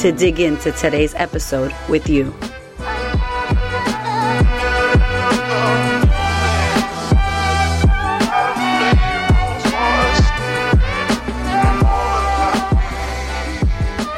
to 0.00 0.10
dig 0.12 0.40
into 0.40 0.72
today's 0.72 1.14
episode 1.16 1.74
with 1.90 2.08
you. 2.08 2.34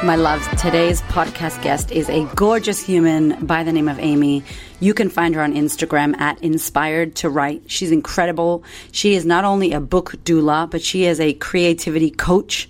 My 0.04 0.14
loves, 0.14 0.46
today's 0.60 1.00
podcast 1.02 1.60
guest 1.62 1.90
is 1.90 2.08
a 2.08 2.26
gorgeous 2.36 2.80
human 2.80 3.44
by 3.44 3.64
the 3.64 3.72
name 3.72 3.88
of 3.88 3.98
Amie. 3.98 4.44
You 4.78 4.94
can 4.94 5.08
find 5.08 5.34
her 5.34 5.42
on 5.42 5.52
Instagram 5.52 6.16
at 6.20 6.40
Inspired 6.42 7.16
to 7.16 7.30
Write. 7.30 7.62
She's 7.66 7.90
incredible. 7.90 8.62
She 8.92 9.14
is 9.14 9.24
not 9.24 9.44
only 9.44 9.72
a 9.72 9.80
book 9.80 10.12
doula, 10.24 10.70
but 10.70 10.80
she 10.80 11.06
is 11.06 11.18
a 11.18 11.32
creativity 11.34 12.10
coach. 12.10 12.68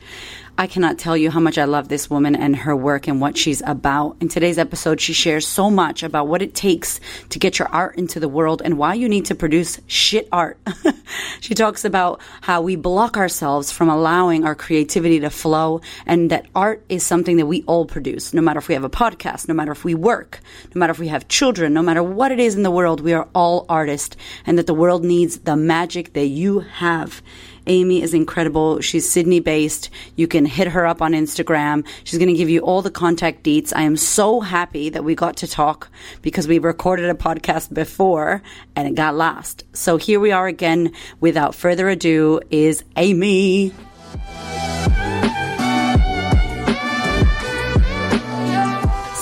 I 0.59 0.67
cannot 0.67 0.99
tell 0.99 1.17
you 1.17 1.31
how 1.31 1.41
much 1.41 1.57
I 1.57 1.65
love 1.65 1.89
this 1.89 2.11
woman 2.11 2.37
and 2.37 2.55
her 2.55 2.77
work 2.77 3.09
and 3.09 3.21
what 3.21 3.39
she's 3.39 3.63
about. 3.65 4.17
In 4.21 4.29
today's 4.29 4.59
episode, 4.59 5.01
she 5.01 5.15
shares 5.15 5.47
so 5.47 5.71
much 5.71 6.03
about 6.03 6.29
what 6.29 6.43
it 6.43 6.55
takes 6.55 7.01
to 7.31 7.39
get 7.39 7.59
your 7.59 7.69
art 7.69 7.97
into 7.97 8.21
the 8.21 8.29
world 8.29 8.61
and 8.63 8.77
why 8.77 8.93
you 8.93 9.09
need 9.09 9.25
to 9.27 9.35
produce 9.35 9.81
shit 9.87 10.29
art. 10.31 10.59
she 11.41 11.55
talks 11.55 11.87
about 11.87 12.21
how 12.43 12.61
we 12.61 12.77
block 12.77 13.17
ourselves 13.17 13.73
from 13.73 13.89
allowing 13.89 14.45
our 14.45 14.55
creativity 14.55 15.21
to 15.21 15.31
flow 15.31 15.81
and 16.05 16.31
that 16.31 16.47
art 16.55 16.85
is 16.91 17.03
something 17.03 17.39
that 17.39 17.47
we 17.47 17.63
all 17.63 17.87
produce, 17.87 18.35
no 18.35 18.43
matter 18.43 18.59
if 18.59 18.69
we 18.69 18.75
have 18.75 18.85
a 18.85 18.91
podcast, 18.91 19.49
no 19.49 19.55
matter 19.55 19.73
if 19.73 19.85
we 19.85 19.95
work, 19.95 20.39
no 20.75 20.79
matter 20.79 20.91
if 20.91 20.99
we 20.99 21.09
have 21.09 21.29
children, 21.29 21.73
no 21.73 21.83
matter 21.83 22.03
what 22.03 22.31
it 22.31 22.39
is 22.39 22.55
in 22.55 22.63
the 22.63 22.71
world, 22.71 23.01
we 23.01 23.15
are 23.15 23.27
all 23.35 23.65
artists 23.71 24.17
and 24.45 24.59
that 24.59 24.67
the 24.67 24.75
world 24.75 25.03
needs 25.03 25.39
the 25.39 25.57
magic 25.57 26.13
that 26.13 26.27
you 26.27 26.61
have. 26.61 27.23
Amie 27.67 28.03
is 28.03 28.15
incredible. 28.15 28.81
She's 28.81 29.09
Sydney 29.09 29.41
based. 29.41 29.91
You 30.17 30.27
can 30.27 30.45
hit 30.45 30.69
her 30.69 30.87
up 30.87 31.01
on 31.03 31.13
Instagram. 31.13 31.87
She's 32.05 32.19
going 32.19 32.29
to 32.29 32.35
give 32.35 32.51
you 32.51 32.61
all 32.61 32.83
the 32.83 32.91
contact 32.91 33.43
deets. 33.45 33.73
I 33.75 33.83
am 33.83 33.97
so 33.97 34.41
happy 34.41 34.91
that 34.91 35.05
we 35.05 35.15
got 35.15 35.37
to 35.39 35.47
talk 35.47 35.89
because 36.23 36.49
we 36.49 36.59
recorded 36.59 37.09
a 37.09 37.15
podcast 37.15 37.73
before 37.73 38.43
and 38.75 38.89
it 38.89 38.95
got 38.95 39.15
lost. 39.15 39.65
So 39.73 39.97
here 39.97 40.21
we 40.21 40.33
are 40.33 40.47
again. 40.47 40.93
Without 41.21 41.55
further 41.55 41.89
ado, 41.89 42.41
is 42.51 42.85
Amie. 42.97 43.73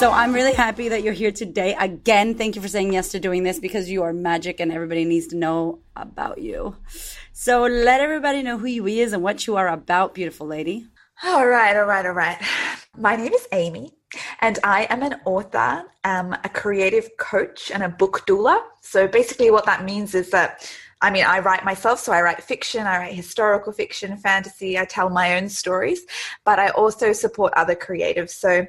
So 0.00 0.10
I'm 0.10 0.32
really 0.32 0.54
happy 0.54 0.88
that 0.88 1.02
you're 1.02 1.12
here 1.12 1.30
today. 1.30 1.76
Again, 1.78 2.34
thank 2.34 2.56
you 2.56 2.62
for 2.62 2.68
saying 2.68 2.94
yes 2.94 3.10
to 3.10 3.20
doing 3.20 3.42
this 3.42 3.60
because 3.60 3.90
you 3.90 4.02
are 4.02 4.14
magic 4.14 4.58
and 4.58 4.72
everybody 4.72 5.04
needs 5.04 5.26
to 5.26 5.36
know 5.36 5.80
about 5.94 6.40
you. 6.40 6.74
So 7.34 7.64
let 7.64 8.00
everybody 8.00 8.42
know 8.42 8.56
who 8.56 8.64
you 8.64 8.86
is 8.86 9.12
and 9.12 9.22
what 9.22 9.46
you 9.46 9.56
are 9.56 9.68
about, 9.68 10.14
beautiful 10.14 10.46
lady. 10.46 10.86
All 11.22 11.46
right, 11.46 11.76
all 11.76 11.84
right, 11.84 12.06
all 12.06 12.12
right. 12.12 12.38
My 12.96 13.14
name 13.14 13.34
is 13.34 13.46
Amie, 13.52 13.92
and 14.40 14.58
I 14.64 14.86
am 14.88 15.02
an 15.02 15.16
author, 15.26 15.84
um, 16.02 16.32
a 16.32 16.48
creative 16.48 17.10
coach, 17.18 17.70
and 17.70 17.82
a 17.82 17.90
book 17.90 18.22
doula. 18.26 18.58
So 18.80 19.06
basically, 19.06 19.50
what 19.50 19.66
that 19.66 19.84
means 19.84 20.14
is 20.14 20.30
that 20.30 20.66
I 21.02 21.10
mean, 21.10 21.24
I 21.24 21.38
write 21.38 21.64
myself, 21.64 21.98
so 21.98 22.12
I 22.12 22.20
write 22.20 22.42
fiction, 22.42 22.86
I 22.86 22.98
write 22.98 23.14
historical 23.14 23.72
fiction, 23.72 24.16
fantasy, 24.19 24.78
I 24.78 24.84
tell 24.84 25.08
my 25.08 25.36
own 25.36 25.48
stories, 25.48 26.02
but 26.44 26.58
I 26.58 26.69
also 26.70 27.12
support 27.12 27.54
other 27.56 27.75
creatives. 27.75 28.30
So, 28.30 28.66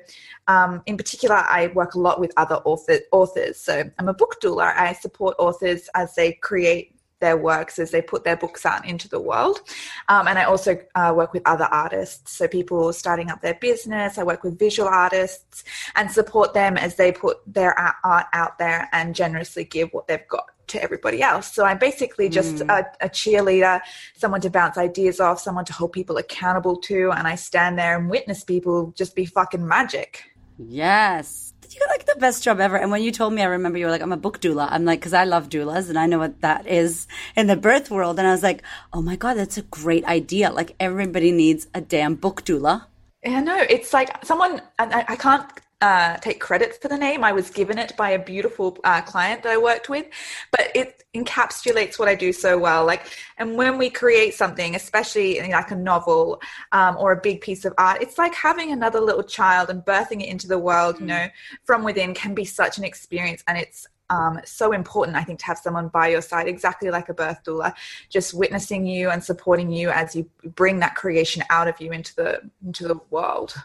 um, 0.47 0.81
in 0.85 0.95
particular, 0.95 1.35
I 1.35 1.67
work 1.67 1.95
a 1.95 1.99
lot 1.99 2.19
with 2.19 2.31
other 2.37 2.55
author, 2.55 2.99
authors. 3.11 3.59
So, 3.59 3.83
I'm 3.99 4.07
a 4.07 4.13
book 4.13 4.37
doula. 4.41 4.75
I 4.75 4.93
support 4.93 5.35
authors 5.39 5.89
as 5.93 6.15
they 6.15 6.33
create 6.33 6.95
their 7.21 7.37
works 7.37 7.79
as 7.79 7.91
they 7.91 8.01
put 8.01 8.23
their 8.23 8.35
books 8.35 8.65
out 8.65 8.85
into 8.85 9.07
the 9.07 9.19
world. 9.19 9.61
Um, 10.09 10.27
and 10.27 10.37
I 10.37 10.43
also 10.45 10.77
uh, 10.95 11.13
work 11.15 11.33
with 11.33 11.43
other 11.45 11.65
artists, 11.65 12.33
so 12.33 12.47
people 12.47 12.91
starting 12.91 13.29
up 13.29 13.41
their 13.41 13.53
business. 13.53 14.17
I 14.17 14.23
work 14.23 14.43
with 14.43 14.59
visual 14.59 14.89
artists 14.89 15.63
and 15.95 16.11
support 16.11 16.53
them 16.53 16.77
as 16.77 16.95
they 16.95 17.11
put 17.11 17.37
their 17.45 17.77
art 17.79 18.25
out 18.33 18.57
there 18.57 18.89
and 18.91 19.15
generously 19.15 19.63
give 19.63 19.89
what 19.91 20.07
they've 20.07 20.27
got 20.27 20.49
to 20.71 20.83
everybody 20.83 21.21
else. 21.21 21.53
So 21.53 21.65
I'm 21.65 21.77
basically 21.77 22.29
just 22.29 22.55
mm. 22.55 22.69
a, 22.69 23.05
a, 23.05 23.09
cheerleader, 23.09 23.81
someone 24.15 24.41
to 24.41 24.49
bounce 24.49 24.77
ideas 24.77 25.19
off, 25.19 25.39
someone 25.39 25.65
to 25.65 25.73
hold 25.73 25.93
people 25.93 26.17
accountable 26.17 26.77
to, 26.77 27.11
and 27.11 27.27
I 27.27 27.35
stand 27.35 27.77
there 27.77 27.97
and 27.97 28.09
witness 28.09 28.43
people 28.43 28.93
just 28.97 29.15
be 29.15 29.25
fucking 29.25 29.65
magic. 29.67 30.23
Yes 30.57 31.51
you 31.73 31.79
got 31.79 31.89
like 31.89 32.05
the 32.05 32.15
best 32.15 32.43
job 32.43 32.59
ever. 32.59 32.77
And 32.77 32.91
when 32.91 33.03
you 33.03 33.11
told 33.11 33.33
me, 33.33 33.41
I 33.41 33.45
remember 33.45 33.77
you 33.77 33.85
were 33.85 33.91
like, 33.91 34.01
I'm 34.01 34.11
a 34.11 34.17
book 34.17 34.41
doula. 34.41 34.67
I'm 34.69 34.85
like, 34.85 35.01
cause 35.01 35.13
I 35.13 35.23
love 35.23 35.49
doulas 35.49 35.89
and 35.89 35.97
I 35.97 36.05
know 36.05 36.19
what 36.19 36.41
that 36.41 36.67
is 36.67 37.07
in 37.35 37.47
the 37.47 37.55
birth 37.55 37.89
world. 37.89 38.19
And 38.19 38.27
I 38.27 38.31
was 38.31 38.43
like, 38.43 38.63
oh 38.93 39.01
my 39.01 39.15
God, 39.15 39.35
that's 39.35 39.57
a 39.57 39.63
great 39.63 40.05
idea. 40.05 40.51
Like 40.51 40.75
everybody 40.79 41.31
needs 41.31 41.67
a 41.73 41.81
damn 41.81 42.15
book 42.15 42.43
doula. 42.43 42.85
Yeah, 43.23 43.41
no, 43.41 43.55
it's 43.69 43.93
like 43.93 44.25
someone, 44.25 44.61
I, 44.79 45.05
I 45.07 45.15
can't 45.15 45.47
uh, 45.81 46.17
take 46.17 46.39
credit 46.39 46.79
for 46.81 46.87
the 46.87 46.97
name. 46.97 47.23
I 47.23 47.31
was 47.31 47.49
given 47.49 47.77
it 47.77 47.95
by 47.97 48.11
a 48.11 48.19
beautiful 48.19 48.77
uh, 48.83 49.01
client 49.01 49.43
that 49.43 49.51
I 49.51 49.57
worked 49.57 49.89
with, 49.89 50.05
but 50.51 50.69
it 50.75 51.03
encapsulates 51.15 51.97
what 51.97 52.07
I 52.07 52.15
do 52.15 52.31
so 52.31 52.57
well. 52.57 52.85
Like, 52.85 53.07
and 53.37 53.55
when 53.55 53.77
we 53.77 53.89
create 53.89 54.33
something, 54.33 54.75
especially 54.75 55.39
like 55.41 55.71
a 55.71 55.75
novel 55.75 56.41
um, 56.71 56.97
or 56.97 57.11
a 57.11 57.19
big 57.19 57.41
piece 57.41 57.65
of 57.65 57.73
art, 57.77 58.01
it's 58.01 58.17
like 58.17 58.35
having 58.35 58.71
another 58.71 59.01
little 59.01 59.23
child 59.23 59.69
and 59.69 59.83
birthing 59.83 60.21
it 60.21 60.29
into 60.29 60.47
the 60.47 60.59
world. 60.59 60.99
You 60.99 61.05
mm. 61.05 61.09
know, 61.09 61.27
from 61.63 61.83
within 61.83 62.13
can 62.13 62.33
be 62.33 62.45
such 62.45 62.77
an 62.77 62.83
experience, 62.83 63.43
and 63.47 63.57
it's 63.57 63.87
um, 64.11 64.41
so 64.43 64.73
important, 64.73 65.17
I 65.17 65.23
think, 65.23 65.39
to 65.39 65.45
have 65.45 65.57
someone 65.57 65.87
by 65.87 66.09
your 66.09 66.21
side, 66.21 66.47
exactly 66.47 66.91
like 66.91 67.09
a 67.09 67.13
birth 67.13 67.39
doula, 67.45 67.73
just 68.09 68.33
witnessing 68.33 68.85
you 68.85 69.09
and 69.09 69.23
supporting 69.23 69.71
you 69.71 69.89
as 69.89 70.15
you 70.15 70.29
bring 70.43 70.79
that 70.79 70.95
creation 70.95 71.43
out 71.49 71.67
of 71.67 71.79
you 71.79 71.91
into 71.91 72.13
the 72.15 72.41
into 72.63 72.87
the 72.87 72.99
world. 73.09 73.55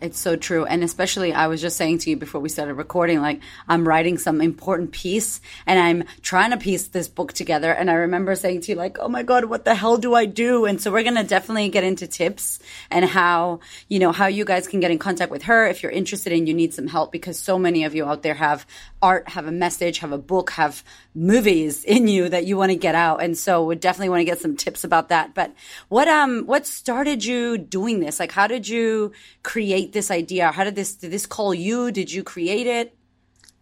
It's 0.00 0.18
so 0.18 0.36
true. 0.36 0.64
And 0.64 0.84
especially, 0.84 1.32
I 1.32 1.46
was 1.46 1.60
just 1.60 1.76
saying 1.76 1.98
to 1.98 2.10
you 2.10 2.16
before 2.16 2.40
we 2.40 2.48
started 2.48 2.74
recording, 2.74 3.20
like, 3.20 3.40
I'm 3.68 3.86
writing 3.86 4.18
some 4.18 4.40
important 4.40 4.92
piece 4.92 5.40
and 5.66 5.78
I'm 5.78 6.04
trying 6.22 6.50
to 6.50 6.58
piece 6.58 6.88
this 6.88 7.08
book 7.08 7.32
together. 7.32 7.72
And 7.72 7.90
I 7.90 7.94
remember 7.94 8.34
saying 8.34 8.62
to 8.62 8.72
you, 8.72 8.76
like, 8.76 8.98
oh 8.98 9.08
my 9.08 9.22
God, 9.22 9.46
what 9.46 9.64
the 9.64 9.74
hell 9.74 9.96
do 9.96 10.14
I 10.14 10.26
do? 10.26 10.66
And 10.66 10.80
so 10.80 10.92
we're 10.92 11.02
going 11.02 11.14
to 11.16 11.24
definitely 11.24 11.68
get 11.70 11.84
into 11.84 12.06
tips 12.06 12.58
and 12.90 13.04
how, 13.04 13.60
you 13.88 13.98
know, 13.98 14.12
how 14.12 14.26
you 14.26 14.44
guys 14.44 14.68
can 14.68 14.80
get 14.80 14.90
in 14.90 14.98
contact 14.98 15.30
with 15.30 15.44
her 15.44 15.66
if 15.66 15.82
you're 15.82 15.92
interested 15.92 16.32
and 16.32 16.46
you 16.46 16.54
need 16.54 16.74
some 16.74 16.86
help 16.86 17.10
because 17.10 17.38
so 17.38 17.58
many 17.58 17.84
of 17.84 17.94
you 17.94 18.04
out 18.04 18.22
there 18.22 18.34
have 18.34 18.66
art, 19.00 19.28
have 19.30 19.46
a 19.46 19.52
message, 19.52 19.98
have 19.98 20.12
a 20.12 20.18
book, 20.18 20.50
have 20.50 20.84
movies 21.16 21.82
in 21.82 22.06
you 22.06 22.28
that 22.28 22.44
you 22.44 22.56
want 22.56 22.70
to 22.70 22.76
get 22.76 22.94
out. 22.94 23.22
And 23.22 23.36
so 23.36 23.64
would 23.64 23.80
definitely 23.80 24.10
want 24.10 24.20
to 24.20 24.24
get 24.24 24.38
some 24.38 24.56
tips 24.56 24.84
about 24.84 25.08
that. 25.08 25.34
But 25.34 25.52
what, 25.88 26.06
um, 26.06 26.44
what 26.44 26.66
started 26.66 27.24
you 27.24 27.56
doing 27.58 28.00
this? 28.00 28.20
Like, 28.20 28.32
how 28.32 28.46
did 28.46 28.68
you 28.68 29.12
create 29.42 29.92
this 29.92 30.10
idea? 30.10 30.52
How 30.52 30.64
did 30.64 30.76
this, 30.76 30.94
did 30.94 31.10
this 31.10 31.26
call 31.26 31.54
you? 31.54 31.90
Did 31.90 32.12
you 32.12 32.22
create 32.22 32.66
it? 32.66 32.96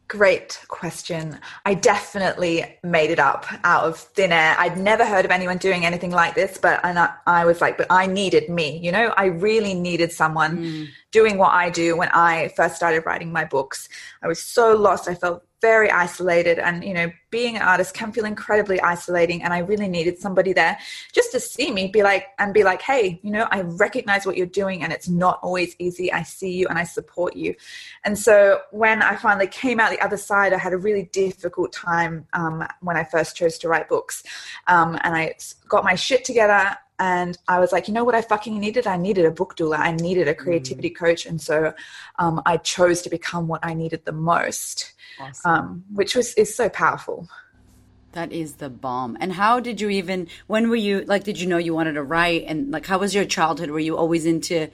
Great 0.06 0.62
question. 0.68 1.38
I 1.64 1.72
definitely 1.72 2.78
made 2.82 3.10
it 3.10 3.18
up 3.18 3.46
out 3.64 3.84
of 3.84 3.98
thin 3.98 4.32
air. 4.32 4.54
I'd 4.58 4.76
never 4.76 5.04
heard 5.04 5.24
of 5.24 5.30
anyone 5.30 5.56
doing 5.56 5.86
anything 5.86 6.10
like 6.10 6.34
this, 6.34 6.58
but 6.58 6.78
and 6.84 6.98
I, 6.98 7.14
I 7.26 7.46
was 7.46 7.62
like, 7.62 7.78
but 7.78 7.86
I 7.88 8.06
needed 8.06 8.50
me, 8.50 8.78
you 8.78 8.92
know, 8.92 9.14
I 9.16 9.26
really 9.26 9.72
needed 9.72 10.12
someone 10.12 10.58
mm. 10.58 10.88
doing 11.10 11.38
what 11.38 11.54
I 11.54 11.70
do 11.70 11.96
when 11.96 12.10
I 12.10 12.48
first 12.48 12.76
started 12.76 13.06
writing 13.06 13.32
my 13.32 13.46
books. 13.46 13.88
I 14.22 14.28
was 14.28 14.42
so 14.42 14.76
lost. 14.76 15.08
I 15.08 15.14
felt 15.14 15.42
very 15.64 15.90
isolated 15.90 16.58
and 16.58 16.84
you 16.84 16.92
know 16.92 17.10
being 17.30 17.56
an 17.56 17.62
artist 17.62 17.94
can 17.94 18.12
feel 18.12 18.26
incredibly 18.26 18.78
isolating 18.82 19.42
and 19.42 19.50
i 19.54 19.60
really 19.60 19.88
needed 19.88 20.18
somebody 20.18 20.52
there 20.52 20.76
just 21.14 21.32
to 21.32 21.40
see 21.40 21.70
me 21.72 21.88
be 21.88 22.02
like 22.02 22.26
and 22.38 22.52
be 22.52 22.62
like 22.62 22.82
hey 22.82 23.18
you 23.22 23.30
know 23.30 23.48
i 23.50 23.62
recognize 23.62 24.26
what 24.26 24.36
you're 24.36 24.58
doing 24.62 24.82
and 24.82 24.92
it's 24.92 25.08
not 25.08 25.40
always 25.42 25.74
easy. 25.78 26.12
I 26.12 26.22
see 26.22 26.52
you 26.52 26.66
and 26.68 26.78
i 26.78 26.84
support 26.84 27.34
you. 27.34 27.54
And 28.04 28.18
so 28.18 28.60
when 28.72 29.00
i 29.00 29.16
finally 29.16 29.46
came 29.46 29.80
out 29.80 29.90
the 29.90 30.04
other 30.04 30.18
side 30.18 30.52
i 30.52 30.58
had 30.58 30.74
a 30.74 30.76
really 30.88 31.04
difficult 31.04 31.72
time 31.72 32.26
um, 32.34 32.62
when 32.82 32.98
i 32.98 33.04
first 33.04 33.34
chose 33.34 33.56
to 33.60 33.68
write 33.68 33.88
books 33.88 34.22
um, 34.66 34.98
and 35.02 35.16
i 35.16 35.34
got 35.66 35.82
my 35.82 35.94
shit 35.94 36.26
together 36.26 36.76
and 36.98 37.36
I 37.48 37.58
was 37.58 37.72
like, 37.72 37.88
you 37.88 37.94
know 37.94 38.04
what 38.04 38.14
I 38.14 38.22
fucking 38.22 38.58
needed? 38.58 38.86
I 38.86 38.96
needed 38.96 39.24
a 39.24 39.30
book 39.30 39.56
doula. 39.56 39.78
I 39.78 39.92
needed 39.92 40.28
a 40.28 40.34
creativity 40.34 40.90
mm. 40.90 40.96
coach. 40.96 41.26
And 41.26 41.40
so 41.40 41.74
um, 42.18 42.40
I 42.46 42.56
chose 42.58 43.02
to 43.02 43.10
become 43.10 43.48
what 43.48 43.64
I 43.64 43.74
needed 43.74 44.04
the 44.04 44.12
most, 44.12 44.92
awesome. 45.20 45.50
um, 45.50 45.84
which 45.92 46.14
was 46.14 46.34
is 46.34 46.54
so 46.54 46.68
powerful. 46.68 47.28
That 48.12 48.32
is 48.32 48.54
the 48.54 48.70
bomb. 48.70 49.16
And 49.20 49.32
how 49.32 49.58
did 49.58 49.80
you 49.80 49.88
even, 49.88 50.28
when 50.46 50.70
were 50.70 50.76
you, 50.76 51.00
like, 51.00 51.24
did 51.24 51.40
you 51.40 51.48
know 51.48 51.58
you 51.58 51.74
wanted 51.74 51.94
to 51.94 52.02
write? 52.04 52.44
And 52.46 52.70
like, 52.70 52.86
how 52.86 52.98
was 52.98 53.12
your 53.12 53.24
childhood? 53.24 53.70
Were 53.70 53.80
you 53.80 53.96
always 53.96 54.24
into 54.24 54.70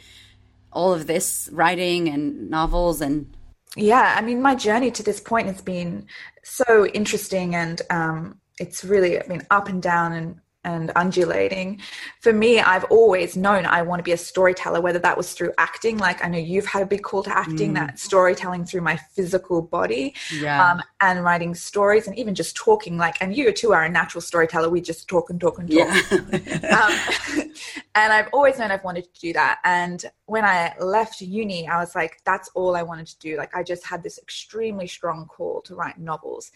all 0.73 0.93
of 0.93 1.07
this 1.07 1.49
writing 1.51 2.09
and 2.09 2.51
novels 2.51 3.01
and 3.01 3.35
yeah, 3.77 4.17
I 4.19 4.21
mean, 4.21 4.43
my 4.43 4.57
journey 4.57 4.91
to 4.91 5.03
this 5.03 5.21
point 5.21 5.47
has 5.47 5.63
been 5.63 6.07
so 6.43 6.87
interesting 6.87 7.55
and 7.55 7.81
um, 7.89 8.41
it's 8.59 8.85
really, 8.85 9.23
I 9.23 9.27
mean, 9.29 9.47
up 9.49 9.69
and 9.69 9.81
down 9.81 10.13
and 10.13 10.41
and 10.65 10.93
undulating. 10.95 11.81
For 12.21 12.33
me, 12.33 12.61
I've 12.61 12.85
always 12.85 13.37
known 13.37 13.65
I 13.65 13.83
want 13.83 14.01
to 14.01 14.03
be 14.03 14.13
a 14.13 14.17
storyteller, 14.17 14.81
whether 14.81 14.99
that 14.99 15.17
was 15.17 15.33
through 15.33 15.53
acting, 15.57 15.97
like 15.99 16.23
I 16.25 16.29
know 16.29 16.39
you've 16.39 16.67
had 16.67 16.83
a 16.83 16.87
big 16.87 17.03
call 17.03 17.23
to 17.23 17.37
acting, 17.37 17.73
mm. 17.73 17.75
that 17.75 17.99
storytelling 17.99 18.65
through 18.65 18.83
my 18.83 18.97
physical 18.97 19.63
body, 19.63 20.15
yeah. 20.39 20.73
um, 20.73 20.83
and 21.01 21.25
writing 21.25 21.55
stories, 21.55 22.07
and 22.07 22.19
even 22.19 22.35
just 22.35 22.57
talking. 22.57 22.99
Like, 22.99 23.17
and 23.21 23.35
you 23.35 23.53
too 23.53 23.73
are 23.73 23.85
a 23.85 23.89
natural 23.89 24.21
storyteller. 24.21 24.69
We 24.69 24.81
just 24.81 25.09
talk 25.09 25.31
and 25.31 25.41
talk 25.41 25.59
and 25.59 25.71
talk. 25.71 25.89
Yeah. 26.11 26.89
um, 27.39 27.51
and 27.95 28.13
I've 28.13 28.29
always 28.33 28.59
known 28.59 28.71
I've 28.71 28.85
wanted 28.85 29.13
to 29.13 29.21
do 29.21 29.33
that. 29.33 29.61
And 29.65 30.05
when 30.27 30.45
I 30.45 30.75
left 30.79 31.21
uni, 31.21 31.69
I 31.69 31.79
was 31.79 31.95
like, 31.95 32.21
that's 32.25 32.51
all 32.55 32.77
I 32.77 32.83
wanted 32.83 33.07
to 33.09 33.19
do. 33.19 33.37
Like, 33.37 33.57
I 33.57 33.63
just 33.63 33.87
had 33.87 34.03
this 34.03 34.19
extremely 34.19 34.87
strong 34.87 35.27
call 35.27 35.63
to 35.63 35.75
write 35.75 35.99
novels 35.99 36.53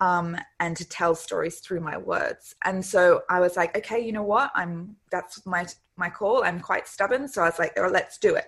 um, 0.00 0.36
and 0.60 0.76
to 0.76 0.84
tell 0.88 1.14
stories 1.14 1.58
through 1.60 1.80
my 1.80 1.96
words. 1.96 2.54
And 2.64 2.84
so 2.84 3.22
I 3.28 3.40
was 3.40 3.56
like, 3.56 3.76
okay, 3.76 4.00
you 4.00 4.12
know 4.12 4.22
what? 4.22 4.50
I'm 4.54 4.96
that's 5.10 5.44
my 5.46 5.66
my 5.96 6.08
call. 6.08 6.44
I'm 6.44 6.60
quite 6.60 6.86
stubborn, 6.86 7.28
so 7.28 7.42
I 7.42 7.46
was 7.46 7.58
like, 7.58 7.72
oh, 7.76 7.88
let's 7.88 8.18
do 8.18 8.34
it. 8.34 8.46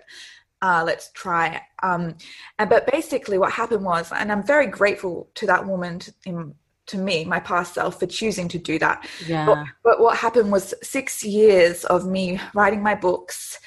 Uh, 0.61 0.83
let's 0.85 1.11
try 1.13 1.47
it. 1.55 1.61
Um, 1.83 2.15
and 2.59 2.69
but 2.69 2.89
basically, 2.91 3.37
what 3.37 3.51
happened 3.51 3.83
was, 3.83 4.11
and 4.11 4.31
I'm 4.31 4.43
very 4.43 4.67
grateful 4.67 5.29
to 5.35 5.47
that 5.47 5.65
woman 5.65 5.99
to, 5.99 6.13
in, 6.25 6.55
to 6.87 6.97
me, 6.97 7.25
my 7.25 7.39
past 7.39 7.73
self, 7.73 7.99
for 7.99 8.05
choosing 8.05 8.47
to 8.49 8.59
do 8.59 8.77
that. 8.79 9.07
Yeah. 9.25 9.45
But, 9.45 9.65
but 9.83 9.99
what 9.99 10.17
happened 10.17 10.51
was 10.51 10.73
six 10.83 11.23
years 11.23 11.83
of 11.85 12.05
me 12.05 12.39
writing 12.53 12.83
my 12.83 12.95
books 12.95 13.59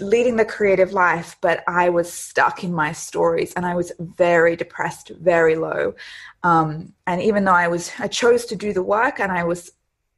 leading 0.00 0.36
the 0.36 0.44
creative 0.44 0.92
life, 0.92 1.36
but 1.40 1.62
I 1.68 1.88
was 1.88 2.12
stuck 2.12 2.64
in 2.64 2.72
my 2.72 2.92
stories 2.92 3.52
and 3.54 3.64
I 3.64 3.74
was 3.74 3.92
very 3.98 4.56
depressed, 4.56 5.10
very 5.20 5.56
low. 5.56 5.94
Um, 6.42 6.92
and 7.06 7.22
even 7.22 7.44
though 7.44 7.52
I 7.52 7.68
was, 7.68 7.92
I 7.98 8.08
chose 8.08 8.44
to 8.46 8.56
do 8.56 8.72
the 8.72 8.82
work 8.82 9.20
and 9.20 9.30
I 9.30 9.44
was 9.44 9.70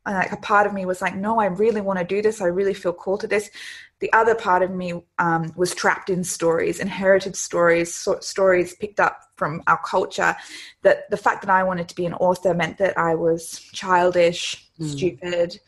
like, 0.06 0.32
a 0.32 0.36
part 0.36 0.66
of 0.66 0.72
me 0.72 0.86
was 0.86 1.02
like, 1.02 1.16
no, 1.16 1.40
I 1.40 1.46
really 1.46 1.80
want 1.80 1.98
to 1.98 2.04
do 2.04 2.22
this. 2.22 2.40
I 2.40 2.46
really 2.46 2.74
feel 2.74 2.92
called 2.92 3.20
to 3.20 3.26
this. 3.26 3.50
The 3.98 4.12
other 4.12 4.34
part 4.34 4.62
of 4.62 4.70
me 4.70 5.02
um, 5.18 5.52
was 5.56 5.74
trapped 5.74 6.10
in 6.10 6.22
stories, 6.22 6.80
inherited 6.80 7.34
stories, 7.34 7.94
so, 7.94 8.20
stories 8.20 8.74
picked 8.74 9.00
up 9.00 9.22
from 9.36 9.62
our 9.66 9.80
culture. 9.84 10.36
That 10.82 11.10
the 11.10 11.16
fact 11.16 11.42
that 11.42 11.50
I 11.50 11.64
wanted 11.64 11.88
to 11.88 11.94
be 11.94 12.06
an 12.06 12.14
author 12.14 12.54
meant 12.54 12.78
that 12.78 12.96
I 12.98 13.14
was 13.14 13.58
childish, 13.72 14.70
mm. 14.78 14.86
stupid. 14.86 15.58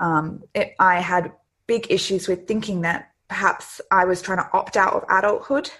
Um, 0.00 0.42
it, 0.54 0.74
I 0.78 1.00
had 1.00 1.32
big 1.66 1.86
issues 1.90 2.26
with 2.26 2.48
thinking 2.48 2.80
that 2.80 3.12
perhaps 3.28 3.80
I 3.90 4.04
was 4.04 4.22
trying 4.22 4.38
to 4.38 4.50
opt 4.52 4.76
out 4.76 4.94
of 4.94 5.04
adulthood. 5.08 5.70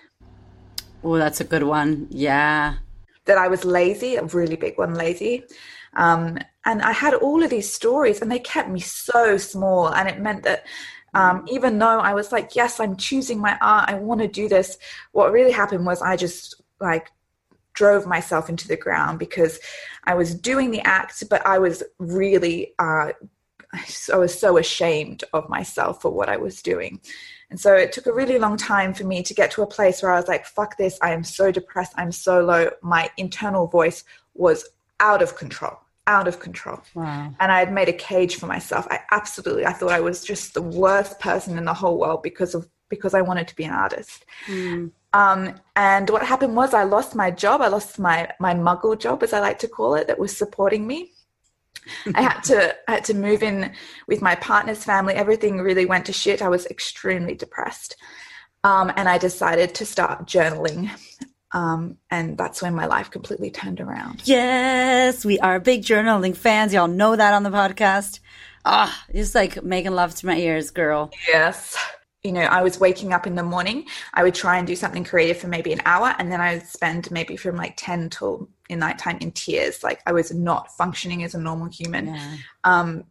Oh, 1.03 1.17
that's 1.17 1.41
a 1.41 1.45
good 1.45 1.63
one. 1.63 2.07
Yeah. 2.11 2.75
That 3.25 3.39
I 3.39 3.49
was 3.49 3.65
lazy, 3.65 4.17
a 4.17 4.25
really 4.25 4.57
big 4.57 4.79
one, 4.79 4.95
lazy. 4.95 5.45
Um, 5.95 6.39
and 6.65 6.83
I 6.83 6.93
had 6.93 7.15
all 7.15 7.43
of 7.43 7.51
these 7.51 7.73
stories, 7.73 8.21
and 8.21 8.31
they 8.31 8.39
kept 8.39 8.69
me 8.69 8.81
so 8.81 9.37
small. 9.37 9.89
And 9.89 10.09
it 10.09 10.21
meant 10.21 10.43
that 10.45 10.65
um, 11.15 11.45
even 11.49 11.79
though 11.79 12.01
I 12.01 12.15
was 12.15 12.33
like, 12.33 12.55
yes, 12.55 12.81
I'm 12.81 12.97
choosing 12.97 13.39
my 13.41 13.57
art, 13.61 13.89
I 13.89 13.95
want 13.95 14.21
to 14.21 14.29
do 14.29 14.49
this, 14.49 14.79
what 15.13 15.33
really 15.33 15.53
happened 15.53 15.87
was 15.87 16.03
I 16.03 16.17
just 16.17 16.61
like 16.81 17.11
drove 17.73 18.07
myself 18.07 18.49
into 18.49 18.69
the 18.69 18.77
ground 18.77 19.19
because 19.19 19.59
I 20.05 20.15
was 20.15 20.35
doing 20.35 20.71
the 20.71 20.81
act, 20.81 21.25
but 21.31 21.47
I 21.47 21.59
was 21.59 21.83
really, 21.99 22.75
uh, 22.79 23.13
I 23.73 24.17
was 24.17 24.39
so 24.39 24.59
ashamed 24.59 25.25
of 25.33 25.49
myself 25.49 26.03
for 26.03 26.11
what 26.11 26.29
I 26.29 26.37
was 26.37 26.63
doing. 26.63 27.01
And 27.51 27.59
so 27.59 27.75
it 27.75 27.93
took 27.93 28.07
a 28.07 28.13
really 28.13 28.39
long 28.39 28.57
time 28.57 28.93
for 28.93 29.05
me 29.05 29.23
to 29.23 29.35
get 29.35 29.51
to 29.53 29.63
a 29.63 29.67
place 29.67 30.03
where 30.03 30.13
I 30.13 30.17
was 30.21 30.29
like, 30.29 30.45
fuck 30.45 30.77
this, 30.77 30.99
I 31.01 31.13
am 31.13 31.25
so 31.25 31.51
depressed, 31.51 31.93
I'm 31.97 32.13
so 32.13 32.41
low. 32.41 32.71
My 32.83 33.11
internal 33.17 33.67
voice 33.67 34.05
was 34.35 34.69
out 35.01 35.23
of 35.23 35.37
control, 35.37 35.79
out 36.07 36.29
of 36.29 36.41
control. 36.41 36.81
Wow. 36.95 37.33
And 37.41 37.51
I 37.51 37.59
had 37.59 37.73
made 37.73 37.89
a 37.89 37.93
cage 37.95 38.37
for 38.37 38.47
myself. 38.47 38.87
I 38.91 39.01
absolutely, 39.13 39.65
I 39.65 39.73
thought 39.73 39.93
I 39.93 40.01
was 40.01 40.25
just 40.25 40.53
the 40.53 40.63
worst 40.63 41.21
person 41.21 41.57
in 41.57 41.65
the 41.65 41.75
whole 41.75 41.99
world 41.99 42.23
because 42.23 42.55
of 42.55 42.69
because 42.91 43.13
I 43.13 43.21
wanted 43.21 43.47
to 43.49 43.57
be 43.57 43.65
an 43.65 43.73
artist. 43.73 44.25
Mm. 44.47 44.93
Um, 45.13 45.55
and 45.77 46.09
what 46.11 46.23
happened 46.23 46.57
was 46.57 46.75
I 46.75 46.85
lost 46.85 47.15
my 47.15 47.31
job. 47.31 47.61
I 47.61 47.69
lost 47.69 47.99
my 47.99 48.31
my 48.41 48.55
muggle 48.55 48.99
job, 48.99 49.23
as 49.23 49.33
I 49.33 49.41
like 49.41 49.59
to 49.61 49.69
call 49.69 49.95
it, 49.95 50.07
that 50.07 50.19
was 50.19 50.37
supporting 50.37 50.87
me. 50.87 51.13
I 52.15 52.23
had 52.23 52.41
to 52.45 52.77
I 52.89 52.95
had 52.95 53.05
to 53.05 53.15
move 53.15 53.43
in 53.43 53.73
with 54.07 54.23
my 54.23 54.35
partner's 54.35 54.85
family. 54.85 55.15
Everything 55.15 55.61
really 55.61 55.87
went 55.87 56.07
to 56.07 56.13
shit. 56.13 56.43
I 56.43 56.49
was 56.49 56.67
extremely 56.67 57.35
depressed, 57.35 57.97
um, 58.65 58.93
and 58.97 59.09
I 59.09 59.19
decided 59.19 59.75
to 59.77 59.87
start 59.87 60.27
journaling. 60.27 60.91
Um, 61.53 61.97
and 62.11 62.37
that's 62.37 62.61
when 62.61 62.75
my 62.75 62.85
life 62.85 63.11
completely 63.11 63.51
turned 63.51 63.81
around. 63.81 64.21
Yes, 64.25 65.25
we 65.25 65.39
are 65.39 65.59
big 65.59 65.83
journaling 65.83 66.37
fans. 66.37 66.75
Y'all 66.75 66.89
know 66.89 67.17
that 67.17 67.33
on 67.33 67.43
the 67.43 67.51
podcast. 67.51 68.21
Ah, 68.67 69.05
just 69.15 69.35
like 69.35 69.63
making 69.63 69.93
love 69.93 70.15
to 70.17 70.27
my 70.27 70.37
ears, 70.37 70.71
girl. 70.71 71.11
Yes 71.27 71.77
you 72.29 72.35
know, 72.35 72.43
I 72.43 72.63
was 72.63 72.79
waking 72.79 73.15
up 73.15 73.27
in 73.27 73.37
the 73.37 73.43
morning, 73.43 73.87
I 74.13 74.23
would 74.23 74.35
try 74.35 74.59
and 74.59 74.67
do 74.67 74.77
something 74.77 75.03
creative 75.03 75.39
for 75.39 75.49
maybe 75.49 75.73
an 75.73 75.81
hour, 75.87 76.15
and 76.19 76.31
then 76.31 76.43
I 76.43 76.57
would 76.57 76.67
spend 76.67 77.11
maybe 77.11 77.39
from 77.39 77.57
like 77.57 77.73
10 77.79 78.11
till 78.11 78.51
in 78.69 78.81
nighttime 78.81 79.17
in 79.23 79.33
tears. 79.33 79.83
Like 79.83 80.03
I 80.05 80.13
was 80.13 80.31
not 80.31 80.77
functioning 80.77 81.25
as 81.25 81.35
a 81.35 81.41
normal 81.41 81.69
human. 81.69 82.09
Yeah. 82.09 82.37
Um, 82.65 83.05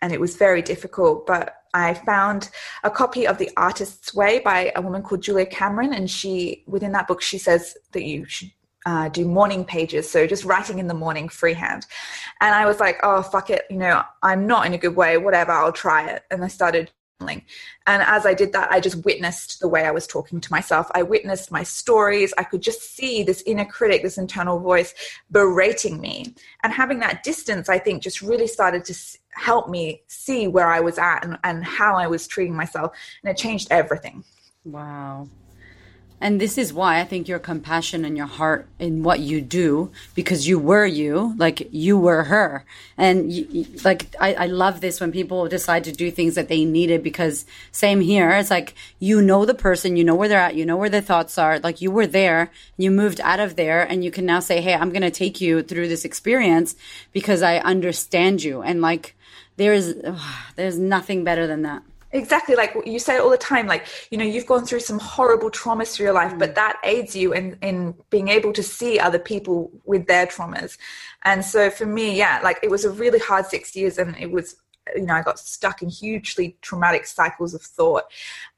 and 0.00 0.14
it 0.14 0.20
was 0.20 0.36
very 0.36 0.62
difficult. 0.62 1.26
But 1.26 1.56
I 1.74 1.92
found 1.92 2.48
a 2.84 2.90
copy 2.90 3.26
of 3.26 3.36
The 3.36 3.50
Artist's 3.58 4.14
Way 4.14 4.38
by 4.38 4.72
a 4.74 4.80
woman 4.80 5.02
called 5.02 5.20
Julia 5.20 5.44
Cameron. 5.44 5.92
And 5.92 6.10
she, 6.10 6.64
within 6.66 6.92
that 6.92 7.06
book, 7.06 7.20
she 7.20 7.36
says 7.36 7.76
that 7.92 8.04
you 8.04 8.24
should 8.24 8.50
uh, 8.86 9.10
do 9.10 9.28
morning 9.28 9.62
pages. 9.62 10.10
So 10.10 10.26
just 10.26 10.46
writing 10.46 10.78
in 10.78 10.88
the 10.88 10.94
morning 10.94 11.28
freehand. 11.28 11.84
And 12.40 12.54
I 12.54 12.64
was 12.64 12.80
like, 12.80 12.98
oh, 13.02 13.20
fuck 13.20 13.50
it. 13.50 13.64
You 13.68 13.76
know, 13.76 14.02
I'm 14.22 14.46
not 14.46 14.64
in 14.64 14.72
a 14.72 14.78
good 14.78 14.96
way. 14.96 15.18
Whatever, 15.18 15.52
I'll 15.52 15.70
try 15.70 16.08
it. 16.08 16.22
And 16.30 16.42
I 16.42 16.48
started 16.48 16.90
and 17.20 18.02
as 18.02 18.26
I 18.26 18.34
did 18.34 18.52
that, 18.52 18.70
I 18.70 18.80
just 18.80 19.04
witnessed 19.04 19.60
the 19.60 19.68
way 19.68 19.84
I 19.84 19.90
was 19.90 20.06
talking 20.06 20.40
to 20.40 20.52
myself. 20.52 20.90
I 20.94 21.02
witnessed 21.02 21.50
my 21.50 21.62
stories. 21.62 22.34
I 22.38 22.44
could 22.44 22.60
just 22.60 22.96
see 22.96 23.22
this 23.22 23.42
inner 23.46 23.64
critic, 23.64 24.02
this 24.02 24.18
internal 24.18 24.58
voice 24.58 24.94
berating 25.30 26.00
me. 26.00 26.34
And 26.62 26.72
having 26.72 26.98
that 27.00 27.22
distance, 27.22 27.68
I 27.68 27.78
think, 27.78 28.02
just 28.02 28.20
really 28.20 28.46
started 28.46 28.84
to 28.86 28.94
help 29.30 29.68
me 29.68 30.02
see 30.06 30.48
where 30.48 30.68
I 30.68 30.80
was 30.80 30.98
at 30.98 31.24
and, 31.24 31.38
and 31.44 31.64
how 31.64 31.96
I 31.96 32.06
was 32.06 32.26
treating 32.26 32.56
myself. 32.56 32.96
And 33.22 33.30
it 33.30 33.36
changed 33.36 33.68
everything. 33.70 34.24
Wow. 34.64 35.28
And 36.20 36.40
this 36.40 36.56
is 36.56 36.72
why 36.72 37.00
I 37.00 37.04
think 37.04 37.28
your 37.28 37.38
compassion 37.38 38.04
and 38.04 38.16
your 38.16 38.26
heart 38.26 38.66
in 38.78 39.02
what 39.02 39.20
you 39.20 39.40
do, 39.40 39.90
because 40.14 40.48
you 40.48 40.58
were 40.58 40.86
you, 40.86 41.34
like 41.36 41.68
you 41.70 41.98
were 41.98 42.24
her. 42.24 42.64
And 42.96 43.32
you, 43.32 43.66
like, 43.84 44.14
I, 44.18 44.34
I 44.34 44.46
love 44.46 44.80
this 44.80 45.00
when 45.00 45.12
people 45.12 45.48
decide 45.48 45.84
to 45.84 45.92
do 45.92 46.10
things 46.10 46.34
that 46.36 46.48
they 46.48 46.64
needed 46.64 47.02
because 47.02 47.44
same 47.72 48.00
here. 48.00 48.30
It's 48.30 48.50
like, 48.50 48.74
you 48.98 49.20
know 49.20 49.44
the 49.44 49.54
person, 49.54 49.96
you 49.96 50.04
know 50.04 50.14
where 50.14 50.28
they're 50.28 50.38
at, 50.38 50.54
you 50.54 50.64
know 50.64 50.76
where 50.76 50.88
their 50.88 51.00
thoughts 51.00 51.36
are. 51.36 51.58
Like 51.58 51.82
you 51.82 51.90
were 51.90 52.06
there, 52.06 52.50
you 52.76 52.90
moved 52.90 53.20
out 53.20 53.40
of 53.40 53.56
there 53.56 53.82
and 53.82 54.02
you 54.02 54.10
can 54.10 54.24
now 54.24 54.40
say, 54.40 54.60
Hey, 54.60 54.74
I'm 54.74 54.90
going 54.90 55.02
to 55.02 55.10
take 55.10 55.40
you 55.40 55.62
through 55.62 55.88
this 55.88 56.04
experience 56.04 56.74
because 57.12 57.42
I 57.42 57.58
understand 57.58 58.42
you. 58.42 58.62
And 58.62 58.80
like, 58.80 59.14
there's, 59.56 59.94
there's 60.56 60.78
nothing 60.78 61.22
better 61.22 61.46
than 61.46 61.62
that. 61.62 61.82
Exactly, 62.14 62.54
like 62.54 62.72
you 62.86 63.00
say 63.00 63.18
all 63.18 63.28
the 63.28 63.36
time, 63.36 63.66
like 63.66 63.88
you 64.12 64.16
know, 64.16 64.24
you've 64.24 64.46
gone 64.46 64.64
through 64.64 64.78
some 64.78 65.00
horrible 65.00 65.50
traumas 65.50 65.92
through 65.92 66.04
your 66.04 66.14
life, 66.14 66.32
mm. 66.32 66.38
but 66.38 66.54
that 66.54 66.78
aids 66.84 67.16
you 67.16 67.32
in 67.34 67.58
in 67.60 67.92
being 68.08 68.28
able 68.28 68.52
to 68.52 68.62
see 68.62 69.00
other 69.00 69.18
people 69.18 69.72
with 69.84 70.06
their 70.06 70.24
traumas. 70.24 70.78
And 71.24 71.44
so 71.44 71.70
for 71.70 71.86
me, 71.86 72.16
yeah, 72.16 72.40
like 72.44 72.60
it 72.62 72.70
was 72.70 72.84
a 72.84 72.90
really 72.90 73.18
hard 73.18 73.46
six 73.46 73.74
years, 73.74 73.98
and 73.98 74.16
it 74.16 74.30
was, 74.30 74.54
you 74.94 75.02
know, 75.02 75.14
I 75.14 75.22
got 75.22 75.40
stuck 75.40 75.82
in 75.82 75.88
hugely 75.88 76.56
traumatic 76.62 77.04
cycles 77.06 77.52
of 77.52 77.62
thought. 77.62 78.04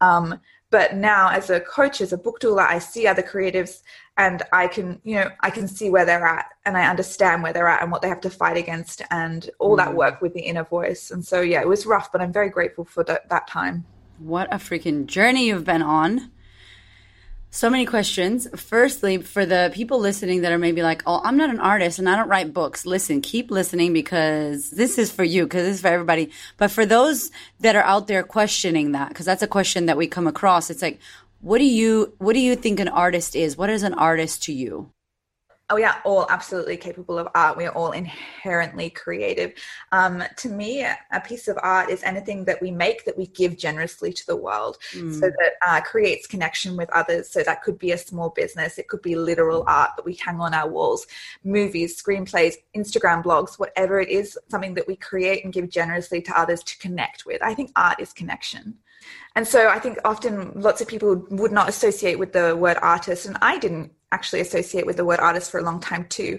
Um, 0.02 0.38
but 0.68 0.94
now, 0.96 1.30
as 1.30 1.48
a 1.48 1.60
coach, 1.60 2.02
as 2.02 2.12
a 2.12 2.18
book 2.18 2.40
doula, 2.40 2.66
I 2.66 2.78
see 2.78 3.06
other 3.06 3.22
creatives 3.22 3.80
and 4.18 4.42
I 4.52 4.66
can, 4.66 5.00
you 5.04 5.16
know, 5.16 5.30
I 5.40 5.50
can 5.50 5.68
see 5.68 5.90
where 5.90 6.04
they're 6.04 6.26
at 6.26 6.46
and 6.64 6.76
I 6.76 6.88
understand 6.88 7.42
where 7.42 7.52
they're 7.52 7.68
at 7.68 7.82
and 7.82 7.92
what 7.92 8.02
they 8.02 8.08
have 8.08 8.20
to 8.22 8.30
fight 8.30 8.56
against 8.56 9.02
and 9.10 9.48
all 9.58 9.74
mm. 9.74 9.78
that 9.78 9.94
work 9.94 10.22
with 10.22 10.32
the 10.32 10.40
inner 10.40 10.64
voice. 10.64 11.10
And 11.10 11.24
so, 11.24 11.40
yeah, 11.40 11.60
it 11.60 11.68
was 11.68 11.84
rough, 11.84 12.10
but 12.10 12.22
I'm 12.22 12.32
very 12.32 12.48
grateful 12.48 12.84
for 12.84 13.04
that, 13.04 13.28
that 13.28 13.46
time. 13.46 13.84
What 14.18 14.52
a 14.52 14.56
freaking 14.56 15.06
journey 15.06 15.46
you've 15.46 15.64
been 15.64 15.82
on. 15.82 16.30
So 17.50 17.70
many 17.70 17.86
questions. 17.86 18.48
Firstly, 18.56 19.18
for 19.18 19.46
the 19.46 19.70
people 19.74 19.98
listening 19.98 20.42
that 20.42 20.52
are 20.52 20.58
maybe 20.58 20.82
like, 20.82 21.02
oh, 21.06 21.20
I'm 21.22 21.36
not 21.36 21.48
an 21.48 21.60
artist 21.60 21.98
and 21.98 22.08
I 22.08 22.16
don't 22.16 22.28
write 22.28 22.52
books. 22.52 22.84
Listen, 22.84 23.20
keep 23.20 23.50
listening 23.50 23.92
because 23.92 24.70
this 24.70 24.98
is 24.98 25.10
for 25.10 25.24
you, 25.24 25.44
because 25.44 25.64
this 25.64 25.76
is 25.76 25.80
for 25.80 25.88
everybody. 25.88 26.30
But 26.56 26.70
for 26.70 26.84
those 26.84 27.30
that 27.60 27.76
are 27.76 27.82
out 27.82 28.08
there 28.08 28.22
questioning 28.22 28.92
that, 28.92 29.08
because 29.08 29.26
that's 29.26 29.42
a 29.42 29.46
question 29.46 29.86
that 29.86 29.96
we 29.96 30.06
come 30.06 30.26
across, 30.26 30.68
it's 30.70 30.82
like, 30.82 31.00
what 31.46 31.58
do 31.58 31.64
you 31.64 32.12
what 32.18 32.32
do 32.32 32.40
you 32.40 32.56
think 32.56 32.80
an 32.80 32.88
artist 32.88 33.36
is? 33.36 33.56
What 33.56 33.70
is 33.70 33.84
an 33.84 33.94
artist 33.94 34.42
to 34.44 34.52
you? 34.52 34.90
Oh, 35.70 35.76
yeah, 35.76 35.96
all 36.04 36.26
absolutely 36.28 36.76
capable 36.76 37.18
of 37.18 37.28
art. 37.34 37.56
We 37.56 37.66
are 37.66 37.72
all 37.72 37.90
inherently 37.90 38.90
creative. 38.90 39.52
Um, 39.90 40.22
to 40.38 40.48
me, 40.48 40.82
a 40.82 41.20
piece 41.24 41.48
of 41.48 41.56
art 41.60 41.90
is 41.90 42.04
anything 42.04 42.44
that 42.44 42.62
we 42.62 42.70
make 42.70 43.04
that 43.04 43.18
we 43.18 43.26
give 43.28 43.58
generously 43.58 44.12
to 44.12 44.26
the 44.26 44.36
world 44.36 44.78
mm. 44.92 45.12
so 45.12 45.22
that 45.26 45.52
uh, 45.66 45.80
creates 45.80 46.28
connection 46.28 46.76
with 46.76 46.88
others. 46.90 47.28
So 47.30 47.42
that 47.42 47.62
could 47.62 47.80
be 47.80 47.90
a 47.90 47.98
small 47.98 48.30
business, 48.30 48.78
it 48.78 48.88
could 48.88 49.02
be 49.02 49.16
literal 49.16 49.64
art 49.66 49.90
that 49.96 50.04
we 50.04 50.14
hang 50.14 50.40
on 50.40 50.54
our 50.54 50.68
walls, 50.68 51.06
movies, 51.42 52.00
screenplays, 52.00 52.54
Instagram 52.76 53.24
blogs, 53.24 53.58
whatever 53.58 54.00
it 54.00 54.08
is, 54.08 54.38
something 54.48 54.74
that 54.74 54.86
we 54.86 54.94
create 54.96 55.44
and 55.44 55.52
give 55.52 55.68
generously 55.68 56.20
to 56.22 56.38
others 56.38 56.62
to 56.64 56.78
connect 56.78 57.26
with. 57.26 57.42
I 57.42 57.54
think 57.54 57.70
art 57.76 58.00
is 58.00 58.12
connection. 58.12 58.78
And 59.34 59.46
so 59.46 59.68
I 59.68 59.78
think 59.78 59.98
often 60.04 60.52
lots 60.60 60.80
of 60.80 60.88
people 60.88 61.26
would 61.30 61.52
not 61.52 61.68
associate 61.68 62.18
with 62.18 62.32
the 62.32 62.56
word 62.56 62.78
artist, 62.80 63.26
and 63.26 63.36
I 63.42 63.58
didn't 63.58 63.92
actually 64.12 64.40
associate 64.40 64.86
with 64.86 64.96
the 64.96 65.04
word 65.04 65.20
artist 65.20 65.50
for 65.50 65.60
a 65.60 65.62
long 65.62 65.80
time 65.80 66.06
too. 66.08 66.38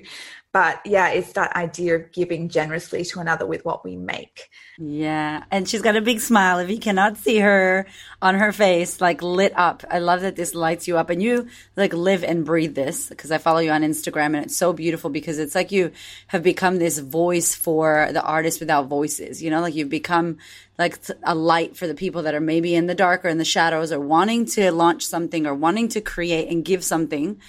But 0.53 0.81
yeah, 0.85 1.09
it's 1.09 1.33
that 1.33 1.55
idea 1.55 1.95
of 1.95 2.11
giving 2.11 2.49
generously 2.49 3.03
to 3.05 3.19
another 3.19 3.45
with 3.45 3.65
what 3.65 3.83
we 3.83 3.95
make. 3.95 4.49
Yeah. 4.79 5.43
And 5.51 5.67
she's 5.67 5.81
got 5.81 5.95
a 5.95 6.01
big 6.01 6.19
smile. 6.19 6.59
If 6.59 6.69
you 6.69 6.79
cannot 6.79 7.17
see 7.17 7.39
her 7.39 7.85
on 8.21 8.35
her 8.35 8.51
face, 8.51 9.01
like 9.01 9.21
lit 9.21 9.53
up. 9.55 9.83
I 9.89 9.99
love 9.99 10.21
that 10.21 10.35
this 10.35 10.55
lights 10.55 10.87
you 10.87 10.97
up 10.97 11.09
and 11.09 11.21
you 11.21 11.47
like 11.75 11.93
live 11.93 12.23
and 12.23 12.45
breathe 12.45 12.75
this 12.75 13.09
because 13.09 13.31
I 13.31 13.37
follow 13.37 13.59
you 13.59 13.71
on 13.71 13.81
Instagram 13.81 14.35
and 14.35 14.45
it's 14.45 14.55
so 14.55 14.73
beautiful 14.73 15.09
because 15.09 15.37
it's 15.37 15.53
like 15.53 15.71
you 15.71 15.91
have 16.27 16.43
become 16.43 16.77
this 16.77 16.97
voice 16.97 17.53
for 17.53 18.09
the 18.11 18.23
artists 18.23 18.59
without 18.59 18.87
voices. 18.87 19.43
You 19.43 19.51
know, 19.51 19.61
like 19.61 19.75
you've 19.75 19.89
become 19.89 20.37
like 20.79 20.97
a 21.23 21.35
light 21.35 21.75
for 21.75 21.87
the 21.87 21.95
people 21.95 22.23
that 22.23 22.35
are 22.35 22.39
maybe 22.39 22.73
in 22.73 22.87
the 22.87 22.95
dark 22.95 23.25
or 23.25 23.29
in 23.29 23.37
the 23.37 23.45
shadows 23.45 23.91
or 23.91 23.99
wanting 23.99 24.45
to 24.45 24.71
launch 24.71 25.05
something 25.05 25.45
or 25.45 25.53
wanting 25.53 25.89
to 25.89 26.01
create 26.01 26.49
and 26.49 26.63
give 26.63 26.83
something 26.83 27.39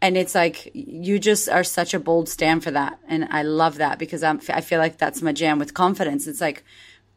and 0.00 0.16
it's 0.16 0.34
like 0.34 0.70
you 0.74 1.18
just 1.18 1.48
are 1.48 1.64
such 1.64 1.94
a 1.94 2.00
bold 2.00 2.28
stand 2.28 2.62
for 2.62 2.70
that. 2.70 2.98
And 3.08 3.28
i 3.30 3.42
love 3.42 3.76
that 3.76 3.98
because 3.98 4.22
I'm, 4.22 4.40
i 4.48 4.60
feel 4.60 4.78
like 4.78 4.98
that's 4.98 5.22
my 5.22 5.32
jam 5.32 5.58
with 5.58 5.74
confidence. 5.74 6.26
It's 6.26 6.40
like 6.40 6.64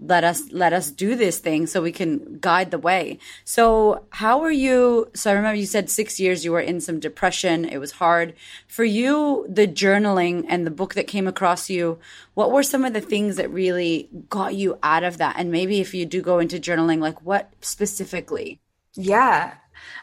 let 0.04 0.24
us 0.24 0.52
let 0.52 0.74
us 0.74 0.90
do 0.90 1.16
this 1.16 1.38
thing 1.38 1.68
so 1.68 1.80
we 1.80 1.92
can 1.92 2.40
guide 2.40 2.72
the 2.72 2.80
way. 2.80 3.20
So 3.46 4.06
how 4.10 4.42
are 4.42 4.52
you 4.52 5.12
so 5.14 5.30
i 5.30 5.34
remember 5.34 5.56
you 5.56 5.68
said 5.68 5.90
six 5.90 6.20
years 6.20 6.44
you 6.44 6.52
were 6.52 6.60
in 6.60 6.82
some 6.82 7.00
depression. 7.00 7.66
It 7.66 7.78
was 7.78 7.92
hard. 7.94 8.34
For 8.68 8.84
you 8.84 9.46
the 9.48 9.68
journaling 9.68 10.46
and 10.48 10.66
the 10.66 10.72
book 10.72 10.96
that 10.96 11.08
came 11.08 11.28
across 11.28 11.70
you 11.70 12.00
what 12.34 12.52
were 12.52 12.64
some 12.64 12.84
of 12.84 12.94
the 12.94 13.02
things 13.02 13.36
that 13.36 13.52
really 13.52 14.10
got 14.30 14.56
you 14.56 14.80
out 14.82 15.04
of 15.04 15.18
that? 15.20 15.36
And 15.38 15.52
maybe 15.52 15.82
if 15.82 15.94
you 15.94 16.06
do 16.08 16.22
go 16.22 16.40
into 16.40 16.60
journaling 16.60 17.00
like 17.00 17.22
what 17.22 17.54
specifically? 17.62 18.60
Yeah 18.96 19.54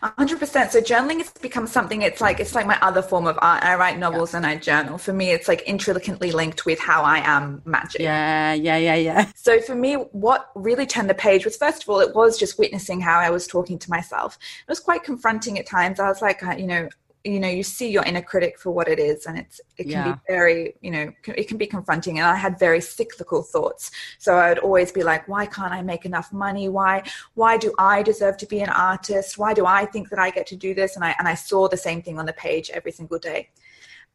100% 0.03 0.71
so 0.71 0.81
journaling 0.81 1.19
has 1.19 1.31
become 1.31 1.67
something 1.67 2.03
it's 2.03 2.21
like 2.21 2.41
it's 2.41 2.55
like 2.55 2.67
my 2.67 2.79
other 2.81 3.03
form 3.03 3.27
of 3.27 3.39
art. 3.43 3.65
I 3.65 3.75
write 3.77 3.99
novels 3.99 4.33
yeah. 4.33 4.39
and 4.39 4.47
i 4.47 4.57
journal. 4.57 4.99
For 4.99 5.13
me 5.13 5.31
it's 5.31 5.49
like 5.49 5.63
intricately 5.67 6.33
linked 6.33 6.67
with 6.67 6.79
how 6.79 7.03
i 7.03 7.19
am 7.19 7.63
magic. 7.65 8.01
Yeah 8.01 8.55
yeah 8.55 8.77
yeah 8.77 8.95
yeah. 8.95 9.31
So 9.37 9.61
for 9.61 9.75
me 9.75 9.95
what 9.95 10.51
really 10.55 10.87
turned 10.87 11.11
the 11.11 11.15
page 11.15 11.45
was 11.45 11.57
first 11.57 11.83
of 11.83 11.89
all 11.89 12.01
it 12.01 12.15
was 12.15 12.39
just 12.39 12.59
witnessing 12.59 13.01
how 13.01 13.19
i 13.19 13.31
was 13.31 13.47
talking 13.47 13.79
to 13.79 13.91
myself. 13.91 14.39
It 14.67 14.71
was 14.71 14.81
quite 14.81 15.03
confronting 15.03 15.59
at 15.59 15.67
times. 15.67 16.01
I 16.01 16.09
was 16.09 16.23
like 16.23 16.43
you 16.57 16.67
know 16.67 16.89
you 17.29 17.41
know 17.41 17.49
you 17.49 17.63
see 17.63 17.91
your 17.91 18.03
inner 18.05 18.23
critic 18.23 18.59
for 18.59 18.71
what 18.71 18.89
it 18.89 18.99
is 18.99 19.27
and 19.27 19.39
it's 19.39 19.61
it 19.77 19.85
can 19.85 19.91
yeah. 19.91 20.13
be 20.13 20.21
very 20.27 20.75
you 20.81 20.91
know 20.91 21.11
it 21.27 21.47
can 21.49 21.59
be 21.59 21.67
confronting 21.67 22.19
and 22.19 22.27
i 22.27 22.35
had 22.35 22.59
very 22.59 22.81
cyclical 22.81 23.43
thoughts 23.43 23.91
so 24.19 24.37
i 24.37 24.49
would 24.49 24.59
always 24.59 24.91
be 24.91 25.03
like 25.03 25.27
why 25.29 25.45
can't 25.47 25.73
i 25.73 25.83
make 25.83 26.05
enough 26.05 26.33
money 26.33 26.69
why 26.69 27.03
why 27.35 27.57
do 27.57 27.73
i 27.79 28.03
deserve 28.03 28.37
to 28.37 28.47
be 28.47 28.61
an 28.61 28.71
artist 28.71 29.39
why 29.39 29.53
do 29.53 29.67
i 29.67 29.85
think 29.85 30.09
that 30.09 30.19
i 30.19 30.31
get 30.31 30.47
to 30.47 30.57
do 30.57 30.75
this 30.75 30.97
and 30.97 31.05
i 31.05 31.15
and 31.19 31.29
i 31.29 31.35
saw 31.35 31.69
the 31.69 31.77
same 31.77 32.03
thing 32.03 32.19
on 32.19 32.27
the 32.27 32.33
page 32.33 32.71
every 32.71 32.93
single 32.93 33.19
day 33.19 33.49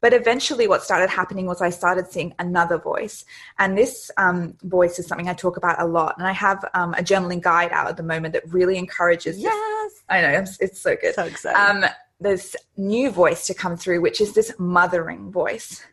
but 0.03 0.13
eventually, 0.13 0.67
what 0.67 0.83
started 0.83 1.09
happening 1.09 1.45
was 1.45 1.61
I 1.61 1.69
started 1.69 2.11
seeing 2.11 2.35
another 2.37 2.77
voice. 2.77 3.23
And 3.57 3.77
this 3.77 4.11
um, 4.17 4.57
voice 4.63 4.99
is 4.99 5.07
something 5.07 5.29
I 5.29 5.33
talk 5.33 5.55
about 5.55 5.81
a 5.81 5.85
lot. 5.85 6.15
And 6.17 6.27
I 6.27 6.33
have 6.33 6.65
um, 6.73 6.93
a 6.95 6.97
journaling 6.97 7.41
guide 7.41 7.71
out 7.71 7.87
at 7.87 7.95
the 7.95 8.03
moment 8.03 8.33
that 8.33 8.43
really 8.51 8.77
encourages. 8.77 9.39
Yes. 9.39 9.93
This. 9.93 10.03
I 10.09 10.19
know, 10.19 10.43
it's 10.59 10.81
so 10.81 10.97
good. 10.97 11.15
So 11.15 11.23
exciting. 11.23 11.85
Um, 11.85 11.89
this 12.23 12.55
new 12.77 13.11
voice 13.11 13.45
to 13.47 13.53
come 13.53 13.77
through, 13.77 14.01
which 14.01 14.21
is 14.21 14.33
this 14.33 14.53
mothering 14.57 15.31
voice. 15.31 15.83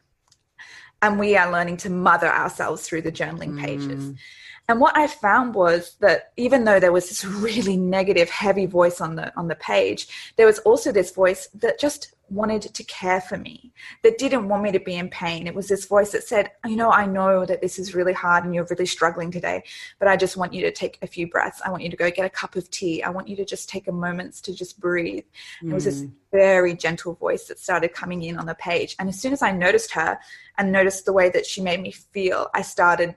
And 1.03 1.19
we 1.19 1.37
are 1.37 1.51
learning 1.51 1.79
to 1.79 1.91
mother 1.91 2.29
ourselves 2.29 2.87
through 2.87 3.03
the 3.03 3.13
journaling 3.13 3.59
pages. 3.59 4.05
Mm. 4.05 4.17
And 4.69 4.81
what 4.81 4.97
I 4.97 5.09
found 5.09 5.55
was 5.55 5.97
that 6.01 6.33
even 6.37 6.65
though 6.65 6.79
there 6.79 6.93
was 6.93 7.09
this 7.09 7.25
really 7.25 7.77
negative, 7.77 8.31
heavy 8.31 8.67
voice 8.67 9.01
on 9.01 9.17
the 9.17 9.33
on 9.37 9.49
the 9.49 9.57
page, 9.57 10.07
there 10.37 10.47
was 10.47 10.61
also 10.61 10.93
this 10.93 11.13
voice 11.13 11.49
that 11.55 11.81
just 11.81 12.15
wanted 12.31 12.63
to 12.63 12.85
care 12.85 13.21
for 13.21 13.37
me, 13.37 13.73
that 14.03 14.19
didn't 14.19 14.49
want 14.49 14.63
me 14.63 14.73
to 14.73 14.81
be 14.81 14.97
in 14.97 15.09
pain. 15.09 15.47
It 15.47 15.55
was 15.55 15.69
this 15.69 15.87
voice 15.87 16.13
that 16.13 16.25
said, 16.25 16.53
You 16.67 16.77
know, 16.77 16.91
I 16.91 17.07
know 17.07 17.45
that 17.45 17.61
this 17.61 17.79
is 17.79 17.95
really 17.95 18.13
hard 18.13 18.45
and 18.45 18.55
you're 18.55 18.67
really 18.71 18.87
struggling 18.87 19.31
today, 19.31 19.63
but 19.99 20.09
I 20.09 20.17
just 20.17 20.37
want 20.37 20.53
you 20.53 20.63
to 20.63 20.73
take 20.73 20.99
a 21.03 21.07
few 21.07 21.29
breaths. 21.29 21.61
I 21.65 21.71
want 21.71 21.83
you 21.83 21.91
to 21.91 21.97
go 21.97 22.11
get 22.11 22.25
a 22.25 22.31
cup 22.31 22.57
of 22.57 22.71
tea. 22.71 23.03
I 23.03 23.11
want 23.11 23.29
you 23.29 23.37
to 23.37 23.45
just 23.45 23.69
take 23.69 23.89
a 23.89 23.93
moment 23.93 24.35
to 24.45 24.55
just 24.55 24.81
breathe. 24.81 25.25
Mm. 25.63 25.71
It 25.71 25.75
was 25.75 25.85
this 25.85 26.03
mm. 26.03 26.13
very 26.33 26.75
gentle 26.75 27.15
voice 27.15 27.47
that 27.47 27.59
started 27.59 27.93
coming 27.93 28.23
in 28.23 28.39
on 28.39 28.47
the 28.47 28.55
page. 28.55 28.97
And 28.99 29.09
as 29.09 29.21
soon 29.21 29.33
as 29.33 29.43
I 29.43 29.51
noticed 29.53 29.93
her 29.93 30.19
and 30.59 30.73
noticed 30.73 31.05
the 31.05 31.13
way 31.13 31.31
that 31.31 31.47
she 31.47 31.61
made 31.61 31.81
me 31.81 31.91
feel, 31.91 32.49
I 32.55 32.63
started 32.63 33.17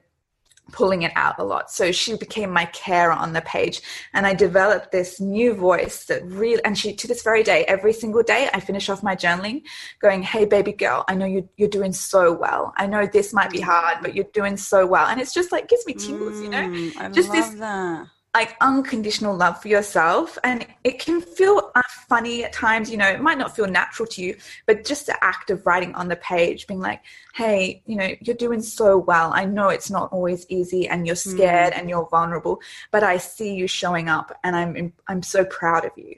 pulling 0.72 1.04
it 1.04 1.12
out 1.16 1.36
a 1.38 1.44
lot. 1.44 1.70
So 1.70 1.92
she 1.92 2.16
became 2.16 2.50
my 2.50 2.66
carer 2.66 3.12
on 3.12 3.34
the 3.34 3.42
page. 3.42 3.82
And 4.14 4.26
I 4.26 4.34
developed 4.34 4.92
this 4.92 5.20
new 5.20 5.54
voice 5.54 6.06
that 6.06 6.26
really, 6.26 6.64
and 6.64 6.78
she, 6.78 6.96
to 6.96 7.08
this 7.08 7.22
very 7.22 7.44
day, 7.44 7.66
every 7.66 7.94
single 7.94 8.24
day, 8.24 8.50
I 8.54 8.60
finish 8.60 8.90
off 8.90 9.04
my 9.04 9.16
journaling 9.16 9.64
going, 10.02 10.24
Hey, 10.24 10.46
baby 10.46 10.72
girl, 10.72 11.04
I 11.08 11.16
know 11.16 11.26
you're, 11.26 11.48
you're 11.58 11.70
doing 11.70 11.94
so 11.94 12.34
well. 12.34 12.74
I 12.78 12.88
know 12.88 13.06
this 13.06 13.34
might 13.34 13.52
be 13.52 13.62
hard, 13.62 13.98
but 14.02 14.16
you're 14.16 14.26
doing 14.34 14.58
so 14.58 14.86
well. 14.86 15.08
And 15.08 15.20
it's 15.20 15.34
just 15.34 15.52
like, 15.52 15.68
gives 15.68 15.86
me 15.86 15.94
tingles, 15.94 16.40
mm, 16.40 16.44
you 16.44 16.50
know? 16.50 16.68
Mm, 16.70 16.98
I 16.98 17.10
just 17.10 17.32
this, 17.32 17.50
that 17.56 18.08
like 18.34 18.56
unconditional 18.62 19.36
love 19.36 19.62
for 19.62 19.68
yourself. 19.68 20.38
And 20.44 20.66
it 20.84 21.00
can 21.00 21.22
feel 21.22 21.72
funny 22.10 22.44
at 22.44 22.54
times 22.54 22.92
you 22.92 22.98
know 22.98 23.08
it 23.08 23.22
might 23.22 23.38
not 23.38 23.56
feel 23.56 23.66
natural 23.66 24.06
to 24.06 24.22
you 24.22 24.36
but 24.68 24.86
just 24.86 25.08
the 25.08 25.24
act 25.24 25.50
of 25.50 25.66
writing 25.66 25.96
on 25.96 26.08
the 26.08 26.16
page 26.18 26.68
being 26.68 26.80
like 26.80 27.02
hey 27.34 27.82
you 27.88 27.96
know 27.96 28.10
you're 28.22 28.36
doing 28.36 28.62
so 28.62 28.98
well. 28.98 29.32
I 29.34 29.46
know 29.46 29.70
it's 29.70 29.90
not 29.90 30.12
always 30.12 30.46
easy 30.50 30.88
and 30.88 31.08
you're 31.08 31.16
scared 31.16 31.74
mm. 31.74 31.80
and 31.80 31.90
you're 31.90 32.08
vulnerable 32.10 32.62
but 32.92 33.04
i 33.04 33.18
see 33.18 33.54
you 33.56 33.68
showing 33.68 34.10
up 34.10 34.38
and 34.44 34.56
i'm 34.56 34.94
i'm 35.08 35.24
so 35.24 35.44
proud 35.46 35.86
of 35.86 35.92
you 35.96 36.16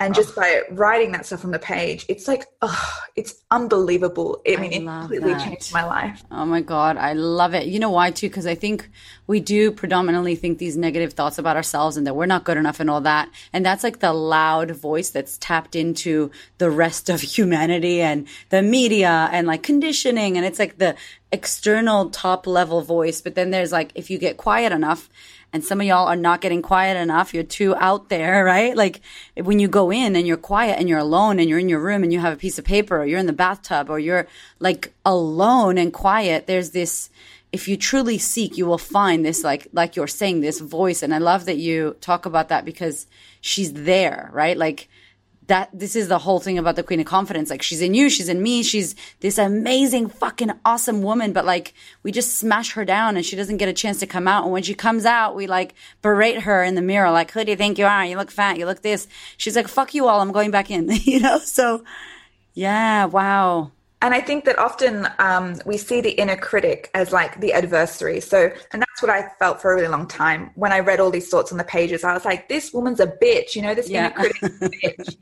and 0.00 0.14
just 0.14 0.30
oh. 0.36 0.40
by 0.40 0.62
writing 0.70 1.12
that 1.12 1.26
stuff 1.26 1.44
on 1.44 1.52
the 1.52 1.58
page 1.58 2.04
it's 2.08 2.26
like 2.26 2.46
oh 2.62 2.98
it's 3.14 3.34
unbelievable. 3.50 4.40
I 4.48 4.56
mean 4.56 4.88
I 4.88 4.96
it 4.96 5.00
completely 5.00 5.32
that. 5.34 5.44
changed 5.44 5.72
my 5.72 5.84
life. 5.84 6.24
Oh 6.30 6.44
my 6.46 6.60
god 6.60 6.96
i 6.96 7.12
love 7.12 7.54
it. 7.54 7.66
You 7.66 7.78
know 7.78 7.90
why 7.90 8.10
too? 8.10 8.28
Because 8.28 8.46
i 8.46 8.54
think 8.54 8.88
we 9.30 9.38
do 9.38 9.70
predominantly 9.70 10.34
think 10.34 10.58
these 10.58 10.76
negative 10.76 11.12
thoughts 11.12 11.38
about 11.38 11.54
ourselves 11.54 11.96
and 11.96 12.04
that 12.04 12.16
we're 12.16 12.26
not 12.26 12.42
good 12.42 12.56
enough 12.56 12.80
and 12.80 12.90
all 12.90 13.00
that. 13.02 13.30
And 13.52 13.64
that's 13.64 13.84
like 13.84 14.00
the 14.00 14.12
loud 14.12 14.72
voice 14.72 15.10
that's 15.10 15.38
tapped 15.38 15.76
into 15.76 16.32
the 16.58 16.68
rest 16.68 17.08
of 17.08 17.20
humanity 17.36 18.02
and 18.02 18.26
the 18.48 18.60
media 18.60 19.28
and 19.30 19.46
like 19.46 19.62
conditioning. 19.62 20.36
And 20.36 20.44
it's 20.44 20.58
like 20.58 20.78
the 20.78 20.96
external 21.30 22.10
top 22.10 22.48
level 22.48 22.82
voice. 22.82 23.20
But 23.20 23.36
then 23.36 23.50
there's 23.50 23.70
like 23.70 23.92
if 23.94 24.10
you 24.10 24.18
get 24.18 24.36
quiet 24.36 24.72
enough 24.72 25.08
and 25.52 25.64
some 25.64 25.80
of 25.80 25.86
y'all 25.86 26.06
are 26.06 26.16
not 26.16 26.40
getting 26.40 26.62
quiet 26.62 26.96
enough. 26.96 27.34
You're 27.34 27.42
too 27.42 27.74
out 27.76 28.08
there, 28.08 28.44
right? 28.44 28.76
Like 28.76 29.00
when 29.34 29.58
you 29.58 29.66
go 29.68 29.90
in 29.90 30.14
and 30.14 30.26
you're 30.26 30.36
quiet 30.36 30.78
and 30.78 30.88
you're 30.88 30.98
alone 30.98 31.38
and 31.38 31.48
you're 31.48 31.58
in 31.58 31.68
your 31.68 31.80
room 31.80 32.02
and 32.02 32.12
you 32.12 32.20
have 32.20 32.32
a 32.32 32.36
piece 32.36 32.58
of 32.58 32.64
paper 32.64 32.98
or 32.98 33.06
you're 33.06 33.18
in 33.18 33.26
the 33.26 33.32
bathtub 33.32 33.90
or 33.90 33.98
you're 33.98 34.28
like 34.60 34.92
alone 35.04 35.76
and 35.76 35.92
quiet, 35.92 36.46
there's 36.46 36.70
this, 36.70 37.10
if 37.50 37.66
you 37.66 37.76
truly 37.76 38.16
seek, 38.16 38.56
you 38.56 38.64
will 38.64 38.78
find 38.78 39.24
this, 39.24 39.42
like, 39.42 39.66
like 39.72 39.96
you're 39.96 40.06
saying, 40.06 40.40
this 40.40 40.60
voice. 40.60 41.02
And 41.02 41.12
I 41.12 41.18
love 41.18 41.46
that 41.46 41.56
you 41.56 41.96
talk 42.00 42.26
about 42.26 42.48
that 42.48 42.64
because 42.64 43.06
she's 43.40 43.72
there, 43.72 44.30
right? 44.32 44.56
Like, 44.56 44.88
that 45.50 45.68
this 45.72 45.96
is 45.96 46.08
the 46.08 46.18
whole 46.18 46.38
thing 46.38 46.58
about 46.58 46.76
the 46.76 46.82
queen 46.82 47.00
of 47.00 47.06
confidence. 47.06 47.50
Like 47.50 47.60
she's 47.60 47.82
in 47.82 47.92
you, 47.92 48.08
she's 48.08 48.28
in 48.28 48.42
me, 48.42 48.62
she's 48.62 48.94
this 49.18 49.36
amazing, 49.36 50.08
fucking 50.08 50.52
awesome 50.64 51.02
woman, 51.02 51.32
but 51.32 51.44
like 51.44 51.74
we 52.02 52.12
just 52.12 52.36
smash 52.36 52.72
her 52.72 52.84
down 52.84 53.16
and 53.16 53.26
she 53.26 53.36
doesn't 53.36 53.56
get 53.56 53.68
a 53.68 53.72
chance 53.72 53.98
to 54.00 54.06
come 54.06 54.28
out. 54.28 54.44
And 54.44 54.52
when 54.52 54.62
she 54.62 54.74
comes 54.74 55.04
out, 55.04 55.34
we 55.34 55.46
like 55.46 55.74
berate 56.02 56.42
her 56.42 56.62
in 56.62 56.76
the 56.76 56.82
mirror, 56.82 57.10
like, 57.10 57.32
who 57.32 57.44
do 57.44 57.50
you 57.50 57.56
think 57.56 57.78
you 57.78 57.86
are? 57.86 58.06
You 58.06 58.16
look 58.16 58.30
fat, 58.30 58.58
you 58.58 58.66
look 58.66 58.82
this. 58.82 59.08
She's 59.36 59.56
like, 59.56 59.68
fuck 59.68 59.92
you 59.92 60.06
all, 60.06 60.20
I'm 60.20 60.32
going 60.32 60.50
back 60.50 60.70
in, 60.70 60.88
you 61.02 61.20
know? 61.20 61.38
So 61.38 61.84
yeah, 62.54 63.06
wow 63.06 63.72
and 64.02 64.14
I 64.14 64.20
think 64.20 64.46
that 64.46 64.58
often 64.58 65.06
um, 65.18 65.60
we 65.66 65.76
see 65.76 66.00
the 66.00 66.10
inner 66.12 66.36
critic 66.36 66.90
as 66.94 67.12
like 67.12 67.38
the 67.40 67.52
adversary. 67.52 68.20
So, 68.20 68.50
and 68.72 68.80
that's 68.80 69.02
what 69.02 69.10
I 69.10 69.28
felt 69.38 69.60
for 69.60 69.72
a 69.72 69.76
really 69.76 69.88
long 69.88 70.06
time. 70.06 70.50
When 70.54 70.72
I 70.72 70.80
read 70.80 71.00
all 71.00 71.10
these 71.10 71.28
thoughts 71.28 71.52
on 71.52 71.58
the 71.58 71.64
pages, 71.64 72.02
I 72.02 72.14
was 72.14 72.24
like, 72.24 72.48
this 72.48 72.72
woman's 72.72 73.00
a 73.00 73.06
bitch, 73.06 73.54
you 73.54 73.60
know, 73.60 73.74
this 73.74 73.90
yeah. 73.90 74.06
inner 74.06 74.30
critic 74.30 74.40
bitch. 74.82 75.16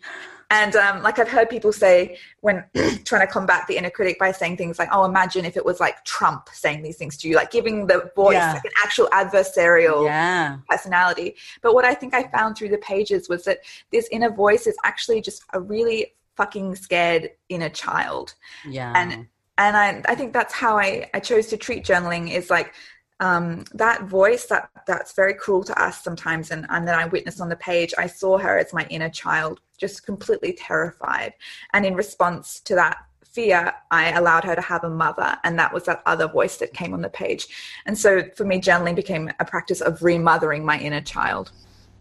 and 0.50 0.76
um, 0.76 1.02
like 1.02 1.18
I've 1.18 1.28
heard 1.28 1.50
people 1.50 1.72
say 1.72 2.18
when 2.40 2.64
trying 3.04 3.26
to 3.26 3.32
combat 3.32 3.66
the 3.66 3.76
inner 3.76 3.90
critic 3.90 4.16
by 4.16 4.30
saying 4.30 4.56
things 4.56 4.78
like, 4.78 4.90
oh, 4.92 5.04
imagine 5.04 5.44
if 5.44 5.56
it 5.56 5.64
was 5.64 5.80
like 5.80 6.04
Trump 6.04 6.48
saying 6.52 6.82
these 6.82 6.96
things 6.96 7.16
to 7.16 7.28
you, 7.28 7.34
like 7.34 7.50
giving 7.50 7.88
the 7.88 8.12
voice 8.14 8.34
yeah. 8.34 8.52
like 8.52 8.64
an 8.64 8.70
actual 8.84 9.08
adversarial 9.08 10.04
yeah. 10.04 10.58
personality. 10.68 11.34
But 11.62 11.74
what 11.74 11.84
I 11.84 11.94
think 11.94 12.14
I 12.14 12.28
found 12.28 12.56
through 12.56 12.68
the 12.68 12.78
pages 12.78 13.28
was 13.28 13.42
that 13.44 13.58
this 13.90 14.08
inner 14.12 14.30
voice 14.30 14.68
is 14.68 14.76
actually 14.84 15.20
just 15.20 15.42
a 15.52 15.60
really 15.60 16.12
fucking 16.38 16.76
scared 16.76 17.30
inner 17.50 17.68
child. 17.68 18.34
Yeah. 18.66 18.92
And 18.96 19.26
and 19.58 19.76
I 19.76 20.02
I 20.08 20.14
think 20.14 20.32
that's 20.32 20.54
how 20.54 20.78
I 20.78 21.10
I 21.12 21.20
chose 21.20 21.48
to 21.48 21.58
treat 21.58 21.84
journaling 21.84 22.30
is 22.30 22.48
like 22.48 22.72
um, 23.20 23.64
that 23.74 24.04
voice 24.04 24.46
that 24.46 24.70
that's 24.86 25.12
very 25.12 25.34
cruel 25.34 25.64
to 25.64 25.82
us 25.82 26.02
sometimes 26.02 26.52
and, 26.52 26.66
and 26.70 26.86
that 26.86 26.94
I 26.94 27.06
witnessed 27.06 27.40
on 27.40 27.48
the 27.48 27.56
page, 27.56 27.92
I 27.98 28.06
saw 28.06 28.38
her 28.38 28.58
as 28.58 28.72
my 28.72 28.86
inner 28.90 29.10
child, 29.10 29.60
just 29.76 30.06
completely 30.06 30.52
terrified. 30.52 31.34
And 31.72 31.84
in 31.84 31.94
response 31.94 32.60
to 32.60 32.76
that 32.76 32.98
fear, 33.24 33.72
I 33.90 34.12
allowed 34.12 34.44
her 34.44 34.54
to 34.54 34.60
have 34.60 34.84
a 34.84 34.90
mother. 34.90 35.36
And 35.42 35.58
that 35.58 35.72
was 35.72 35.84
that 35.84 36.02
other 36.06 36.28
voice 36.28 36.58
that 36.58 36.72
came 36.72 36.94
on 36.94 37.02
the 37.02 37.08
page. 37.08 37.48
And 37.86 37.98
so 37.98 38.22
for 38.36 38.44
me, 38.44 38.60
journaling 38.60 38.94
became 38.94 39.32
a 39.40 39.44
practice 39.44 39.80
of 39.80 40.02
remothering 40.02 40.64
my 40.64 40.78
inner 40.78 41.00
child. 41.00 41.50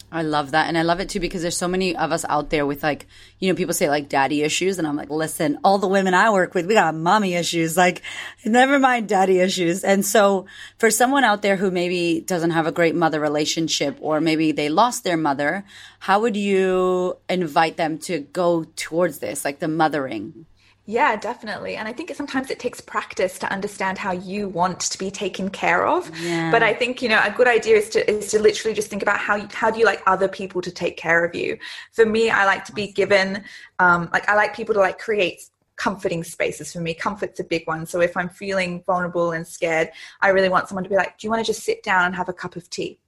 I 0.10 0.22
love 0.22 0.52
that. 0.52 0.68
And 0.68 0.78
I 0.78 0.84
love 0.84 1.02
it 1.02 1.10
too 1.10 1.20
because 1.20 1.42
there's 1.42 1.58
so 1.58 1.68
many 1.68 1.96
of 1.96 2.14
us 2.14 2.24
out 2.30 2.50
there 2.50 2.66
with 2.66 2.82
like, 2.82 3.08
you 3.40 3.50
know, 3.50 3.56
people 3.56 3.74
say 3.74 3.90
like 3.90 4.08
daddy 4.08 4.42
issues. 4.42 4.80
And 4.80 4.88
I'm 4.88 4.96
like, 4.96 5.10
listen, 5.10 5.60
all 5.66 5.80
the 5.80 5.88
women 5.88 6.14
I 6.14 6.30
work 6.30 6.54
with, 6.54 6.66
we 6.66 6.76
got 6.76 6.96
mommy 6.96 7.34
issues. 7.34 7.76
Like, 7.76 8.02
never 8.46 8.80
mind 8.80 9.10
daddy 9.10 9.40
issues. 9.40 9.84
And 9.84 10.06
so 10.06 10.46
for 10.78 10.90
someone 10.90 11.26
out 11.26 11.42
there 11.42 11.58
who 11.58 11.72
maybe 11.72 12.22
doesn't 12.22 12.52
have 12.52 12.68
a 12.68 12.72
great 12.72 12.96
mother 12.96 13.20
relationship 13.20 13.98
or 14.00 14.22
maybe 14.22 14.54
they 14.54 14.70
lost 14.70 15.04
their 15.04 15.18
mother, 15.18 15.66
how 16.00 16.22
would 16.22 16.38
you 16.38 17.18
invite 17.28 17.76
them 17.76 17.98
to 18.00 18.20
go 18.20 18.66
towards 18.78 19.20
this, 19.20 19.44
like 19.44 19.60
the 19.60 19.68
mothering? 19.68 20.46
Yeah, 20.90 21.18
definitely. 21.18 21.76
And 21.76 21.86
I 21.86 21.92
think 21.92 22.16
sometimes 22.16 22.50
it 22.50 22.60
takes 22.60 22.80
practice 22.80 23.38
to 23.40 23.52
understand 23.52 23.98
how 23.98 24.14
you 24.14 24.48
want 24.48 24.80
to 24.80 24.98
be 24.98 25.12
taken 25.12 25.50
care 25.50 25.86
of. 25.86 26.10
Yeah. 26.18 26.50
But 26.50 26.64
I 26.64 26.74
think, 26.74 27.02
you 27.02 27.10
know, 27.10 27.20
a 27.22 27.30
good 27.30 27.48
idea 27.48 27.76
is 27.76 27.90
to 27.90 28.10
is 28.10 28.32
to 28.32 28.40
literally 28.42 28.74
just 28.74 28.90
think 28.90 29.02
about 29.02 29.20
how 29.20 29.36
you, 29.36 29.50
how 29.52 29.70
do 29.70 29.80
you 29.80 29.86
like 29.86 30.02
other 30.08 30.30
people 30.30 30.62
to 30.62 30.72
take 30.72 30.96
care 30.96 31.26
of 31.26 31.36
you? 31.36 31.58
For 31.92 32.06
me, 32.06 32.30
I 32.30 32.46
like 32.46 32.64
to 32.66 32.72
be 32.72 32.88
given 32.94 33.44
um 33.80 34.10
like 34.14 34.30
I 34.30 34.36
like 34.36 34.56
people 34.56 34.74
to 34.76 34.80
like 34.80 34.98
create 34.98 35.42
comforting 35.76 36.24
spaces 36.24 36.72
for 36.72 36.80
me. 36.80 36.94
Comfort's 36.94 37.42
a 37.42 37.44
big 37.44 37.68
one. 37.68 37.86
So 37.86 38.00
if 38.00 38.16
I'm 38.16 38.30
feeling 38.30 38.82
vulnerable 38.88 39.34
and 39.34 39.46
scared, 39.46 39.92
I 40.22 40.30
really 40.30 40.50
want 40.50 40.70
someone 40.70 40.86
to 40.86 40.90
be 40.90 40.96
like, 40.96 41.18
"Do 41.18 41.28
you 41.28 41.32
want 41.32 41.46
to 41.46 41.52
just 41.54 41.66
sit 41.66 41.84
down 41.84 42.06
and 42.06 42.16
have 42.16 42.30
a 42.30 42.34
cup 42.34 42.56
of 42.56 42.70
tea?" 42.70 43.00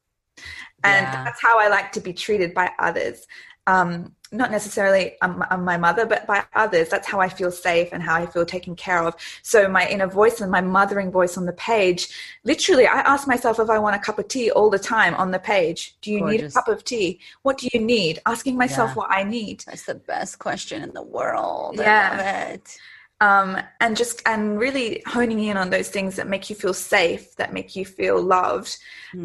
And 0.83 1.07
Yeah. 1.07 1.23
that's 1.25 1.41
how 1.41 1.59
I 1.59 1.67
like 1.67 1.91
to 1.93 2.01
be 2.01 2.13
treated 2.13 2.53
by 2.53 2.71
others. 2.79 3.27
Um, 3.67 4.15
not 4.31 4.51
necessarily 4.51 5.19
um, 5.21 5.43
my 5.63 5.77
mother, 5.77 6.05
but 6.05 6.27
by 6.27 6.43
others. 6.53 6.89
That's 6.89 7.07
how 7.07 7.19
I 7.19 7.29
feel 7.29 7.51
safe 7.51 7.89
and 7.91 8.03
how 8.03 8.15
I 8.15 8.25
feel 8.25 8.45
taken 8.45 8.75
care 8.75 9.03
of. 9.03 9.15
So 9.41 9.67
my 9.67 9.87
inner 9.87 10.07
voice 10.07 10.41
and 10.41 10.51
my 10.51 10.61
mothering 10.61 11.11
voice 11.11 11.37
on 11.37 11.45
the 11.45 11.53
page, 11.53 12.07
literally, 12.43 12.85
I 12.85 12.99
ask 13.01 13.27
myself 13.27 13.59
if 13.59 13.69
I 13.69 13.79
want 13.79 13.95
a 13.95 13.99
cup 13.99 14.19
of 14.19 14.27
tea 14.27 14.51
all 14.51 14.69
the 14.69 14.79
time 14.79 15.15
on 15.15 15.31
the 15.31 15.39
page. 15.39 15.95
Do 16.01 16.11
you 16.11 16.25
need 16.25 16.43
a 16.43 16.51
cup 16.51 16.67
of 16.67 16.83
tea? 16.83 17.19
What 17.41 17.57
do 17.57 17.67
you 17.73 17.79
need? 17.79 18.19
Asking 18.25 18.57
myself 18.57 18.91
Yeah. 18.91 18.95
what 18.95 19.11
I 19.11 19.23
need. 19.23 19.63
That's 19.65 19.85
the 19.85 19.95
best 19.95 20.39
question 20.39 20.83
in 20.83 20.93
the 20.93 21.03
world. 21.03 21.77
Yeah. 21.77 22.09
I 22.11 22.17
love 22.17 22.55
it. 22.55 22.77
Um, 23.21 23.57
and 23.79 23.97
just 23.97 24.21
and 24.25 24.59
really 24.59 25.03
honing 25.05 25.43
in 25.43 25.57
on 25.57 25.69
those 25.69 25.89
things 25.89 26.15
that 26.15 26.27
make 26.27 26.49
you 26.49 26.55
feel 26.55 26.73
safe, 26.73 27.35
that 27.35 27.53
make 27.53 27.75
you 27.75 27.85
feel 27.85 28.21
loved. 28.21 28.77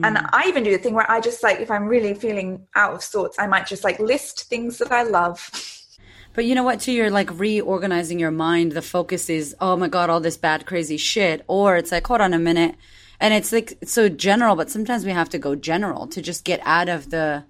And 0.02 0.18
Hmm. 0.18 0.26
I 0.32 0.44
even 0.48 0.64
do 0.64 0.70
the 0.72 0.78
thing 0.78 0.94
where 0.94 1.10
I 1.10 1.20
just 1.20 1.42
like 1.42 1.60
if 1.60 1.70
I'm 1.70 1.86
really 1.86 2.14
feeling 2.14 2.66
out 2.74 2.94
of 2.94 3.02
sorts, 3.02 3.38
I 3.38 3.46
might 3.46 3.66
just 3.66 3.84
like 3.84 3.98
list 4.00 4.44
things 4.48 4.78
that 4.78 4.90
I 4.90 5.02
love. 5.02 5.50
But 6.34 6.44
you 6.46 6.54
know 6.56 6.64
what, 6.64 6.80
too? 6.80 6.92
You're 6.92 7.10
like 7.10 7.30
reorganizing 7.38 8.18
your 8.18 8.32
mind. 8.32 8.72
The 8.72 8.82
focus 8.82 9.30
is, 9.30 9.54
oh 9.60 9.76
my 9.76 9.88
God, 9.88 10.10
all 10.10 10.20
this 10.20 10.36
bad, 10.36 10.66
crazy 10.66 10.96
shit. 10.96 11.44
Or 11.46 11.76
it's 11.76 11.92
like, 11.92 12.06
hold 12.06 12.20
on 12.20 12.34
a 12.34 12.38
minute. 12.38 12.74
And 13.20 13.32
it's 13.32 13.52
like, 13.52 13.78
it's 13.80 13.92
so 13.92 14.08
general, 14.08 14.56
but 14.56 14.68
sometimes 14.68 15.04
we 15.04 15.12
have 15.12 15.28
to 15.30 15.38
go 15.38 15.54
general 15.54 16.08
to 16.08 16.20
just 16.20 16.44
get 16.44 16.60
out 16.64 16.88
of 16.88 17.10
the 17.10 17.44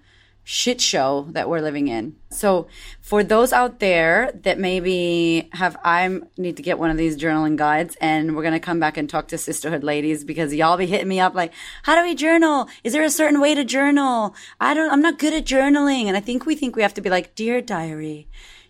shit 0.45 0.79
show 0.79 1.27
that 1.31 1.49
we're 1.49 1.63
living 1.63 1.89
in. 1.89 2.15
So 2.29 2.67
for 3.01 3.25
those 3.25 3.53
out 3.53 3.81
there 3.81 4.31
that 4.43 4.59
maybe 4.59 5.49
have, 5.55 5.77
I 5.83 6.21
need 6.37 6.59
to 6.59 6.63
get 6.63 6.79
one 6.79 6.91
of 6.91 6.99
these 6.99 7.17
journaling 7.17 7.57
guides 7.57 7.97
and 7.99 8.37
we're 8.37 8.43
going 8.43 8.53
to 8.53 8.61
come 8.61 8.79
back 8.79 8.99
and 8.99 9.09
talk 9.09 9.29
to 9.29 9.39
sisterhood 9.39 9.83
ladies 9.83 10.23
because 10.23 10.53
y'all 10.53 10.77
be 10.77 10.87
hitting 10.87 11.09
me 11.09 11.19
up 11.19 11.35
like, 11.35 11.53
how 11.83 11.97
do 11.97 12.03
we 12.03 12.15
journal? 12.15 12.69
Is 12.85 12.93
there 12.93 13.03
a 13.03 13.11
certain 13.11 13.41
way 13.41 13.55
to 13.55 13.65
journal? 13.65 14.35
I 14.61 14.75
don't, 14.75 14.93
I'm 14.93 15.01
not 15.01 15.19
good 15.19 15.33
at 15.33 15.47
journaling. 15.47 16.05
And 16.05 16.17
I 16.17 16.21
think 16.21 16.45
we 16.45 16.55
think 16.55 16.77
we 16.77 16.83
have 16.83 16.95
to 16.95 17.01
be 17.01 17.11
like, 17.11 17.35
dear 17.35 17.63
diary, 17.63 18.29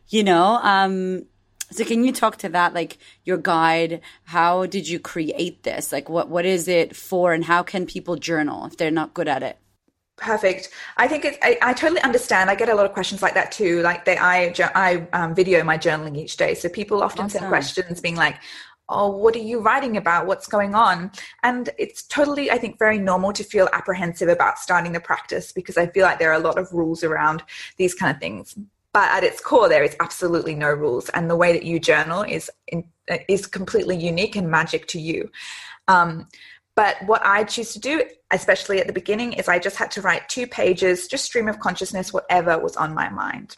you 0.08 0.22
know, 0.22 0.60
um, 0.62 1.26
so 1.72 1.84
can 1.84 2.04
you 2.04 2.12
talk 2.12 2.36
to 2.38 2.48
that, 2.50 2.72
like 2.72 2.98
your 3.24 3.36
guide? 3.36 4.00
How 4.24 4.66
did 4.66 4.86
you 4.86 5.00
create 5.00 5.64
this? 5.64 5.90
Like, 5.90 6.08
what 6.08 6.28
what 6.28 6.44
is 6.44 6.68
it 6.68 6.94
for, 6.94 7.32
and 7.32 7.44
how 7.44 7.64
can 7.64 7.84
people 7.84 8.14
journal 8.14 8.66
if 8.66 8.76
they're 8.76 8.92
not 8.92 9.12
good 9.12 9.26
at 9.26 9.42
it? 9.42 9.58
Perfect. 10.16 10.70
I 10.96 11.08
think 11.08 11.24
it's, 11.24 11.38
I, 11.42 11.58
I 11.60 11.72
totally 11.72 12.00
understand. 12.02 12.48
I 12.48 12.54
get 12.54 12.68
a 12.68 12.74
lot 12.74 12.86
of 12.86 12.92
questions 12.92 13.20
like 13.20 13.34
that 13.34 13.50
too. 13.50 13.82
Like 13.82 14.04
they, 14.04 14.16
I, 14.16 14.54
I 14.74 15.06
um, 15.12 15.34
video 15.34 15.64
my 15.64 15.76
journaling 15.76 16.16
each 16.16 16.36
day. 16.36 16.54
So 16.54 16.68
people 16.68 17.02
often 17.02 17.28
send 17.28 17.46
questions 17.46 18.00
being 18.00 18.14
like, 18.14 18.36
oh, 18.88 19.10
what 19.10 19.34
are 19.34 19.40
you 19.40 19.60
writing 19.60 19.96
about? 19.96 20.26
What's 20.26 20.46
going 20.46 20.74
on? 20.74 21.10
And 21.42 21.70
it's 21.78 22.04
totally, 22.04 22.50
I 22.50 22.58
think, 22.58 22.78
very 22.78 22.98
normal 22.98 23.32
to 23.32 23.42
feel 23.42 23.68
apprehensive 23.72 24.28
about 24.28 24.58
starting 24.58 24.92
the 24.92 25.00
practice 25.00 25.52
because 25.52 25.76
I 25.76 25.86
feel 25.88 26.04
like 26.04 26.18
there 26.18 26.30
are 26.30 26.40
a 26.40 26.44
lot 26.44 26.58
of 26.58 26.72
rules 26.72 27.02
around 27.02 27.42
these 27.76 27.94
kind 27.94 28.14
of 28.14 28.20
things. 28.20 28.54
But 28.92 29.10
at 29.10 29.24
its 29.24 29.40
core, 29.40 29.68
there 29.68 29.82
is 29.82 29.96
absolutely 29.98 30.54
no 30.54 30.70
rules. 30.70 31.08
And 31.08 31.28
the 31.28 31.36
way 31.36 31.52
that 31.52 31.64
you 31.64 31.80
journal 31.80 32.22
is, 32.22 32.50
in, 32.68 32.84
is 33.28 33.46
completely 33.46 33.96
unique 33.96 34.36
and 34.36 34.48
magic 34.48 34.86
to 34.88 35.00
you. 35.00 35.30
Um, 35.88 36.28
but 36.76 36.96
what 37.06 37.24
I 37.24 37.44
choose 37.44 37.72
to 37.74 37.78
do, 37.78 38.02
especially 38.32 38.80
at 38.80 38.86
the 38.86 38.92
beginning, 38.92 39.34
is 39.34 39.48
I 39.48 39.58
just 39.58 39.76
had 39.76 39.90
to 39.92 40.02
write 40.02 40.28
two 40.28 40.46
pages, 40.46 41.06
just 41.06 41.24
stream 41.24 41.48
of 41.48 41.60
consciousness, 41.60 42.12
whatever 42.12 42.58
was 42.58 42.76
on 42.76 42.94
my 42.94 43.08
mind. 43.08 43.56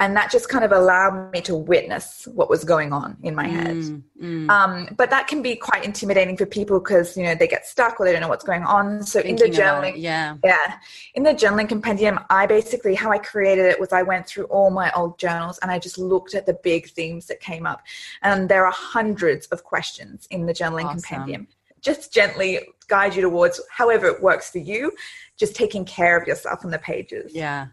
And 0.00 0.16
that 0.16 0.30
just 0.30 0.48
kind 0.48 0.64
of 0.64 0.72
allowed 0.72 1.30
me 1.32 1.40
to 1.42 1.54
witness 1.54 2.26
what 2.32 2.50
was 2.50 2.64
going 2.64 2.92
on 2.92 3.16
in 3.22 3.34
my 3.34 3.46
head. 3.46 3.76
Mm, 3.76 4.02
mm. 4.20 4.50
Um, 4.50 4.88
but 4.96 5.10
that 5.10 5.28
can 5.28 5.42
be 5.42 5.54
quite 5.54 5.84
intimidating 5.84 6.36
for 6.36 6.46
people 6.46 6.80
because 6.80 7.16
you 7.16 7.22
know 7.22 7.34
they 7.34 7.46
get 7.46 7.66
stuck 7.66 8.00
or 8.00 8.06
they 8.06 8.12
don't 8.12 8.20
know 8.20 8.28
what's 8.28 8.44
going 8.44 8.64
on. 8.64 9.04
So 9.04 9.20
in 9.20 9.36
the 9.36 9.44
journaling, 9.44 9.94
it, 9.94 9.98
yeah, 9.98 10.36
yeah. 10.44 10.78
In 11.14 11.22
the 11.22 11.30
journaling 11.30 11.68
compendium, 11.68 12.18
I 12.30 12.46
basically, 12.46 12.94
how 12.94 13.10
I 13.10 13.18
created 13.18 13.66
it 13.66 13.78
was 13.78 13.92
I 13.92 14.02
went 14.02 14.26
through 14.26 14.44
all 14.44 14.70
my 14.70 14.90
old 14.92 15.18
journals 15.18 15.58
and 15.62 15.70
I 15.70 15.78
just 15.78 15.98
looked 15.98 16.34
at 16.34 16.46
the 16.46 16.54
big 16.54 16.88
themes 16.88 17.26
that 17.26 17.40
came 17.40 17.66
up. 17.66 17.82
And 18.22 18.48
there 18.48 18.66
are 18.66 18.72
hundreds 18.72 19.46
of 19.48 19.62
questions 19.64 20.26
in 20.30 20.46
the 20.46 20.52
journaling 20.52 20.86
Awesome. 20.86 21.00
compendium. 21.00 21.48
Just 21.82 22.12
gently 22.12 22.60
guide 22.88 23.14
you 23.14 23.22
towards 23.22 23.60
however 23.70 24.06
it 24.06 24.22
works 24.22 24.50
for 24.50 24.58
you, 24.58 24.92
just 25.36 25.54
taking 25.54 25.84
care 25.84 26.16
of 26.18 26.26
yourself 26.26 26.64
on 26.64 26.70
the 26.70 26.78
pages. 26.78 27.34
yeah. 27.34 27.66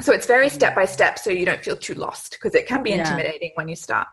So 0.00 0.12
it's 0.12 0.26
very 0.26 0.48
step 0.48 0.74
by 0.74 0.86
step 0.86 1.20
so 1.20 1.30
you 1.30 1.46
don't 1.46 1.62
feel 1.62 1.76
too 1.76 1.94
lost 1.94 2.32
because 2.32 2.54
it 2.56 2.66
can 2.66 2.82
be 2.82 2.90
Yeah. 2.90 2.98
intimidating 3.00 3.52
when 3.54 3.68
you 3.68 3.76
start. 3.76 4.08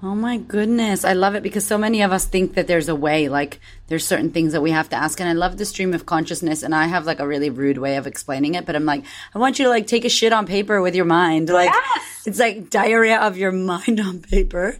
Oh 0.00 0.14
my 0.14 0.36
goodness. 0.36 1.04
I 1.04 1.14
love 1.14 1.34
it 1.34 1.42
because 1.42 1.66
so 1.66 1.76
many 1.76 2.02
of 2.02 2.12
us 2.12 2.24
think 2.24 2.54
that 2.54 2.68
there's 2.68 2.88
a 2.88 2.94
way, 2.94 3.28
like 3.28 3.58
there's 3.88 4.06
certain 4.06 4.30
things 4.30 4.52
that 4.52 4.60
we 4.60 4.70
have 4.70 4.88
to 4.90 4.96
ask. 4.96 5.18
And 5.18 5.28
I 5.28 5.32
love 5.32 5.56
the 5.56 5.64
stream 5.64 5.92
of 5.92 6.06
consciousness. 6.06 6.62
And 6.62 6.72
I 6.74 6.86
have 6.86 7.04
like 7.06 7.18
a 7.20 7.26
really 7.26 7.50
rude 7.50 7.78
way 7.78 7.96
of 7.96 8.06
explaining 8.06 8.54
it, 8.54 8.64
but 8.66 8.76
I'm 8.76 8.84
like, 8.84 9.02
I 9.34 9.38
want 9.40 9.58
you 9.58 9.64
to 9.64 9.70
like 9.70 9.86
take 9.88 10.04
a 10.04 10.08
shit 10.08 10.32
on 10.32 10.46
paper 10.46 10.80
with 10.80 10.94
your 10.94 11.04
mind. 11.06 11.48
Like 11.48 11.70
Yes. 11.72 12.22
it's 12.26 12.38
like 12.38 12.70
diarrhea 12.70 13.18
of 13.18 13.36
your 13.36 13.50
mind 13.72 13.98
on 13.98 14.20
paper. 14.20 14.76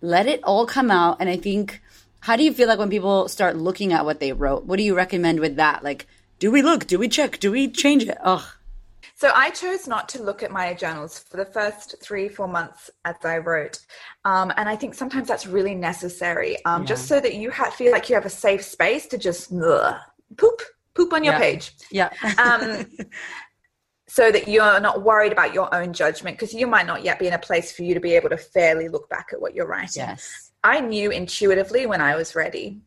Let 0.00 0.26
it 0.26 0.40
all 0.42 0.66
come 0.66 0.90
out. 0.90 1.18
And 1.20 1.28
I 1.28 1.36
think, 1.36 1.80
how 2.24 2.36
do 2.36 2.42
you 2.42 2.54
feel 2.54 2.68
like 2.68 2.78
when 2.78 2.88
people 2.88 3.28
start 3.28 3.54
looking 3.56 3.92
at 3.92 4.06
what 4.06 4.18
they 4.18 4.32
wrote? 4.32 4.64
What 4.64 4.76
do 4.78 4.82
you 4.82 4.96
recommend 4.96 5.40
with 5.40 5.56
that? 5.56 5.84
Like, 5.84 6.06
do 6.38 6.50
we 6.50 6.62
look? 6.62 6.86
Do 6.86 6.98
we 6.98 7.06
check? 7.06 7.38
Do 7.38 7.50
we 7.52 7.68
change 7.68 8.04
it? 8.04 8.16
Oh, 8.24 8.50
So 9.14 9.30
I 9.34 9.50
chose 9.50 9.86
not 9.86 10.08
to 10.10 10.22
look 10.22 10.42
at 10.42 10.50
my 10.50 10.72
journals 10.72 11.18
for 11.18 11.36
the 11.36 11.44
first 11.44 11.96
three, 12.02 12.30
four 12.30 12.48
months 12.48 12.90
as 13.04 13.16
I 13.24 13.36
wrote. 13.38 13.78
Um, 14.24 14.52
and 14.56 14.70
I 14.70 14.74
think 14.74 14.94
sometimes 14.94 15.28
that's 15.28 15.46
really 15.46 15.74
necessary, 15.74 16.56
um, 16.64 16.86
just 16.86 17.08
so 17.08 17.20
that 17.20 17.34
you 17.34 17.50
ha- 17.50 17.68
feel 17.70 17.92
like 17.92 18.08
you 18.08 18.14
have 18.14 18.24
a 18.24 18.30
safe 18.30 18.64
space 18.64 19.06
to 19.08 19.18
just 19.18 19.52
ugh, 19.52 19.94
poop, 20.38 20.62
poop 20.94 21.12
on 21.12 21.24
your 21.24 21.34
Yeah. 21.34 21.38
page. 21.40 21.72
yeah. 21.90 22.08
Um, 22.38 22.86
so 24.08 24.30
that 24.32 24.48
you're 24.48 24.80
not 24.80 25.02
worried 25.02 25.32
about 25.32 25.52
your 25.52 25.74
own 25.74 25.92
judgment 25.92 26.38
because 26.38 26.54
you 26.54 26.66
might 26.66 26.86
not 26.86 27.02
yet 27.04 27.18
be 27.18 27.26
in 27.26 27.32
a 27.34 27.38
place 27.38 27.70
for 27.72 27.82
you 27.82 27.92
to 27.94 28.00
be 28.00 28.12
able 28.14 28.30
to 28.30 28.36
fairly 28.38 28.88
look 28.88 29.10
back 29.10 29.28
at 29.32 29.40
what 29.42 29.54
you're 29.54 29.66
writing. 29.66 30.04
yes. 30.06 30.43
I 30.64 30.80
knew 30.80 31.10
intuitively 31.10 31.86
when 31.86 32.00
I 32.00 32.16
was 32.16 32.34
ready. 32.34 32.80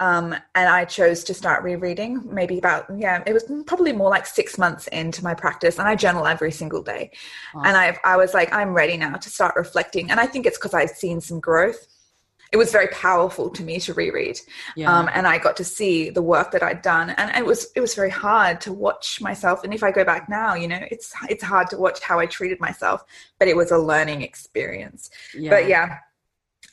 Um, 0.00 0.34
and 0.56 0.68
I 0.68 0.84
chose 0.84 1.22
to 1.24 1.34
start 1.34 1.62
rereading 1.62 2.22
maybe 2.32 2.58
about, 2.58 2.86
yeah, 2.96 3.22
it 3.26 3.32
was 3.32 3.44
probably 3.64 3.92
more 3.92 4.10
like 4.10 4.26
six 4.26 4.58
months 4.58 4.88
into 4.88 5.22
my 5.22 5.34
practice. 5.34 5.78
And 5.78 5.88
I 5.88 5.94
journal 5.94 6.26
every 6.26 6.50
single 6.50 6.82
day. 6.82 7.12
And 7.54 7.76
I, 7.76 7.96
I 8.04 8.16
was 8.16 8.34
like, 8.34 8.52
I'm 8.52 8.74
ready 8.74 8.96
now 8.96 9.14
to 9.14 9.30
start 9.30 9.54
reflecting. 9.56 10.10
And 10.10 10.18
I 10.18 10.26
think 10.26 10.46
it's 10.46 10.58
because 10.58 10.74
I've 10.74 10.90
seen 10.90 11.20
some 11.20 11.38
growth. 11.38 11.86
It 12.52 12.56
was 12.56 12.72
very 12.72 12.88
powerful 12.88 13.50
to 13.50 13.62
me 13.62 13.78
to 13.80 13.94
reread. 13.94 14.40
Yeah. 14.76 14.92
Um, 14.92 15.08
and 15.14 15.26
I 15.28 15.38
got 15.38 15.56
to 15.58 15.64
see 15.64 16.10
the 16.10 16.22
work 16.22 16.50
that 16.50 16.62
I'd 16.62 16.82
done. 16.82 17.10
And 17.10 17.30
it 17.36 17.46
was, 17.46 17.68
it 17.76 17.80
was 17.80 17.94
very 17.94 18.10
hard 18.10 18.60
to 18.62 18.72
watch 18.72 19.20
myself. 19.20 19.62
And 19.62 19.72
if 19.72 19.84
I 19.84 19.92
go 19.92 20.04
back 20.04 20.28
now, 20.28 20.54
you 20.54 20.68
know, 20.68 20.80
it's, 20.90 21.12
it's 21.28 21.42
hard 21.42 21.70
to 21.70 21.78
watch 21.78 22.00
how 22.00 22.18
I 22.18 22.26
treated 22.26 22.60
myself, 22.60 23.04
but 23.38 23.46
it 23.46 23.56
was 23.56 23.70
a 23.70 23.78
learning 23.78 24.22
experience. 24.22 25.10
yeah. 25.36 25.50
But 25.50 25.68
yeah, 25.68 25.98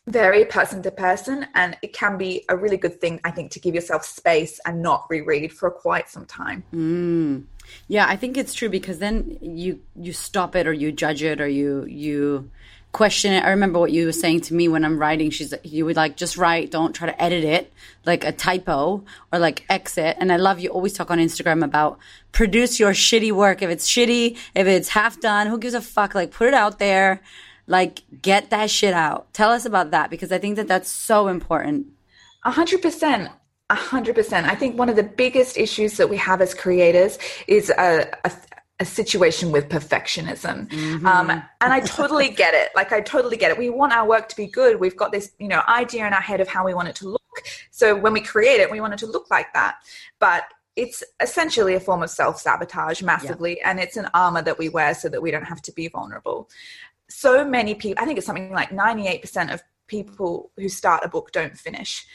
very 0.08 0.46
person 0.46 0.82
to 0.82 0.92
person 0.92 1.46
and 1.54 1.78
it 1.82 1.94
can 1.94 2.18
be 2.18 2.44
a 2.50 2.56
really 2.58 2.78
good 2.78 3.00
thing 3.00 3.20
i 3.24 3.32
think 3.32 3.52
to 3.52 3.60
give 3.60 3.76
yourself 3.76 4.04
space 4.04 4.60
and 4.66 4.82
not 4.82 5.06
reread 5.10 5.54
for 5.54 5.70
quite 5.70 6.10
some 6.10 6.26
time. 6.26 6.64
Mm. 6.74 7.44
yeah 7.88 8.08
i 8.08 8.16
think 8.16 8.36
it's 8.36 8.54
true 8.54 8.70
because 8.70 9.00
then 9.00 9.38
you 9.42 9.80
you 9.96 10.12
stop 10.12 10.56
it 10.56 10.68
or 10.68 10.74
you 10.74 10.92
judge 10.92 11.22
it 11.22 11.40
or 11.40 11.48
you 11.48 11.86
you 11.86 12.50
question 12.92 13.32
it. 13.32 13.44
I 13.44 13.52
remember 13.52 13.80
what 13.80 13.92
you 13.92 14.06
were 14.06 14.12
saying 14.12 14.42
to 14.42 14.54
me 14.54 14.68
when 14.68 14.84
i'm 14.84 15.00
writing. 15.00 15.30
She's 15.30 15.54
you 15.64 15.86
would 15.86 15.96
like 15.96 16.18
just 16.18 16.38
write 16.38 16.72
don't 16.72 16.94
try 16.94 17.08
to 17.08 17.22
edit 17.22 17.44
it 17.44 17.72
like 18.06 18.24
a 18.26 18.32
typo 18.32 19.04
or 19.32 19.40
like 19.40 19.66
exit. 19.70 20.18
And 20.20 20.32
i 20.32 20.38
love 20.38 20.60
you 20.60 20.70
always 20.70 20.94
talk 20.94 21.12
on 21.12 21.18
instagram 21.18 21.64
about 21.64 22.00
produce 22.32 22.80
your 22.80 22.92
shitty 22.92 23.32
work. 23.32 23.62
If 23.62 23.70
it's 23.70 23.88
shitty 23.88 24.38
if 24.56 24.68
it's 24.68 24.90
half 24.90 25.20
done 25.20 25.48
who 25.48 25.58
gives 25.58 25.74
a 25.74 25.82
fuck? 25.82 26.16
Like 26.16 26.32
put 26.32 26.48
it 26.48 26.54
out 26.54 26.80
there 26.80 27.22
like, 27.68 28.02
get 28.22 28.50
that 28.50 28.70
shit 28.70 28.94
out. 28.94 29.34
Tell 29.34 29.50
us 29.52 29.66
about 29.66 29.92
that 29.92 30.10
because 30.10 30.32
I 30.32 30.38
think 30.38 30.56
that 30.56 30.68
that's 30.68 30.90
so 30.90 31.28
important. 31.28 31.88
A 32.44 32.52
hundred 32.52 32.82
percent. 32.82 33.30
A 33.70 33.76
hundred 33.76 34.16
percent. 34.16 34.48
I 34.48 34.56
think 34.56 34.78
one 34.78 34.90
of 34.90 34.96
the 34.96 35.04
biggest 35.04 35.58
issues 35.58 35.98
that 35.98 36.10
we 36.10 36.18
have 36.18 36.42
as 36.42 36.54
creators 36.54 37.18
is 37.48 37.70
a, 37.70 38.12
a, 38.26 38.32
a 38.80 38.86
situation 38.86 39.52
with 39.52 39.70
perfectionism. 39.70 40.68
Mm-hmm. 40.70 41.06
Um, 41.06 41.30
and 41.30 41.74
I 41.74 41.80
totally 41.82 42.30
get 42.44 42.54
it. 42.54 42.70
Like, 42.76 42.92
I 42.92 43.02
totally 43.02 43.38
get 43.38 43.52
it. 43.52 43.58
We 43.58 43.70
want 43.70 43.94
our 43.94 44.08
work 44.08 44.28
to 44.30 44.36
be 44.36 44.48
good. 44.48 44.80
We've 44.80 44.98
got 44.98 45.12
this, 45.12 45.32
you 45.40 45.48
know, 45.48 45.62
idea 45.68 46.06
in 46.08 46.14
our 46.14 46.22
head 46.22 46.42
of 46.42 46.48
how 46.48 46.66
we 46.66 46.74
want 46.74 46.90
it 46.90 46.96
to 46.96 47.10
look. 47.10 47.22
So 47.70 47.96
when 47.96 48.14
we 48.14 48.22
create 48.22 48.60
it, 48.60 48.70
we 48.70 48.82
want 48.82 48.94
it 48.94 49.00
to 49.00 49.08
look 49.08 49.30
like 49.32 49.54
that. 49.54 49.76
But 50.20 50.46
it's 50.76 51.04
essentially 51.22 51.76
a 51.76 51.80
form 51.80 52.02
of 52.02 52.10
self 52.10 52.40
sabotage 52.40 53.02
massively, 53.02 53.58
yeah. 53.58 53.70
and 53.70 53.80
it's 53.80 53.98
an 53.98 54.08
armor 54.14 54.42
that 54.42 54.58
we 54.58 54.70
wear 54.70 54.94
so 54.94 55.10
that 55.10 55.22
we 55.22 55.32
don't 55.32 55.44
have 55.44 55.62
to 55.64 55.72
be 55.72 55.88
vulnerable 55.88 56.50
so 57.12 57.46
many 57.46 57.76
people, 57.76 58.02
I 58.02 58.06
think 58.06 58.18
it's 58.18 58.26
something 58.26 58.52
like 58.52 58.70
98% 58.70 59.54
of 59.54 59.62
people 59.88 60.52
who 60.58 60.70
start 60.70 61.04
a 61.04 61.10
book 61.10 61.32
don't 61.32 61.58
finish. 61.58 62.06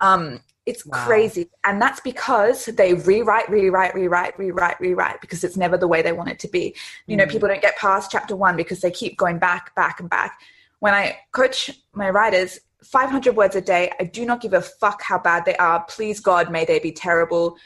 Um, 0.00 0.40
it's 0.66 0.84
wow. 0.84 1.04
crazy. 1.06 1.50
And 1.64 1.80
that's 1.80 2.00
because 2.00 2.66
they 2.66 2.94
rewrite, 2.94 3.48
rewrite, 3.48 3.94
rewrite, 3.94 4.38
rewrite, 4.38 4.80
rewrite, 4.80 5.20
because 5.20 5.44
it's 5.44 5.56
never 5.56 5.76
the 5.78 5.88
way 5.88 6.02
they 6.02 6.12
want 6.12 6.30
it 6.30 6.38
to 6.40 6.48
be. 6.48 6.74
You 7.06 7.16
know, 7.16 7.24
mm. 7.24 7.30
people 7.30 7.48
don't 7.48 7.62
get 7.62 7.76
past 7.76 8.10
chapter 8.10 8.36
one 8.36 8.56
because 8.56 8.80
they 8.80 8.90
keep 8.90 9.16
going 9.16 9.38
back, 9.38 9.74
back, 9.74 10.00
and 10.00 10.10
back. 10.10 10.40
When 10.80 10.94
I 10.94 11.18
coach 11.32 11.70
my 11.94 12.10
writers, 12.10 12.60
500 12.82 13.34
words 13.34 13.56
a 13.56 13.60
day, 13.60 13.90
I 13.98 14.04
do 14.04 14.24
not 14.24 14.40
give 14.40 14.52
a 14.52 14.60
fuck 14.60 15.02
how 15.02 15.18
bad 15.18 15.44
they 15.44 15.56
are. 15.56 15.84
Please, 15.88 16.20
God, 16.20 16.50
may 16.50 16.64
they 16.64 16.78
be 16.78 16.92
terrible. 16.92 17.56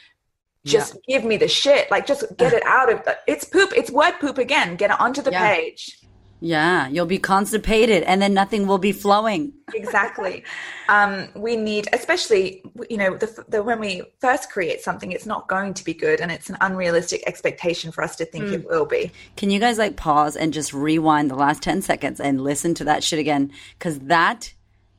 Just 0.65 0.95
yeah. 1.07 1.19
give 1.19 1.27
me 1.27 1.37
the 1.37 1.49
shit. 1.49 1.91
Like, 1.91 2.07
just 2.07 2.25
get 2.37 2.53
it 2.53 2.65
out 2.65 2.91
of 2.91 3.05
the, 3.05 3.19
it's 3.27 3.45
poop. 3.45 3.73
It's 3.77 3.91
word 3.91 4.15
poop 4.21 4.39
again. 4.39 4.77
Get 4.77 4.91
it 4.93 5.01
onto 5.01 5.23
the 5.23 5.33
yeah. 5.33 5.55
page. 5.55 5.99
Yeah, 6.45 6.89
you'll 6.89 7.07
be 7.07 7.19
constipated 7.19 8.03
and 8.03 8.21
then 8.21 8.35
nothing 8.35 8.67
will 8.67 8.79
be 8.79 8.91
flowing. 8.91 9.53
exactly. 9.73 10.43
Um, 10.89 11.29
we 11.37 11.57
need, 11.57 11.89
especially, 11.93 12.65
you 12.91 12.97
know, 12.97 13.17
the, 13.17 13.45
the, 13.49 13.63
when 13.63 13.79
we 13.79 14.03
first 14.21 14.51
create 14.51 14.81
something, 14.81 15.13
it's 15.13 15.25
not 15.25 15.47
going 15.47 15.73
to 15.75 15.85
be 15.85 15.95
good 15.95 16.21
and 16.21 16.33
it's 16.33 16.51
an 16.51 16.57
unrealistic 16.61 17.23
expectation 17.29 17.93
for 17.93 18.03
us 18.03 18.17
to 18.17 18.25
think 18.25 18.47
mm. 18.47 18.55
it 18.55 18.67
will 18.67 18.87
be. 18.87 19.13
Can 19.37 19.51
you 19.51 19.61
guys 19.61 19.79
like 19.79 19.95
pause 19.95 20.35
and 20.35 20.53
just 20.53 20.75
rewind 20.75 21.31
the 21.31 21.37
last 21.37 21.63
10 21.63 21.81
seconds 21.81 22.19
and 22.19 22.41
listen 22.41 22.75
to 22.75 22.85
that 22.85 23.05
shit 23.05 23.21
again? 23.21 23.53
Because 23.79 24.01
that 24.01 24.53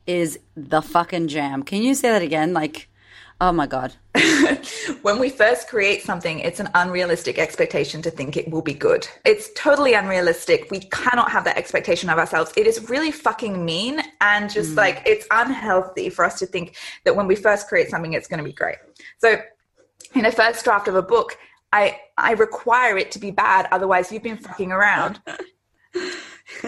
is 0.06 0.38
the 0.56 0.80
fucking 0.80 1.28
jam. 1.28 1.62
Can 1.62 1.82
you 1.82 1.94
say 1.94 2.08
that 2.08 2.22
again? 2.22 2.54
Like, 2.54 2.88
Oh 3.40 3.52
my 3.52 3.66
God. 3.66 3.94
when 5.02 5.18
we 5.18 5.28
first 5.28 5.68
create 5.68 6.02
something, 6.02 6.38
it's 6.38 6.60
an 6.60 6.70
unrealistic 6.74 7.38
expectation 7.38 8.00
to 8.02 8.10
think 8.10 8.36
it 8.36 8.48
will 8.50 8.62
be 8.62 8.74
good. 8.74 9.08
It's 9.24 9.50
totally 9.54 9.94
unrealistic. 9.94 10.70
We 10.70 10.80
cannot 10.80 11.30
have 11.30 11.44
that 11.44 11.58
expectation 11.58 12.08
of 12.08 12.18
ourselves. 12.18 12.52
It 12.56 12.66
is 12.66 12.88
really 12.88 13.10
fucking 13.10 13.64
mean 13.64 14.00
and 14.20 14.50
just 14.50 14.72
mm. 14.72 14.76
like 14.76 15.02
it's 15.04 15.26
unhealthy 15.30 16.10
for 16.10 16.24
us 16.24 16.38
to 16.38 16.46
think 16.46 16.76
that 17.04 17.16
when 17.16 17.26
we 17.26 17.34
first 17.34 17.68
create 17.68 17.90
something, 17.90 18.12
it's 18.12 18.28
going 18.28 18.38
to 18.38 18.44
be 18.44 18.52
great. 18.52 18.76
So, 19.18 19.36
in 20.14 20.26
a 20.26 20.32
first 20.32 20.64
draft 20.64 20.86
of 20.86 20.94
a 20.94 21.02
book, 21.02 21.36
I, 21.72 21.98
I 22.16 22.32
require 22.34 22.96
it 22.96 23.10
to 23.12 23.18
be 23.18 23.32
bad. 23.32 23.66
Otherwise, 23.72 24.12
you've 24.12 24.22
been 24.22 24.38
fucking 24.38 24.70
around. 24.70 25.20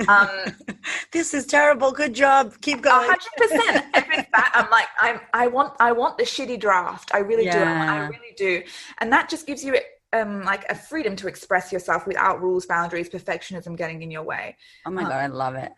Um, 0.09 0.29
this 1.13 1.35
is 1.35 1.47
terrible. 1.47 1.93
Good 1.93 2.15
job. 2.15 2.55
Keep 2.61 2.83
going. 2.83 3.09
hundred 3.09 3.33
percent. 3.37 3.87
I'm 4.35 4.71
like, 4.71 4.89
I'm, 5.01 5.21
I 5.33 5.47
want, 5.47 5.75
I 5.81 5.93
want 5.93 6.19
the 6.19 6.25
shitty 6.25 6.61
draft. 6.61 7.11
I 7.15 7.19
really 7.19 7.47
yeah. 7.47 7.59
do. 7.59 7.93
I 7.93 8.07
really 8.09 8.35
do. 8.37 8.63
And 8.99 9.13
that 9.13 9.29
just 9.29 9.47
gives 9.47 9.65
you 9.65 9.77
um, 10.13 10.43
like 10.45 10.65
a 10.71 10.75
freedom 10.75 11.17
to 11.17 11.29
express 11.29 11.73
yourself 11.73 12.07
without 12.07 12.43
rules, 12.43 12.67
boundaries, 12.67 13.09
perfectionism 13.09 13.77
getting 13.77 14.03
in 14.03 14.11
your 14.11 14.23
way. 14.23 14.57
Oh 14.87 14.91
my 14.91 15.03
um, 15.03 15.09
god, 15.09 15.19
I 15.19 15.27
love 15.27 15.55
it. 15.55 15.73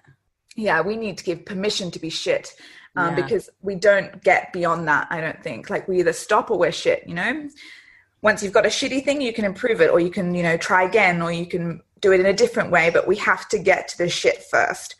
Yeah, 0.57 0.81
we 0.81 0.97
need 0.97 1.19
to 1.19 1.25
give 1.25 1.45
permission 1.45 1.91
to 1.93 1.99
be 1.99 2.11
shit. 2.11 2.55
Um, 2.97 3.17
yeah. 3.17 3.23
because 3.23 3.49
we 3.61 3.77
don't 3.77 4.23
get 4.25 4.53
beyond 4.53 4.89
that, 4.89 5.07
I 5.11 5.21
don't 5.21 5.41
think. 5.43 5.71
Like 5.71 5.87
we 5.87 6.01
either 6.01 6.13
stop 6.13 6.51
or 6.51 6.59
we're 6.59 6.73
shit, 6.73 7.05
you 7.07 7.15
know? 7.15 7.49
Once 8.23 8.43
you've 8.43 8.53
got 8.53 8.67
a 8.67 8.69
shitty 8.69 9.05
thing, 9.05 9.21
you 9.21 9.33
can 9.33 9.45
improve 9.45 9.81
it 9.81 9.91
or 9.91 10.01
you 10.01 10.11
can, 10.11 10.35
you 10.35 10.43
know, 10.43 10.57
try 10.57 10.83
again 10.83 11.23
or 11.23 11.31
you 11.31 11.47
can 11.47 11.81
do 12.01 12.13
it 12.13 12.21
in 12.21 12.27
a 12.27 12.33
different 12.33 12.71
way, 12.71 12.91
but 12.91 13.07
we 13.07 13.17
have 13.17 13.49
to 13.49 13.59
get 13.59 13.89
to 13.89 13.99
the 13.99 14.09
shit 14.09 14.43
first. 14.45 14.97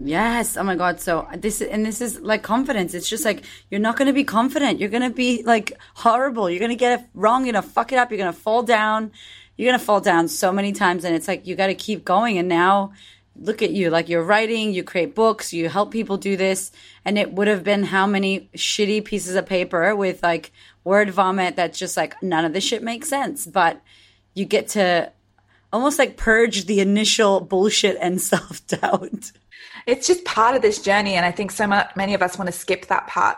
Yes. 0.00 0.56
Oh 0.56 0.64
my 0.64 0.74
God. 0.74 1.00
So 1.00 1.28
this 1.36 1.60
and 1.60 1.86
this 1.86 2.00
is 2.00 2.20
like 2.20 2.42
confidence. 2.42 2.94
It's 2.94 3.08
just 3.08 3.24
like 3.24 3.44
you're 3.70 3.80
not 3.80 3.96
going 3.96 4.08
to 4.08 4.12
be 4.12 4.24
confident. 4.24 4.80
You're 4.80 4.88
going 4.88 5.08
to 5.08 5.14
be 5.14 5.42
like 5.44 5.72
horrible. 5.94 6.50
You're 6.50 6.58
going 6.58 6.70
to 6.70 6.76
get 6.76 7.00
it 7.00 7.06
wrong. 7.14 7.44
You're 7.44 7.52
going 7.52 7.62
to 7.62 7.70
fuck 7.70 7.92
it 7.92 7.98
up. 7.98 8.10
You're 8.10 8.18
going 8.18 8.32
to 8.32 8.38
fall 8.38 8.62
down. 8.62 9.12
You're 9.56 9.70
going 9.70 9.78
to 9.78 9.84
fall 9.84 10.00
down 10.00 10.26
so 10.26 10.50
many 10.50 10.72
times, 10.72 11.04
and 11.04 11.14
it's 11.14 11.28
like 11.28 11.46
you 11.46 11.54
got 11.54 11.68
to 11.68 11.76
keep 11.76 12.04
going. 12.04 12.38
And 12.38 12.48
now, 12.48 12.92
look 13.36 13.62
at 13.62 13.70
you. 13.70 13.88
Like 13.88 14.08
you're 14.08 14.24
writing. 14.24 14.72
You 14.72 14.82
create 14.82 15.14
books. 15.14 15.52
You 15.52 15.68
help 15.68 15.92
people 15.92 16.16
do 16.16 16.36
this. 16.36 16.72
And 17.04 17.16
it 17.16 17.32
would 17.32 17.46
have 17.46 17.62
been 17.62 17.84
how 17.84 18.04
many 18.04 18.50
shitty 18.56 19.04
pieces 19.04 19.36
of 19.36 19.46
paper 19.46 19.94
with 19.94 20.24
like 20.24 20.50
word 20.84 21.10
vomit 21.10 21.56
that's 21.56 21.78
just 21.78 21.96
like 21.96 22.22
none 22.22 22.44
of 22.44 22.52
this 22.52 22.64
shit 22.64 22.82
makes 22.82 23.08
sense. 23.08 23.46
But 23.46 23.80
you 24.34 24.44
get 24.44 24.68
to 24.68 25.10
almost 25.72 25.98
like 25.98 26.16
purge 26.16 26.66
the 26.66 26.80
initial 26.80 27.40
bullshit 27.40 27.96
and 28.00 28.20
self 28.32 28.66
doubt. 28.66 29.32
It's 29.86 30.06
just 30.06 30.24
part 30.24 30.56
of 30.56 30.62
this 30.62 30.80
journey, 30.80 31.14
and 31.14 31.26
I 31.26 31.30
think 31.30 31.50
so 31.50 31.66
much, 31.66 31.94
many 31.96 32.14
of 32.14 32.22
us 32.22 32.38
want 32.38 32.48
to 32.48 32.52
skip 32.52 32.86
that 32.86 33.06
part. 33.06 33.36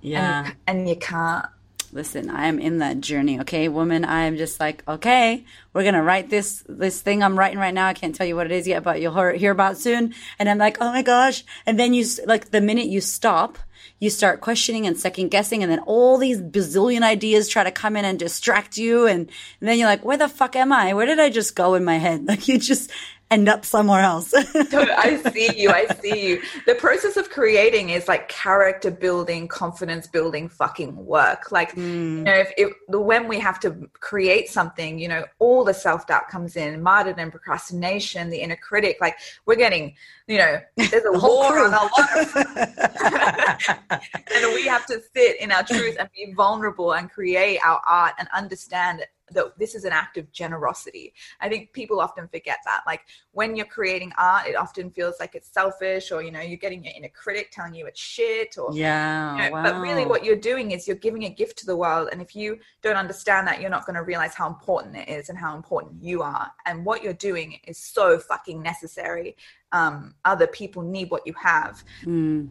Yeah, 0.00 0.46
and, 0.46 0.78
and 0.78 0.88
you 0.88 0.96
can't. 0.96 1.46
Listen, 1.90 2.28
I 2.28 2.48
am 2.48 2.58
in 2.58 2.78
that 2.78 3.00
journey. 3.00 3.40
Okay, 3.40 3.68
woman, 3.68 4.04
I 4.04 4.24
am 4.24 4.36
just 4.36 4.60
like, 4.60 4.82
okay, 4.86 5.44
we're 5.72 5.84
gonna 5.84 6.02
write 6.02 6.28
this 6.28 6.62
this 6.68 7.00
thing 7.00 7.22
I'm 7.22 7.38
writing 7.38 7.58
right 7.58 7.72
now. 7.72 7.86
I 7.86 7.94
can't 7.94 8.14
tell 8.14 8.26
you 8.26 8.36
what 8.36 8.46
it 8.46 8.52
is 8.52 8.66
yet, 8.68 8.82
but 8.82 9.00
you'll 9.00 9.14
hear, 9.14 9.32
hear 9.32 9.52
about 9.52 9.78
soon. 9.78 10.14
And 10.38 10.48
I'm 10.48 10.58
like, 10.58 10.78
oh 10.80 10.92
my 10.92 11.02
gosh! 11.02 11.44
And 11.64 11.78
then 11.78 11.94
you 11.94 12.04
like 12.26 12.50
the 12.50 12.60
minute 12.60 12.86
you 12.86 13.00
stop 13.00 13.58
you 14.00 14.10
start 14.10 14.40
questioning 14.40 14.86
and 14.86 14.96
second 14.96 15.28
guessing 15.28 15.62
and 15.62 15.70
then 15.70 15.80
all 15.80 16.18
these 16.18 16.40
bazillion 16.40 17.02
ideas 17.02 17.48
try 17.48 17.64
to 17.64 17.70
come 17.70 17.96
in 17.96 18.04
and 18.04 18.18
distract 18.18 18.76
you 18.76 19.06
and, 19.06 19.30
and 19.60 19.68
then 19.68 19.78
you're 19.78 19.88
like 19.88 20.04
where 20.04 20.16
the 20.16 20.28
fuck 20.28 20.56
am 20.56 20.72
i? 20.72 20.94
Where 20.94 21.06
did 21.06 21.20
i 21.20 21.30
just 21.30 21.56
go 21.56 21.74
in 21.74 21.84
my 21.84 21.98
head? 21.98 22.26
Like 22.28 22.46
you 22.46 22.58
just 22.58 22.90
end 23.30 23.48
up 23.48 23.64
somewhere 23.64 24.00
else. 24.00 24.32
I 24.34 25.20
see 25.32 25.60
you. 25.60 25.70
I 25.70 25.86
see 26.00 26.28
you. 26.28 26.42
The 26.66 26.74
process 26.74 27.16
of 27.16 27.30
creating 27.30 27.90
is 27.90 28.08
like 28.08 28.28
character 28.28 28.90
building, 28.90 29.48
confidence 29.48 30.06
building 30.06 30.48
fucking 30.48 30.96
work. 30.96 31.52
Like, 31.52 31.74
mm. 31.74 32.18
you 32.18 32.24
know, 32.24 32.34
if, 32.34 32.52
if, 32.56 32.72
when 32.88 33.28
we 33.28 33.38
have 33.38 33.60
to 33.60 33.88
create 34.00 34.48
something, 34.48 34.98
you 34.98 35.08
know, 35.08 35.24
all 35.38 35.64
the 35.64 35.74
self 35.74 36.06
doubt 36.06 36.28
comes 36.28 36.56
in, 36.56 36.82
martyrdom, 36.82 37.30
procrastination, 37.30 38.30
the 38.30 38.38
inner 38.38 38.56
critic. 38.56 38.96
Like, 39.00 39.16
we're 39.46 39.56
getting, 39.56 39.94
you 40.26 40.38
know, 40.38 40.60
there's 40.76 41.04
a 41.04 41.12
war 41.18 41.58
on 41.58 41.74
our 41.74 41.90
life. 41.98 42.36
and 44.34 44.54
we 44.54 44.66
have 44.66 44.86
to 44.86 45.00
sit 45.14 45.40
in 45.40 45.52
our 45.52 45.62
truth 45.62 45.96
and 45.98 46.08
be 46.14 46.32
vulnerable 46.34 46.94
and 46.94 47.10
create 47.10 47.58
our 47.64 47.80
art 47.86 48.14
and 48.18 48.28
understand 48.34 49.02
that 49.32 49.58
this 49.58 49.74
is 49.74 49.84
an 49.84 49.92
act 49.92 50.16
of 50.16 50.30
generosity. 50.32 51.12
I 51.40 51.48
think 51.48 51.72
people 51.72 52.00
often 52.00 52.28
forget 52.28 52.58
that. 52.64 52.82
Like 52.86 53.02
when 53.32 53.56
you're 53.56 53.66
creating 53.66 54.12
art, 54.18 54.46
it 54.46 54.56
often 54.56 54.90
feels 54.90 55.16
like 55.20 55.34
it's 55.34 55.52
selfish 55.52 56.10
or, 56.10 56.22
you 56.22 56.30
know, 56.30 56.40
you're 56.40 56.58
getting 56.58 56.84
your 56.84 56.92
inner 56.96 57.08
critic 57.08 57.50
telling 57.52 57.74
you 57.74 57.86
it's 57.86 58.00
shit 58.00 58.56
or, 58.58 58.70
yeah. 58.72 59.36
You 59.36 59.50
know, 59.50 59.56
wow. 59.56 59.62
But 59.62 59.80
really 59.80 60.06
what 60.06 60.24
you're 60.24 60.36
doing 60.36 60.70
is 60.70 60.86
you're 60.86 60.96
giving 60.96 61.24
a 61.24 61.30
gift 61.30 61.58
to 61.58 61.66
the 61.66 61.76
world. 61.76 62.08
And 62.12 62.20
if 62.20 62.34
you 62.34 62.58
don't 62.82 62.96
understand 62.96 63.46
that, 63.48 63.60
you're 63.60 63.70
not 63.70 63.86
going 63.86 63.96
to 63.96 64.02
realize 64.02 64.34
how 64.34 64.48
important 64.48 64.96
it 64.96 65.08
is 65.08 65.28
and 65.28 65.38
how 65.38 65.56
important 65.56 66.02
you 66.02 66.22
are. 66.22 66.50
And 66.66 66.84
what 66.84 67.02
you're 67.02 67.12
doing 67.12 67.58
is 67.66 67.78
so 67.78 68.18
fucking 68.18 68.62
necessary. 68.62 69.36
Um, 69.72 70.14
other 70.24 70.46
people 70.46 70.82
need 70.82 71.10
what 71.10 71.26
you 71.26 71.34
have. 71.42 71.82
Mm. 72.04 72.50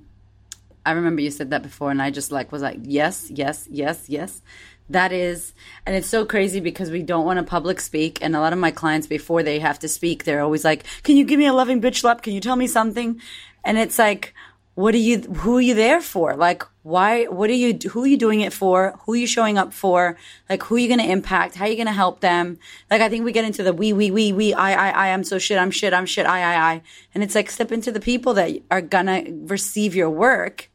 I 0.85 0.91
remember 0.91 1.21
you 1.21 1.31
said 1.31 1.49
that 1.49 1.63
before, 1.63 1.91
and 1.91 2.01
I 2.01 2.11
just 2.11 2.31
like 2.31 2.53
was 2.53 2.61
like, 2.61 2.79
yes, 2.83 3.29
yes, 3.29 3.67
yes, 3.69 4.05
yes 4.07 4.41
that 4.89 5.11
is 5.11 5.53
and 5.85 5.95
it's 5.95 6.07
so 6.07 6.25
crazy 6.25 6.59
because 6.59 6.89
we 6.89 7.03
don't 7.03 7.25
want 7.25 7.37
to 7.37 7.43
public 7.43 7.79
speak 7.79 8.19
and 8.21 8.35
a 8.35 8.39
lot 8.39 8.53
of 8.53 8.59
my 8.59 8.71
clients 8.71 9.07
before 9.07 9.43
they 9.43 9.59
have 9.59 9.79
to 9.79 9.87
speak 9.87 10.23
they're 10.23 10.41
always 10.41 10.63
like 10.63 10.85
can 11.03 11.17
you 11.17 11.25
give 11.25 11.39
me 11.39 11.45
a 11.47 11.53
loving 11.53 11.81
bitch 11.81 11.97
slap? 11.97 12.21
Can 12.21 12.33
you 12.33 12.41
tell 12.41 12.55
me 12.55 12.67
something? 12.67 13.21
And 13.63 13.77
it's 13.77 13.99
like 13.99 14.33
what 14.75 14.93
are 14.93 14.99
you 14.99 15.19
who 15.21 15.57
are 15.57 15.61
you 15.61 15.73
there 15.73 16.01
for? 16.01 16.35
Like 16.35 16.63
why 16.83 17.25
what 17.25 17.49
are 17.49 17.53
you 17.53 17.77
who 17.89 18.03
are 18.03 18.07
you 18.07 18.17
doing 18.17 18.41
it 18.41 18.53
for? 18.53 18.99
Who 19.05 19.13
are 19.13 19.17
you 19.17 19.27
showing 19.27 19.57
up 19.57 19.73
for? 19.73 20.17
Like 20.49 20.63
who 20.63 20.75
are 20.75 20.79
you 20.79 20.87
going 20.87 20.99
to 20.99 21.11
impact? 21.11 21.55
How 21.55 21.65
are 21.65 21.67
you 21.67 21.75
going 21.75 21.87
to 21.87 21.93
help 21.93 22.19
them? 22.19 22.59
Like 22.91 23.01
i 23.01 23.09
think 23.09 23.25
we 23.25 23.31
get 23.31 23.45
into 23.45 23.63
the 23.63 23.73
we 23.73 23.93
we 23.93 24.11
we 24.11 24.31
we 24.33 24.53
i 24.53 24.73
i 24.73 24.89
i 24.89 25.13
i'm 25.13 25.23
so 25.23 25.39
shit 25.39 25.57
i'm 25.57 25.71
shit 25.71 25.93
i'm 25.93 26.05
shit 26.05 26.25
i 26.25 26.41
i 26.41 26.73
i. 26.73 26.81
And 27.13 27.23
it's 27.23 27.35
like 27.35 27.49
step 27.49 27.71
into 27.71 27.91
the 27.91 27.99
people 27.99 28.33
that 28.35 28.61
are 28.69 28.81
gonna 28.81 29.23
receive 29.27 29.95
your 29.95 30.09
work 30.09 30.69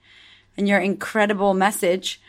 and 0.57 0.69
your 0.69 0.81
incredible 0.81 1.55
message 1.55 2.21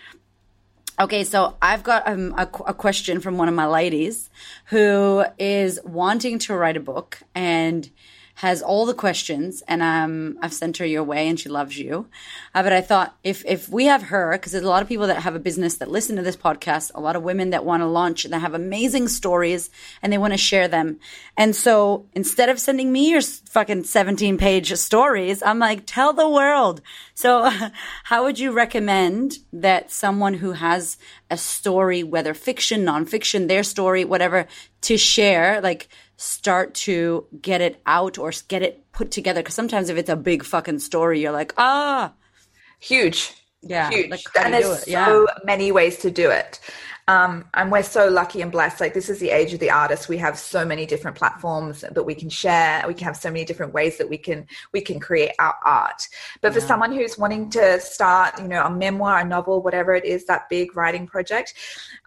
Okay, 0.99 1.23
so 1.23 1.56
I've 1.60 1.82
got 1.82 2.08
um, 2.08 2.36
a, 2.38 2.43
a, 2.67 2.73
question 2.73 3.19
from 3.19 3.36
one 3.36 3.49
of 3.49 3.56
my 3.56 3.65
ladies 3.65 4.29
who 4.65 5.25
is 5.39 5.79
wanting 5.84 6.38
to 6.39 6.56
write 6.56 6.77
a 6.77 6.79
book 6.79 7.17
and 7.34 7.89
has 8.36 8.62
all 8.63 8.86
the 8.86 8.93
questions, 8.96 9.62
and 9.67 9.84
um, 9.84 10.38
I've 10.41 10.54
sent 10.54 10.78
her 10.78 10.86
your 10.86 11.04
way, 11.04 11.28
and 11.28 11.39
she 11.39 11.50
loves 11.50 11.78
you. 11.78 12.08
Uh, 12.56 12.63
but 12.63 12.74
I 12.74 12.82
thought 12.82 13.15
if 13.24 13.46
if 13.46 13.69
we 13.69 13.86
have 13.86 14.04
her, 14.04 14.32
because 14.32 14.52
there's 14.52 14.63
a 14.63 14.69
lot 14.69 14.82
of 14.82 14.88
people 14.89 15.08
that 15.08 15.22
have 15.22 15.36
a 15.36 15.39
business 15.39 15.78
that 15.78 15.91
listen 15.91 16.15
to 16.15 16.24
this 16.24 16.36
podcast, 16.36 16.91
a 16.96 17.02
lot 17.02 17.15
of 17.15 17.22
women 17.24 17.52
that 17.52 17.63
want 17.63 17.82
to 17.82 17.88
launch 17.88 18.26
and 18.26 18.34
that 18.34 18.39
have 18.39 18.56
amazing 18.56 19.08
stories, 19.08 19.69
and 20.02 20.12
they 20.12 20.17
want 20.17 20.34
to 20.34 20.38
share 20.38 20.67
them. 20.67 21.00
And 21.38 21.56
so 21.56 22.08
instead 22.13 22.50
of 22.50 22.60
sending 22.60 22.91
me 22.91 23.12
your 23.12 23.22
fucking 23.22 23.84
17 23.84 24.38
page 24.38 24.74
stories, 24.74 25.43
I'm 25.43 25.60
like, 25.60 25.84
tell 25.86 26.13
the 26.13 26.30
world. 26.30 26.82
So 27.13 27.50
how 28.04 28.24
would 28.24 28.39
you 28.39 28.52
recommend 28.52 29.38
that 29.54 29.91
someone 29.91 30.34
who 30.36 30.54
has 30.54 30.98
a 31.30 31.38
story, 31.38 32.04
whether 32.04 32.34
fiction, 32.34 32.84
nonfiction, 32.84 33.48
their 33.48 33.63
story, 33.63 34.06
whatever, 34.06 34.48
to 34.82 34.98
share, 34.98 35.62
like 35.62 35.88
start 36.17 36.73
to 36.73 37.26
get 37.41 37.62
it 37.62 37.82
out 37.86 38.17
or 38.17 38.32
get 38.47 38.62
it 38.62 38.91
put 38.91 39.12
together. 39.12 39.41
Because 39.41 39.56
sometimes 39.56 39.89
if 39.89 39.97
it's 39.97 40.10
a 40.10 40.15
big 40.15 40.43
fucking 40.43 40.80
story, 40.80 41.21
you're 41.21 41.32
like, 41.32 41.54
ah, 41.58 42.13
huge, 42.80 43.34
yeah, 43.62 43.89
huge, 43.89 44.10
like, 44.10 44.21
and 44.39 44.54
there's 44.54 44.84
so 44.84 45.28
many 45.43 45.71
ways 45.71 45.97
to 45.99 46.12
do 46.12 46.30
it. 46.30 46.60
Um, 47.08 47.45
and 47.54 47.69
we're 47.69 47.84
so 47.84 48.08
lucky 48.08 48.41
and 48.41 48.52
blessed. 48.52 48.80
Like 48.80 48.93
this 48.93 49.10
is 49.10 49.19
the 49.19 49.30
age 49.30 49.54
of 49.54 49.60
the 49.60 49.71
artist. 49.71 50.08
We 50.08 50.17
have 50.19 50.39
so 50.39 50.63
many 50.63 50.86
different 50.86 51.17
platforms 51.17 51.82
that 51.82 52.04
we 52.04 52.15
can 52.15 52.30
share. 52.30 52.84
We 52.88 52.93
can 52.93 53.06
have 53.06 53.17
so 53.17 53.30
many 53.30 53.43
different 53.43 53.73
ways 53.73 53.97
that 53.97 54.10
we 54.10 54.17
can 54.17 54.47
we 54.71 54.80
can 54.80 54.99
create 55.02 55.34
our 55.38 55.56
art. 55.65 56.08
But 56.41 56.49
yeah. 56.49 56.54
for 56.54 56.62
someone 56.62 56.93
who's 56.93 57.17
wanting 57.17 57.49
to 57.52 57.80
start, 57.82 58.39
you 58.39 58.47
know, 58.47 58.63
a 58.63 58.69
memoir, 58.69 59.19
a 59.19 59.26
novel, 59.26 59.62
whatever 59.62 59.93
it 59.93 60.06
is, 60.06 60.26
that 60.26 60.47
big 60.49 60.78
writing 60.78 61.06
project, 61.06 61.56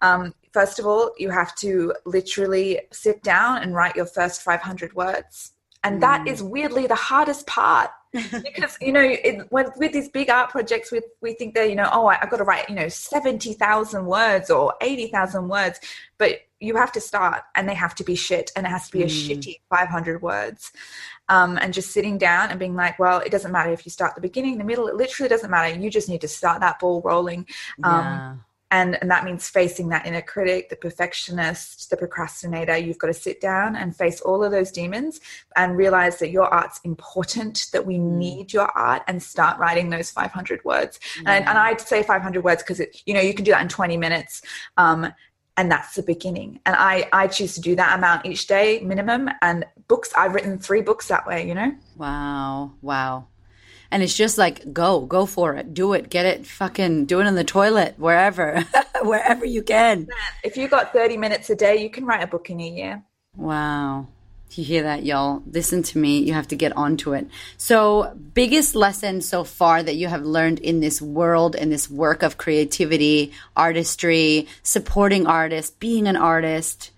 um, 0.01 0.33
first 0.57 0.79
of 0.79 0.87
all, 0.87 1.11
you 1.19 1.29
have 1.29 1.53
to 1.53 1.93
literally 2.03 2.81
sit 2.91 3.21
down 3.21 3.61
and 3.61 3.75
write 3.75 3.95
your 3.95 4.07
first 4.07 4.41
500 4.41 4.91
words. 4.95 5.51
And 5.83 5.97
mm. 5.97 6.01
that 6.01 6.27
is 6.27 6.41
weirdly 6.41 6.87
the 6.87 6.95
hardest 6.95 7.45
part 7.45 7.91
because 8.11 8.77
you 8.81 8.91
know 8.91 9.01
it, 9.01 9.45
when, 9.51 9.67
with 9.75 9.91
these 9.91 10.09
big 10.09 10.29
art 10.29 10.49
projects 10.49 10.91
we, 10.93 11.01
we 11.21 11.33
think 11.33 11.53
that 11.53 11.69
you 11.69 11.75
know 11.75 11.89
oh 11.91 12.07
I, 12.07 12.15
have 12.15 12.29
got 12.29 12.37
to 12.37 12.45
write 12.45 12.69
you 12.69 12.73
know 12.73 12.87
70,000 12.87 14.05
words 14.05 14.49
or 14.49 14.73
80,000 14.81 15.49
words 15.49 15.79
but 16.17 16.39
you 16.61 16.77
have 16.77 16.93
to 16.93 17.01
start 17.01 17.43
and 17.53 17.67
they 17.67 17.75
have 17.75 17.93
to 17.95 18.05
be 18.05 18.15
shit 18.15 18.49
and 18.55 18.65
it 18.65 18.69
has 18.69 18.87
to 18.89 18.97
be 18.97 19.03
mm. 19.03 19.03
a 19.03 19.07
shitty 19.07 19.55
500 19.69 20.21
words 20.21 20.71
um, 21.27 21.59
and 21.61 21.73
just 21.73 21.91
sitting 21.91 22.17
down 22.17 22.49
and 22.49 22.59
being 22.59 22.75
like 22.75 22.97
well 22.97 23.19
it 23.19 23.29
doesn't 23.29 23.51
matter 23.51 23.71
if 23.71 23.85
you 23.85 23.91
start 23.91 24.15
the 24.15 24.21
beginning 24.21 24.57
the 24.57 24.63
middle 24.63 24.87
it 24.87 24.95
literally 24.95 25.29
doesn't 25.29 25.51
matter 25.51 25.77
you 25.77 25.89
just 25.91 26.07
need 26.07 26.21
to 26.21 26.29
start 26.29 26.61
that 26.61 26.79
ball 26.79 27.01
rolling 27.03 27.45
um, 27.83 28.05
yeah 28.05 28.35
and 28.71 28.97
and 29.01 29.09
that 29.09 29.23
means 29.23 29.49
facing 29.49 29.89
that 29.89 30.05
inner 30.05 30.21
critic 30.21 30.69
the 30.69 30.75
perfectionist 30.75 31.89
the 31.89 31.97
procrastinator. 31.97 32.75
You've 32.77 32.97
got 32.97 33.07
to 33.07 33.13
sit 33.13 33.39
down 33.39 33.75
and 33.75 33.95
face 33.95 34.21
all 34.21 34.43
of 34.43 34.51
those 34.51 34.71
demons 34.71 35.19
and 35.55 35.77
realize 35.77 36.19
that 36.19 36.29
your 36.29 36.53
art's 36.53 36.79
important 36.83 37.67
that 37.71 37.85
we 37.85 37.95
mm. 37.95 38.17
need 38.17 38.53
your 38.53 38.69
art 38.77 39.03
and 39.07 39.21
start 39.21 39.59
writing 39.59 39.89
those 39.89 40.11
500 40.11 40.63
words. 40.65 40.99
Mm. 41.19 41.27
and, 41.27 41.47
and 41.47 41.57
i'd 41.57 41.81
say 41.81 42.03
500 42.03 42.43
words 42.43 42.63
because 42.63 42.81
you 43.05 43.13
know 43.13 43.21
you 43.21 43.33
can 43.33 43.45
do 43.45 43.51
that 43.51 43.61
in 43.61 43.69
20 43.69 43.97
minutes 43.97 44.41
um, 44.77 45.11
and 45.59 45.71
that's 45.71 45.95
the 45.95 46.03
beginning. 46.03 46.59
And 46.65 46.75
i 46.75 47.07
i 47.13 47.27
choose 47.27 47.55
to 47.55 47.61
do 47.61 47.75
that 47.75 47.97
amount 47.97 48.25
each 48.25 48.47
day 48.47 48.79
minimum. 48.81 49.29
And 49.41 49.65
books 49.87 50.11
i've 50.15 50.33
written 50.33 50.59
three 50.59 50.81
books 50.81 51.07
that 51.07 51.25
way 51.25 51.47
you 51.47 51.55
know? 51.55 51.73
Wow. 51.95 52.73
Wow 52.81 53.27
and 53.91 54.03
it's 54.03 54.15
just 54.15 54.37
like 54.37 54.73
go 54.73 55.01
go 55.01 55.25
for 55.25 55.55
it. 55.55 55.73
Do 55.73 55.93
it. 55.93 56.09
Get 56.09 56.25
it 56.25 56.45
fucking 56.45 57.05
do 57.05 57.19
it 57.19 57.27
in 57.27 57.35
the 57.35 57.43
toilet 57.43 57.95
wherever 57.97 58.61
wherever 59.01 59.45
you 59.45 59.63
can. 59.63 60.07
If 60.43 60.57
you 60.57 60.67
got 60.67 60.93
30 60.93 61.17
minutes 61.17 61.49
a 61.49 61.55
day 61.55 61.81
you 61.81 61.89
can 61.89 62.05
write 62.05 62.23
a 62.23 62.27
book 62.27 62.49
in 62.49 62.59
a 62.59 62.67
year. 62.67 63.03
Wow. 63.35 64.07
You 64.51 64.63
hear 64.63 64.83
that 64.83 65.03
y'all? 65.03 65.43
Listen 65.51 65.83
to 65.83 65.97
me. 65.97 66.19
You 66.19 66.33
have 66.33 66.47
to 66.47 66.55
get 66.55 66.75
onto 66.75 67.13
it. 67.13 67.27
So 67.57 68.17
biggest 68.33 68.75
lesson 68.75 69.21
so 69.21 69.43
far 69.43 69.83
that 69.83 69.95
you 69.95 70.07
have 70.07 70.23
learned 70.23 70.59
in 70.59 70.79
this 70.79 71.01
world 71.01 71.55
in 71.55 71.69
this 71.69 71.89
work 71.89 72.23
of 72.23 72.37
creativity 72.37 73.33
artistry 73.55 74.47
supporting 74.63 75.27
artists 75.27 75.71
being 75.71 76.07
an 76.07 76.15
artist 76.15 76.91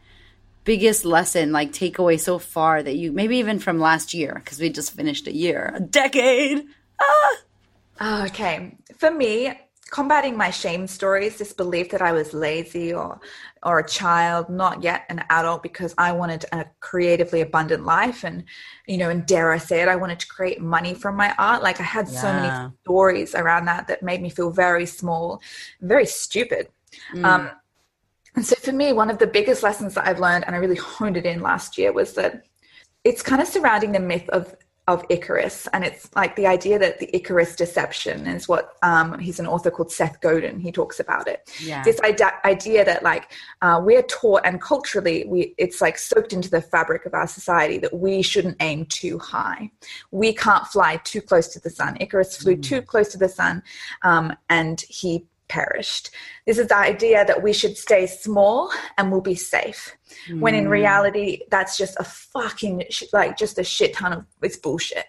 biggest 0.63 1.03
lesson 1.03 1.51
like 1.51 1.71
takeaway 1.71 2.19
so 2.19 2.37
far 2.37 2.83
that 2.83 2.95
you 2.95 3.11
maybe 3.11 3.37
even 3.37 3.57
from 3.57 3.79
last 3.79 4.13
year 4.13 4.33
because 4.35 4.59
we 4.59 4.69
just 4.69 4.93
finished 4.93 5.25
a 5.25 5.35
year 5.35 5.73
a 5.75 5.79
decade 5.79 6.63
ah. 7.01 8.25
okay. 8.25 8.77
For 8.97 9.11
me, 9.11 9.53
combating 9.89 10.37
my 10.37 10.49
shame 10.49 10.87
stories, 10.87 11.37
this 11.37 11.53
belief 11.53 11.89
that 11.89 12.01
I 12.01 12.11
was 12.11 12.33
lazy 12.33 12.93
or 12.93 13.19
or 13.63 13.79
a 13.79 13.87
child, 13.87 14.49
not 14.49 14.83
yet 14.83 15.03
an 15.09 15.21
adult, 15.29 15.61
because 15.61 15.93
I 15.97 16.13
wanted 16.13 16.45
a 16.53 16.65
creatively 16.79 17.41
abundant 17.41 17.83
life, 17.85 18.23
and 18.23 18.43
you 18.87 18.97
know, 18.97 19.09
and 19.09 19.25
dare 19.25 19.51
I 19.51 19.57
say 19.57 19.81
it, 19.81 19.87
I 19.87 19.95
wanted 19.95 20.19
to 20.19 20.27
create 20.27 20.61
money 20.61 20.93
from 20.93 21.15
my 21.15 21.33
art. 21.37 21.61
Like 21.63 21.79
I 21.79 21.83
had 21.83 22.07
yeah. 22.07 22.21
so 22.21 22.33
many 22.33 22.73
stories 22.83 23.35
around 23.35 23.65
that 23.65 23.87
that 23.87 24.03
made 24.03 24.21
me 24.21 24.29
feel 24.29 24.51
very 24.51 24.85
small, 24.85 25.41
very 25.81 26.05
stupid. 26.05 26.69
Mm. 27.13 27.25
Um, 27.25 27.49
and 28.35 28.45
so 28.45 28.55
for 28.55 28.71
me, 28.71 28.93
one 28.93 29.09
of 29.09 29.17
the 29.17 29.27
biggest 29.27 29.63
lessons 29.63 29.95
that 29.95 30.07
I've 30.07 30.19
learned, 30.19 30.45
and 30.45 30.55
I 30.55 30.59
really 30.59 30.75
honed 30.75 31.17
it 31.17 31.25
in 31.25 31.41
last 31.41 31.77
year, 31.77 31.91
was 31.91 32.13
that 32.13 32.45
it's 33.03 33.21
kind 33.21 33.41
of 33.41 33.47
surrounding 33.47 33.91
the 33.91 33.99
myth 33.99 34.27
of 34.29 34.55
of 34.89 35.05
Icarus, 35.07 35.67
and 35.71 35.85
it's 35.85 36.09
like 36.15 36.35
the 36.35 36.47
idea 36.47 36.79
that 36.79 36.97
the 36.97 37.15
Icarus 37.15 37.55
deception 37.55 38.25
is 38.25 38.47
what 38.47 38.73
um, 38.81 39.19
he's 39.19 39.39
an 39.39 39.45
author 39.45 39.69
called 39.69 39.91
Seth 39.91 40.19
Godin. 40.19 40.59
He 40.59 40.71
talks 40.71 40.99
about 40.99 41.27
it. 41.27 41.47
Yeah. 41.61 41.83
This 41.83 42.01
idea 42.01 42.83
that 42.83 43.03
like 43.03 43.31
uh, 43.61 43.79
we're 43.83 44.01
taught 44.01 44.41
and 44.45 44.59
culturally 44.59 45.25
we 45.27 45.53
it's 45.59 45.79
like 45.79 45.99
soaked 45.99 46.33
into 46.33 46.49
the 46.49 46.61
fabric 46.61 47.05
of 47.05 47.13
our 47.13 47.27
society 47.27 47.77
that 47.77 47.93
we 47.93 48.23
shouldn't 48.23 48.57
aim 48.61 48.87
too 48.87 49.19
high. 49.19 49.69
We 50.09 50.33
can't 50.33 50.65
fly 50.65 50.97
too 51.03 51.21
close 51.21 51.47
to 51.49 51.59
the 51.59 51.69
sun. 51.69 51.95
Icarus 51.99 52.35
flew 52.37 52.55
mm. 52.55 52.63
too 52.63 52.81
close 52.81 53.09
to 53.09 53.19
the 53.19 53.29
sun, 53.29 53.61
um, 54.01 54.35
and 54.49 54.81
he 54.89 55.27
perished. 55.49 56.11
This 56.45 56.57
is 56.57 56.67
the 56.67 56.77
idea 56.77 57.25
that 57.25 57.43
we 57.43 57.51
should 57.51 57.77
stay 57.77 58.07
small 58.07 58.71
and 58.97 59.11
we'll 59.11 59.21
be 59.21 59.35
safe. 59.35 59.97
Mm. 60.29 60.39
When 60.39 60.55
in 60.55 60.65
mm. 60.65 60.69
reality, 60.69 61.41
that's 61.51 61.77
just 61.77 61.97
a 61.99 62.03
fucking, 62.03 62.83
like, 63.11 63.37
just 63.37 63.59
a 63.59 63.63
shit 63.63 63.93
ton 63.93 64.13
of, 64.13 64.25
it's 64.41 64.57
bullshit. 64.57 65.07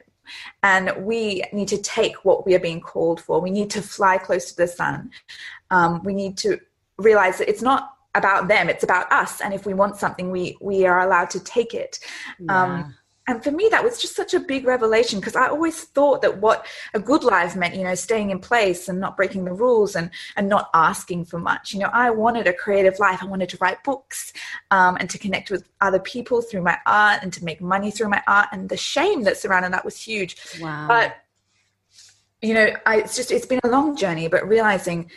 And 0.63 0.93
we 1.05 1.43
need 1.53 1.69
to 1.69 1.79
take 1.79 2.25
what 2.25 2.47
we 2.47 2.55
are 2.55 2.61
being 2.61 2.81
called 2.81 3.21
for. 3.21 3.41
We 3.41 3.51
need 3.51 3.71
to 3.71 3.83
fly 3.83 4.19
close 4.19 4.51
to 4.51 4.57
the 4.57 4.69
sun. 4.69 5.11
Um, 5.71 6.03
we 6.05 6.15
need 6.15 6.37
to 6.39 6.59
realize 6.99 7.39
that 7.39 7.49
it's 7.49 7.63
not 7.63 7.95
about 8.15 8.49
them, 8.49 8.69
it's 8.69 8.85
about 8.85 9.11
us. 9.13 9.41
And 9.41 9.55
if 9.55 9.67
we 9.67 9.75
want 9.75 9.97
something, 9.97 10.31
we, 10.31 10.57
we 10.61 10.87
are 10.87 11.01
allowed 11.01 11.31
to 11.31 11.41
take 11.41 11.75
it. 11.75 12.01
Yeah. 12.39 12.63
Um, 12.63 12.95
and 13.31 13.43
for 13.45 13.51
me 13.51 13.69
that 13.71 13.83
was 13.83 14.01
just 14.01 14.17
such 14.17 14.35
a 14.35 14.41
big 14.41 14.67
revelation 14.67 15.21
because 15.21 15.37
i 15.37 15.47
always 15.49 15.85
thought 15.85 16.21
that 16.23 16.39
what 16.39 16.67
a 16.95 17.01
good 17.01 17.23
life 17.23 17.55
meant 17.57 17.75
you 17.75 17.85
know 17.85 17.95
staying 17.95 18.31
in 18.31 18.39
place 18.39 18.89
and 18.89 18.99
not 18.99 19.17
breaking 19.17 19.45
the 19.45 19.53
rules 19.53 19.97
and 19.97 20.11
and 20.37 20.49
not 20.49 20.69
asking 20.75 21.25
for 21.25 21.39
much. 21.39 21.73
You 21.73 21.81
know 21.81 21.91
i 21.93 22.11
wanted 22.11 22.47
a 22.47 22.53
creative 22.53 22.99
life. 22.99 23.23
I 23.23 23.27
wanted 23.27 23.49
to 23.51 23.59
write 23.61 23.83
books 23.85 24.33
um, 24.71 24.97
and 25.01 25.09
to 25.11 25.19
connect 25.19 25.51
with 25.51 25.69
other 25.81 25.99
people 26.01 26.43
through 26.43 26.63
my 26.63 26.79
art 26.87 27.23
and 27.23 27.33
to 27.33 27.45
make 27.45 27.61
money 27.61 27.91
through 27.91 28.09
my 28.09 28.23
art. 28.27 28.49
And 28.53 28.69
the 28.69 28.77
shame 28.77 29.23
that 29.25 29.37
surrounded 29.37 29.73
that 29.73 29.85
was 29.85 30.01
huge. 30.01 30.37
Wow. 30.61 30.87
but 30.89 31.17
you 32.43 32.55
know 32.55 32.69
I, 32.87 32.99
it's 32.99 33.17
just 33.17 33.31
it's 33.31 33.47
been 33.47 33.61
a 33.65 33.69
long 33.69 33.97
journey 33.97 34.27
but 34.29 34.49
realizing 34.49 35.11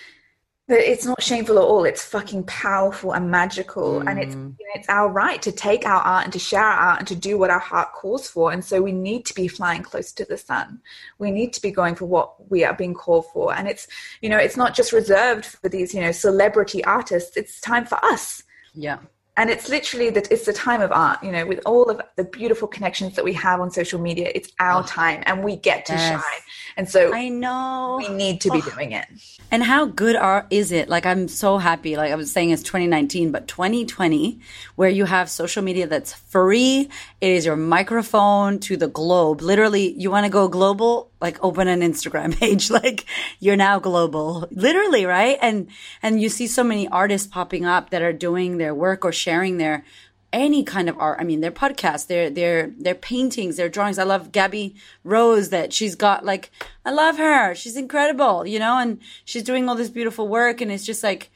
it's 0.69 1.05
not 1.05 1.21
shameful 1.21 1.57
at 1.57 1.63
all. 1.63 1.83
It's 1.83 2.05
fucking 2.05 2.43
powerful 2.45 3.13
and 3.13 3.29
magical, 3.29 3.99
mm. 3.99 4.09
and 4.09 4.17
it's 4.17 4.33
you 4.33 4.41
know, 4.41 4.75
it's 4.75 4.87
our 4.87 5.09
right 5.09 5.41
to 5.41 5.51
take 5.51 5.85
our 5.85 6.01
art 6.01 6.23
and 6.23 6.33
to 6.33 6.39
share 6.39 6.63
our 6.63 6.89
art 6.91 6.99
and 6.99 7.07
to 7.09 7.15
do 7.15 7.37
what 7.37 7.49
our 7.49 7.59
heart 7.59 7.91
calls 7.93 8.29
for. 8.29 8.51
And 8.51 8.63
so 8.63 8.81
we 8.81 8.93
need 8.93 9.25
to 9.25 9.33
be 9.33 9.47
flying 9.49 9.83
close 9.83 10.13
to 10.13 10.25
the 10.25 10.37
sun. 10.37 10.81
We 11.19 11.31
need 11.31 11.51
to 11.53 11.61
be 11.61 11.71
going 11.71 11.95
for 11.95 12.05
what 12.05 12.49
we 12.49 12.63
are 12.63 12.73
being 12.73 12.93
called 12.93 13.25
for. 13.33 13.53
And 13.53 13.67
it's 13.67 13.87
you 14.21 14.29
know 14.29 14.37
it's 14.37 14.57
not 14.57 14.73
just 14.73 14.93
reserved 14.93 15.45
for 15.45 15.67
these 15.67 15.93
you 15.93 16.01
know 16.01 16.11
celebrity 16.11 16.83
artists. 16.85 17.35
It's 17.35 17.59
time 17.59 17.85
for 17.85 18.03
us. 18.03 18.43
Yeah. 18.73 18.99
And 19.35 19.49
it's 19.49 19.67
literally 19.67 20.09
that 20.11 20.31
it's 20.31 20.45
the 20.45 20.53
time 20.53 20.81
of 20.81 20.91
art 20.91 21.23
you 21.23 21.31
know 21.31 21.45
with 21.45 21.59
all 21.65 21.89
of 21.89 21.99
the 22.15 22.23
beautiful 22.23 22.67
connections 22.67 23.15
that 23.15 23.25
we 23.25 23.33
have 23.33 23.59
on 23.59 23.71
social 23.71 23.99
media 23.99 24.31
it's 24.35 24.51
our 24.59 24.83
oh, 24.83 24.85
time 24.85 25.23
and 25.25 25.43
we 25.43 25.55
get 25.55 25.85
to 25.85 25.93
yes. 25.93 26.09
shine. 26.11 26.41
And 26.75 26.89
so 26.89 27.13
i 27.13 27.29
know. 27.29 27.95
we 27.97 28.09
need 28.09 28.41
to 28.41 28.51
be 28.51 28.61
oh. 28.65 28.69
doing 28.69 28.91
it. 28.93 29.05
And 29.51 29.63
how 29.63 29.85
good 29.85 30.15
are 30.15 30.47
is 30.49 30.71
it? 30.71 30.89
Like 30.89 31.05
i'm 31.05 31.27
so 31.27 31.57
happy. 31.57 31.95
Like 31.95 32.11
i 32.11 32.15
was 32.15 32.31
saying 32.31 32.51
it's 32.51 32.63
2019 32.63 33.31
but 33.31 33.47
2020 33.47 34.39
where 34.75 34.89
you 34.89 35.05
have 35.05 35.29
social 35.29 35.63
media 35.63 35.87
that's 35.87 36.13
free 36.13 36.89
it 37.21 37.31
is 37.31 37.45
your 37.45 37.55
microphone 37.55 38.59
to 38.59 38.77
the 38.77 38.87
globe. 38.87 39.41
Literally 39.41 39.93
you 39.93 40.11
want 40.11 40.25
to 40.25 40.31
go 40.31 40.47
global? 40.47 41.09
Like 41.21 41.41
open 41.41 41.69
an 41.69 41.79
Instagram 41.79 42.37
page. 42.39 42.69
like 42.69 43.05
you're 43.39 43.55
now 43.55 43.79
global, 43.79 44.47
literally, 44.51 45.05
right? 45.05 45.37
And, 45.41 45.69
and 46.01 46.21
you 46.21 46.27
see 46.27 46.47
so 46.47 46.63
many 46.63 46.87
artists 46.89 47.27
popping 47.27 47.65
up 47.65 47.91
that 47.91 48.01
are 48.01 48.11
doing 48.11 48.57
their 48.57 48.75
work 48.75 49.05
or 49.05 49.13
sharing 49.23 49.57
their, 49.57 49.85
any 50.33 50.63
kind 50.63 50.89
of 50.89 50.97
art. 50.99 51.19
I 51.21 51.23
mean, 51.23 51.41
their 51.41 51.51
podcasts, 51.51 52.07
their, 52.07 52.29
their, 52.29 52.71
their 52.77 52.95
paintings, 52.95 53.55
their 53.55 53.69
drawings. 53.69 53.99
I 53.99 54.03
love 54.03 54.31
Gabby 54.31 54.75
Rose 55.03 55.49
that 55.49 55.71
she's 55.71 55.95
got 55.95 56.25
like, 56.25 56.51
I 56.83 56.91
love 56.91 57.17
her. 57.17 57.55
She's 57.55 57.77
incredible, 57.77 58.45
you 58.45 58.59
know, 58.59 58.77
and 58.79 58.99
she's 59.23 59.43
doing 59.43 59.69
all 59.69 59.75
this 59.75 59.89
beautiful 59.89 60.27
work. 60.27 60.59
And 60.59 60.71
it's 60.71 60.85
just 60.85 61.03
like, 61.03 61.29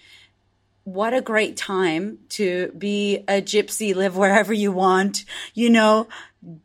what 0.83 1.13
a 1.13 1.21
great 1.21 1.57
time 1.57 2.19
to 2.29 2.71
be 2.77 3.17
a 3.27 3.41
gypsy, 3.41 3.93
live 3.93 4.17
wherever 4.17 4.53
you 4.53 4.71
want, 4.71 5.25
you 5.53 5.69
know, 5.69 6.07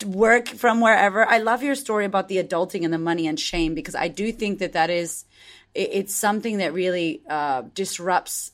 work 0.07 0.49
from 0.49 0.81
wherever. 0.81 1.27
I 1.27 1.39
love 1.39 1.63
your 1.63 1.75
story 1.75 2.05
about 2.05 2.29
the 2.29 2.43
adulting 2.43 2.85
and 2.85 2.95
the 2.95 2.99
money 2.99 3.27
and 3.27 3.39
shame 3.39 3.75
because 3.75 3.95
I 3.95 4.09
do 4.09 4.33
think 4.33 4.61
that 4.61 4.75
that 4.75 4.91
is 4.91 5.25
it's 5.75 6.15
something 6.15 6.59
that 6.59 6.73
really 6.73 7.23
uh, 7.29 7.63
disrupts 7.75 8.53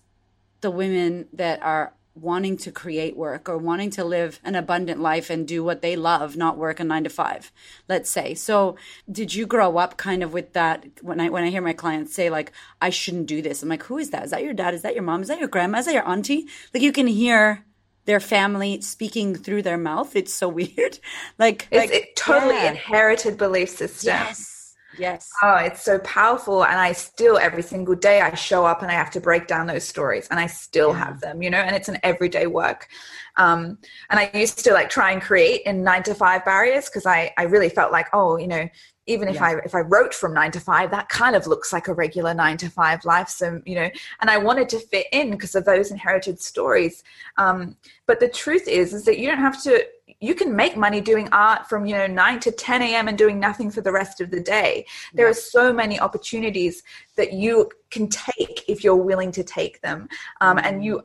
the 0.60 0.70
women 0.70 1.26
that 1.34 1.62
are 1.62 1.92
wanting 2.20 2.56
to 2.58 2.72
create 2.72 3.16
work 3.16 3.48
or 3.48 3.56
wanting 3.58 3.90
to 3.90 4.04
live 4.04 4.40
an 4.44 4.54
abundant 4.54 5.00
life 5.00 5.30
and 5.30 5.46
do 5.46 5.62
what 5.62 5.82
they 5.82 5.96
love, 5.96 6.36
not 6.36 6.56
work 6.56 6.80
a 6.80 6.84
nine 6.84 7.04
to 7.04 7.10
five, 7.10 7.52
let's 7.88 8.10
say. 8.10 8.34
So 8.34 8.76
did 9.10 9.34
you 9.34 9.46
grow 9.46 9.78
up 9.78 9.96
kind 9.96 10.22
of 10.22 10.32
with 10.32 10.52
that 10.52 10.86
when 11.02 11.20
I 11.20 11.28
when 11.28 11.44
I 11.44 11.50
hear 11.50 11.62
my 11.62 11.72
clients 11.72 12.14
say 12.14 12.30
like 12.30 12.52
I 12.80 12.90
shouldn't 12.90 13.26
do 13.26 13.42
this? 13.42 13.62
I'm 13.62 13.68
like, 13.68 13.84
who 13.84 13.98
is 13.98 14.10
that? 14.10 14.24
Is 14.24 14.30
that 14.30 14.42
your 14.42 14.54
dad? 14.54 14.74
Is 14.74 14.82
that 14.82 14.94
your 14.94 15.04
mom? 15.04 15.22
Is 15.22 15.28
that 15.28 15.38
your 15.38 15.48
grandma? 15.48 15.78
Is 15.78 15.86
that 15.86 15.94
your 15.94 16.08
auntie? 16.08 16.46
Like 16.72 16.82
you 16.82 16.92
can 16.92 17.06
hear 17.06 17.64
their 18.08 18.20
family 18.20 18.80
speaking 18.80 19.34
through 19.34 19.62
their 19.62 19.76
mouth. 19.76 20.16
It's 20.16 20.32
so 20.32 20.48
weird. 20.60 20.98
Like, 21.38 21.68
it's 21.70 21.92
like, 21.92 22.12
totally 22.16 22.54
yeah. 22.54 22.70
inherited 22.70 23.36
belief 23.36 23.68
system. 23.68 24.08
Yes. 24.14 24.57
Yes. 24.98 25.30
Oh, 25.42 25.56
it's 25.56 25.82
so 25.82 25.98
powerful. 26.00 26.64
And 26.64 26.78
I 26.78 26.92
still, 26.92 27.38
every 27.38 27.62
single 27.62 27.94
day, 27.94 28.20
I 28.20 28.34
show 28.34 28.66
up 28.66 28.82
and 28.82 28.90
I 28.90 28.94
have 28.94 29.10
to 29.12 29.20
break 29.20 29.46
down 29.46 29.66
those 29.66 29.84
stories 29.84 30.28
and 30.28 30.40
I 30.40 30.46
still 30.46 30.90
yeah. 30.90 31.04
have 31.04 31.20
them, 31.20 31.42
you 31.42 31.50
know, 31.50 31.58
and 31.58 31.74
it's 31.74 31.88
an 31.88 31.98
everyday 32.02 32.46
work. 32.46 32.88
Um, 33.36 33.78
and 34.10 34.18
I 34.18 34.30
used 34.34 34.64
to 34.64 34.72
like 34.72 34.90
try 34.90 35.12
and 35.12 35.22
create 35.22 35.62
in 35.62 35.84
nine 35.84 36.02
to 36.04 36.14
five 36.14 36.44
barriers 36.44 36.86
because 36.86 37.06
I, 37.06 37.32
I 37.38 37.44
really 37.44 37.68
felt 37.68 37.92
like, 37.92 38.08
oh, 38.12 38.36
you 38.36 38.48
know, 38.48 38.68
even 39.08 39.26
if 39.26 39.36
yeah. 39.36 39.44
i 39.44 39.56
if 39.64 39.74
i 39.74 39.80
wrote 39.80 40.14
from 40.14 40.34
nine 40.34 40.50
to 40.50 40.60
five 40.60 40.90
that 40.90 41.08
kind 41.08 41.34
of 41.34 41.46
looks 41.46 41.72
like 41.72 41.88
a 41.88 41.94
regular 41.94 42.34
nine 42.34 42.56
to 42.58 42.68
five 42.68 43.04
life 43.04 43.28
so 43.28 43.60
you 43.64 43.74
know 43.74 43.88
and 44.20 44.30
i 44.30 44.36
wanted 44.36 44.68
to 44.68 44.78
fit 44.78 45.06
in 45.12 45.30
because 45.30 45.54
of 45.54 45.64
those 45.64 45.90
inherited 45.90 46.38
stories 46.38 47.02
um, 47.38 47.74
but 48.06 48.20
the 48.20 48.28
truth 48.28 48.68
is 48.68 48.92
is 48.92 49.04
that 49.04 49.18
you 49.18 49.26
don't 49.26 49.38
have 49.38 49.60
to 49.62 49.82
you 50.20 50.34
can 50.34 50.54
make 50.54 50.76
money 50.76 51.00
doing 51.00 51.28
art 51.30 51.68
from 51.68 51.86
you 51.86 51.94
know 51.94 52.06
9 52.06 52.40
to 52.40 52.50
10 52.50 52.82
a.m 52.82 53.08
and 53.08 53.16
doing 53.16 53.38
nothing 53.38 53.70
for 53.70 53.80
the 53.80 53.92
rest 53.92 54.20
of 54.20 54.30
the 54.30 54.40
day 54.40 54.84
there 55.14 55.26
yeah. 55.26 55.30
are 55.30 55.34
so 55.34 55.72
many 55.72 56.00
opportunities 56.00 56.82
that 57.16 57.32
you 57.32 57.70
can 57.90 58.08
take 58.08 58.64
if 58.68 58.82
you're 58.82 58.96
willing 58.96 59.32
to 59.32 59.44
take 59.44 59.80
them 59.80 60.08
um, 60.40 60.58
and 60.58 60.84
you 60.84 61.02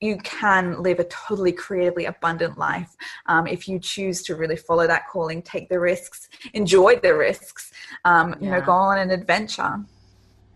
you 0.00 0.16
can 0.18 0.82
live 0.82 0.98
a 0.98 1.04
totally 1.04 1.52
creatively 1.52 2.06
abundant 2.06 2.56
life 2.58 2.96
um, 3.26 3.46
if 3.46 3.68
you 3.68 3.78
choose 3.78 4.22
to 4.22 4.34
really 4.34 4.56
follow 4.56 4.86
that 4.86 5.06
calling, 5.08 5.42
take 5.42 5.68
the 5.68 5.78
risks, 5.78 6.28
enjoy 6.54 6.96
the 6.96 7.14
risks, 7.14 7.72
um, 8.04 8.30
yeah. 8.30 8.36
you 8.40 8.50
know, 8.50 8.60
go 8.60 8.72
on 8.72 8.98
an 8.98 9.10
adventure. 9.10 9.84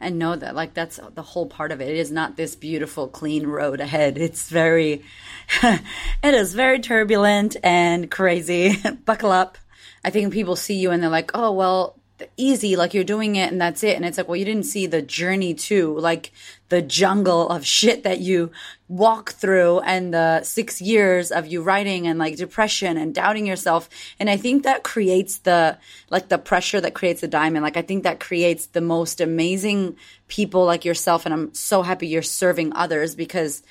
And 0.01 0.19
know 0.19 0.37
that, 0.37 0.55
like, 0.55 0.75
that's 0.75 1.01
the 1.15 1.23
whole 1.23 1.47
part 1.47 1.73
of 1.73 1.81
it. 1.81 1.89
It 1.89 1.97
is 1.97 2.11
not 2.11 2.37
this 2.37 2.55
beautiful, 2.55 3.09
clean 3.09 3.47
road 3.47 3.81
ahead. 3.81 4.19
It's 4.19 4.51
very, 4.51 5.03
it 5.63 6.35
is 6.35 6.53
very 6.53 6.81
turbulent 6.81 7.57
and 7.63 8.11
crazy. 8.11 8.77
Buckle 9.05 9.31
up. 9.31 9.57
I 10.05 10.11
think 10.11 10.33
people 10.33 10.57
see 10.57 10.75
you 10.75 10.91
and 10.91 11.03
they're 11.03 11.11
like, 11.11 11.31
oh, 11.33 11.53
well, 11.53 11.97
easy 12.37 12.77
like 12.77 12.95
you're 12.95 13.03
doing 13.05 13.37
it 13.37 13.51
and 13.51 13.61
that's 13.61 13.83
it 13.83 13.97
and 13.97 14.05
it's 14.05 14.17
like 14.17 14.29
well 14.29 14.37
you 14.37 14.45
didn't 14.45 14.67
see 14.67 14.87
the 14.87 15.03
journey 15.03 15.53
too 15.53 15.99
like 15.99 16.31
the 16.69 16.83
jungle 16.83 17.49
of 17.49 17.67
shit 17.67 18.05
that 18.05 18.21
you 18.21 18.51
walk 18.89 19.33
through 19.33 19.81
and 19.81 20.15
the 20.15 20.43
six 20.43 20.81
years 20.81 21.31
of 21.31 21.47
you 21.47 21.63
writing 21.63 22.07
and 22.07 22.19
like 22.19 22.37
depression 22.37 22.97
and 22.97 23.15
doubting 23.15 23.47
yourself. 23.47 23.89
And 24.19 24.31
i 24.31 24.37
think 24.37 24.63
that 24.63 24.83
creates 24.83 25.39
the 25.39 25.79
like 26.11 26.29
the 26.29 26.39
pressure 26.39 26.81
that 26.81 26.95
creates 26.95 27.21
the 27.21 27.29
diamond. 27.29 27.63
Like 27.63 27.77
i 27.77 27.83
think 27.83 28.05
that 28.05 28.21
creates 28.21 28.67
the 28.67 28.81
most 28.81 29.21
amazing 29.21 29.97
people 30.29 30.65
like 30.65 30.85
yourself. 30.85 31.27
And 31.27 31.35
i'm 31.35 31.55
so 31.55 31.83
happy 31.83 32.09
you're 32.09 32.23
serving 32.23 32.73
others 32.75 33.15
because 33.15 33.63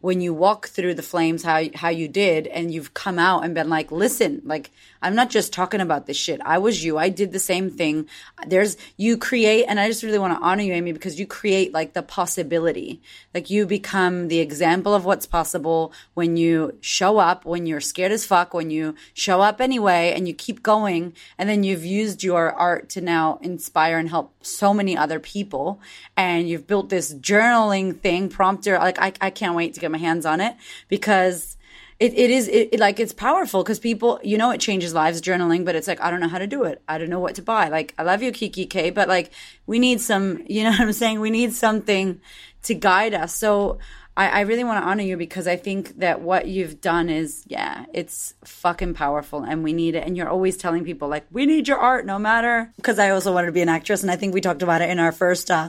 when 0.00 0.20
you 0.20 0.32
walk 0.32 0.68
through 0.68 0.94
the 0.94 1.02
flames 1.02 1.42
how 1.42 1.64
how 1.74 1.88
you 1.88 2.08
did 2.08 2.46
and 2.46 2.72
you've 2.72 2.94
come 2.94 3.18
out 3.18 3.44
and 3.44 3.54
been 3.54 3.68
like 3.68 3.90
listen 3.90 4.40
like 4.44 4.70
I'm 5.02 5.14
not 5.14 5.30
just 5.30 5.52
talking 5.52 5.80
about 5.80 6.06
this 6.06 6.16
shit. 6.16 6.40
I 6.44 6.58
was 6.58 6.84
you. 6.84 6.98
I 6.98 7.08
did 7.08 7.32
the 7.32 7.38
same 7.38 7.70
thing. 7.70 8.08
There's, 8.46 8.76
you 8.96 9.16
create, 9.16 9.64
and 9.64 9.78
I 9.78 9.88
just 9.88 10.02
really 10.02 10.18
want 10.18 10.38
to 10.38 10.44
honor 10.44 10.62
you, 10.62 10.72
Amie, 10.72 10.92
because 10.92 11.18
you 11.18 11.26
create 11.26 11.72
like 11.72 11.92
the 11.92 12.02
possibility. 12.02 13.00
Like 13.34 13.50
you 13.50 13.66
become 13.66 14.28
the 14.28 14.40
example 14.40 14.94
of 14.94 15.04
what's 15.04 15.26
possible 15.26 15.92
when 16.14 16.36
you 16.36 16.76
show 16.80 17.18
up, 17.18 17.44
when 17.44 17.66
you're 17.66 17.80
scared 17.80 18.12
as 18.12 18.26
fuck, 18.26 18.54
when 18.54 18.70
you 18.70 18.94
show 19.14 19.40
up 19.40 19.60
anyway 19.60 20.12
and 20.14 20.26
you 20.26 20.34
keep 20.34 20.62
going. 20.62 21.14
And 21.36 21.48
then 21.48 21.64
you've 21.64 21.84
used 21.84 22.22
your 22.22 22.52
art 22.52 22.88
to 22.90 23.00
now 23.00 23.38
inspire 23.42 23.98
and 23.98 24.08
help 24.08 24.34
so 24.44 24.74
many 24.74 24.96
other 24.96 25.20
people. 25.20 25.80
And 26.16 26.48
you've 26.48 26.66
built 26.66 26.88
this 26.88 27.14
journaling 27.14 28.00
thing, 28.00 28.28
prompter. 28.28 28.78
Like 28.78 28.98
I, 28.98 29.12
I 29.20 29.30
can't 29.30 29.54
wait 29.54 29.74
to 29.74 29.80
get 29.80 29.90
my 29.90 29.98
hands 29.98 30.26
on 30.26 30.40
it 30.40 30.56
because 30.88 31.57
it, 32.00 32.14
it 32.14 32.30
is 32.30 32.48
it, 32.48 32.70
it, 32.72 32.80
like 32.80 33.00
it's 33.00 33.12
powerful 33.12 33.62
because 33.62 33.78
people 33.78 34.20
you 34.22 34.38
know 34.38 34.50
it 34.50 34.60
changes 34.60 34.94
lives 34.94 35.20
journaling 35.20 35.64
but 35.64 35.74
it's 35.74 35.88
like 35.88 36.00
i 36.00 36.10
don't 36.10 36.20
know 36.20 36.28
how 36.28 36.38
to 36.38 36.46
do 36.46 36.64
it 36.64 36.82
i 36.88 36.96
don't 36.96 37.10
know 37.10 37.18
what 37.18 37.34
to 37.34 37.42
buy 37.42 37.68
like 37.68 37.94
i 37.98 38.02
love 38.02 38.22
you 38.22 38.30
kikki.K 38.30 38.90
but 38.90 39.08
like 39.08 39.30
we 39.66 39.78
need 39.78 40.00
some 40.00 40.42
you 40.48 40.62
know 40.62 40.70
what 40.78 40.80
i'm 40.80 40.92
saying 40.92 41.20
we 41.20 41.30
need 41.30 41.52
something 41.52 42.20
to 42.62 42.74
guide 42.74 43.14
us 43.14 43.34
so 43.34 43.78
I, 44.16 44.28
I 44.28 44.40
really 44.40 44.64
want 44.64 44.82
to 44.82 44.88
honor 44.90 45.04
you 45.04 45.16
because 45.16 45.46
I 45.46 45.54
think 45.54 46.00
that 46.00 46.20
what 46.20 46.48
you've 46.48 46.80
done 46.80 47.08
is, 47.08 47.44
yeah, 47.46 47.84
it's 47.94 48.34
fucking 48.44 48.94
powerful 48.94 49.44
and 49.44 49.62
we 49.62 49.72
need 49.72 49.94
it. 49.94 50.04
And 50.04 50.16
you're 50.16 50.28
always 50.28 50.56
telling 50.56 50.84
people, 50.84 51.06
like, 51.06 51.24
we 51.30 51.46
need 51.46 51.68
your 51.68 51.78
art 51.78 52.04
no 52.04 52.18
matter. 52.18 52.72
Because 52.74 52.98
I 52.98 53.10
also 53.10 53.32
wanted 53.32 53.46
to 53.46 53.52
be 53.52 53.62
an 53.62 53.68
actress. 53.68 54.02
And 54.02 54.10
I 54.10 54.16
think 54.16 54.34
we 54.34 54.40
talked 54.40 54.62
about 54.62 54.82
it 54.82 54.90
in 54.90 54.98
our 54.98 55.12
first 55.12 55.52
uh, 55.52 55.68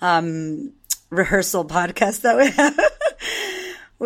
um, 0.00 0.72
rehearsal 1.10 1.66
podcast 1.66 2.22
that 2.22 2.38
we 2.38 2.50
have 2.52 2.74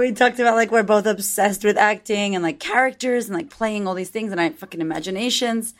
we 0.00 0.12
talked 0.12 0.40
about 0.40 0.57
like 0.57 0.70
we're 0.70 0.83
both 0.83 1.07
obsessed 1.07 1.64
with 1.64 1.76
acting 1.76 2.35
and 2.35 2.42
like 2.42 2.59
characters 2.59 3.26
and 3.26 3.37
like 3.37 3.48
playing 3.48 3.87
all 3.87 3.94
these 3.94 4.11
things 4.11 4.33
and 4.33 4.40
I 4.40 4.50
fucking 4.50 4.80
imaginations. 4.80 5.74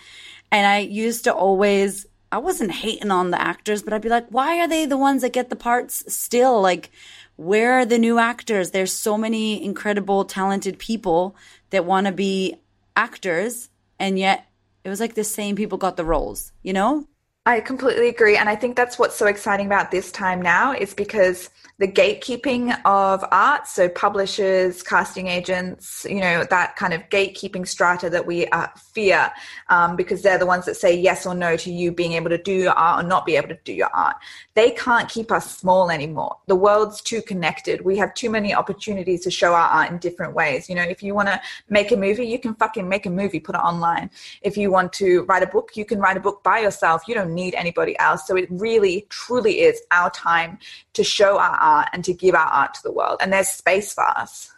And 0.53 0.67
I 0.67 0.79
used 0.79 1.25
to 1.25 1.35
always 1.35 2.07
I 2.31 2.39
wasn't 2.39 2.73
hating 2.73 3.13
on 3.13 3.31
the 3.31 3.41
actors, 3.41 3.83
but 3.83 3.93
I'd 3.93 4.03
be 4.03 4.09
like, 4.09 4.27
why 4.29 4.59
are 4.59 4.67
they 4.67 4.87
the 4.87 4.97
ones 4.97 5.23
that 5.23 5.33
get 5.33 5.51
the 5.51 5.57
parts 5.57 6.13
still? 6.13 6.61
Like, 6.61 6.91
where 7.37 7.75
are 7.75 7.85
the 7.85 7.99
new 7.99 8.19
actors? 8.19 8.71
There's 8.73 8.93
so 8.93 9.17
many 9.17 9.65
incredible, 9.65 10.25
talented 10.25 10.79
people 10.81 11.37
that 11.71 11.85
want 11.85 12.09
to 12.09 12.13
be 12.13 12.57
actors, 12.97 13.71
and 14.01 14.19
yet 14.19 14.47
it 14.83 14.89
was 14.89 14.99
like 14.99 15.15
the 15.15 15.23
same 15.23 15.55
people 15.55 15.79
got 15.79 15.97
the 15.97 16.05
roles, 16.05 16.51
you 16.63 16.73
know? 16.73 17.07
I 17.47 17.61
completely 17.61 18.09
agree. 18.09 18.39
And 18.39 18.49
I 18.49 18.57
think 18.57 18.75
that's 18.75 18.99
what's 18.99 19.17
so 19.17 19.27
exciting 19.27 19.67
about 19.67 19.91
this 19.91 20.11
time 20.11 20.41
now 20.41 20.73
is 20.73 20.95
because 20.95 21.51
the 21.79 21.89
gatekeeping 21.89 22.75
of 22.85 23.25
art, 23.33 23.67
so 23.67 23.89
publishers, 23.89 24.83
casting 24.83 25.27
agents, 25.27 26.07
you 26.09 26.21
know, 26.21 26.45
that 26.49 26.77
kind 26.77 26.95
of 26.95 27.03
gatekeeping 27.11 27.67
strata 27.67 28.09
that 28.09 28.25
we 28.25 28.47
uh, 28.47 28.69
fear 28.77 29.31
um, 29.69 29.97
because 29.97 30.23
they're 30.23 30.39
the 30.39 30.47
ones 30.47 30.65
that 30.65 30.77
say 30.77 30.97
yes 30.97 31.27
or 31.27 31.35
no 31.35 31.57
to 31.57 31.71
you 31.73 31.91
being 31.93 32.13
able 32.13 32.31
to 32.31 32.39
do 32.39 32.53
your 32.53 32.73
art 32.73 33.05
or 33.05 33.09
not 33.09 33.27
be 33.27 33.37
able 33.37 33.49
to 33.49 33.59
do 33.65 33.73
your 33.73 33.91
art. 33.93 34.17
They 34.55 34.71
can't 34.71 35.09
keep 35.09 35.33
us 35.33 35.59
small 35.59 35.91
anymore. 35.91 36.37
The 36.47 36.55
world's 36.55 37.03
too 37.03 37.21
connected. 37.21 37.85
We 37.85 37.97
have 37.99 38.15
too 38.15 38.31
many 38.31 38.55
opportunities 38.55 39.23
to 39.25 39.31
show 39.31 39.53
our 39.53 39.69
art 39.69 39.91
in 39.91 39.99
different 39.99 40.33
ways. 40.33 40.69
You 40.69 40.77
know, 40.77 40.83
if 40.83 41.03
you 41.03 41.13
want 41.13 41.29
to 41.29 41.41
make 41.69 41.91
a 41.91 41.97
movie, 41.97 42.27
you 42.27 42.39
can 42.39 42.55
fucking 42.55 42.89
make 42.89 43.05
a 43.05 43.11
movie, 43.11 43.41
put 43.41 43.57
it 43.57 43.59
online. 43.59 44.11
If 44.43 44.57
you 44.57 44.71
want 44.71 44.93
to 44.95 45.25
write 45.25 45.43
a 45.43 45.49
book, 45.49 45.73
you 45.75 45.85
can 45.85 45.99
write 45.99 46.17
a 46.17 46.21
book 46.21 46.43
by 46.45 46.61
yourself. 46.61 47.03
You 47.09 47.15
don't 47.15 47.34
need 47.35 47.55
anybody 47.55 47.99
else. 47.99 48.27
So 48.27 48.37
it 48.37 48.49
really, 48.51 49.07
truly 49.09 49.61
is 49.61 49.81
our 49.91 50.11
time 50.11 50.59
to 50.95 51.05
show 51.05 51.39
our 51.39 51.57
art 51.57 51.89
and 51.93 52.05
to 52.05 52.13
give 52.13 52.35
our 52.35 52.47
art 52.47 52.75
to 52.75 52.83
the 52.83 52.93
world. 52.93 53.19
And 53.21 53.33
there's 53.33 53.49
space 53.49 53.93
for 53.93 54.05
us. 54.05 54.51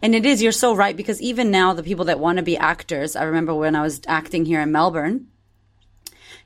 And 0.00 0.14
it 0.14 0.24
is, 0.24 0.42
you're 0.42 0.52
so 0.52 0.74
right, 0.74 0.96
because 0.96 1.20
even 1.20 1.50
now, 1.50 1.74
the 1.74 1.82
people 1.82 2.06
that 2.06 2.18
want 2.18 2.38
to 2.38 2.42
be 2.42 2.56
actors, 2.56 3.16
I 3.16 3.24
remember 3.24 3.54
when 3.54 3.76
I 3.76 3.82
was 3.82 4.00
acting 4.06 4.44
here 4.44 4.60
in 4.60 4.72
Melbourne, 4.72 5.28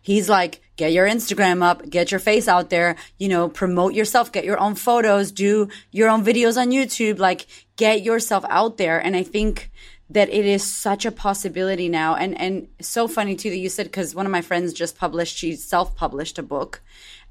He's 0.00 0.28
like, 0.28 0.62
get 0.76 0.92
your 0.92 1.06
Instagram 1.06 1.62
up, 1.62 1.88
get 1.88 2.10
your 2.10 2.20
face 2.20 2.48
out 2.48 2.70
there, 2.70 2.96
you 3.18 3.28
know, 3.28 3.48
promote 3.48 3.94
yourself, 3.94 4.32
get 4.32 4.44
your 4.44 4.58
own 4.58 4.74
photos, 4.74 5.32
do 5.32 5.68
your 5.90 6.08
own 6.08 6.24
videos 6.24 6.56
on 6.56 6.70
YouTube, 6.70 7.18
like 7.18 7.46
get 7.76 8.02
yourself 8.02 8.44
out 8.48 8.78
there. 8.78 8.98
And 8.98 9.16
I 9.16 9.22
think 9.22 9.70
that 10.10 10.30
it 10.30 10.46
is 10.46 10.62
such 10.62 11.04
a 11.04 11.12
possibility 11.12 11.88
now. 11.88 12.14
And, 12.14 12.38
and 12.40 12.68
so 12.80 13.08
funny 13.08 13.36
too 13.36 13.50
that 13.50 13.58
you 13.58 13.68
said, 13.68 13.92
cause 13.92 14.14
one 14.14 14.26
of 14.26 14.32
my 14.32 14.40
friends 14.40 14.72
just 14.72 14.96
published, 14.96 15.36
she 15.36 15.54
self 15.54 15.94
published 15.96 16.38
a 16.38 16.42
book. 16.42 16.80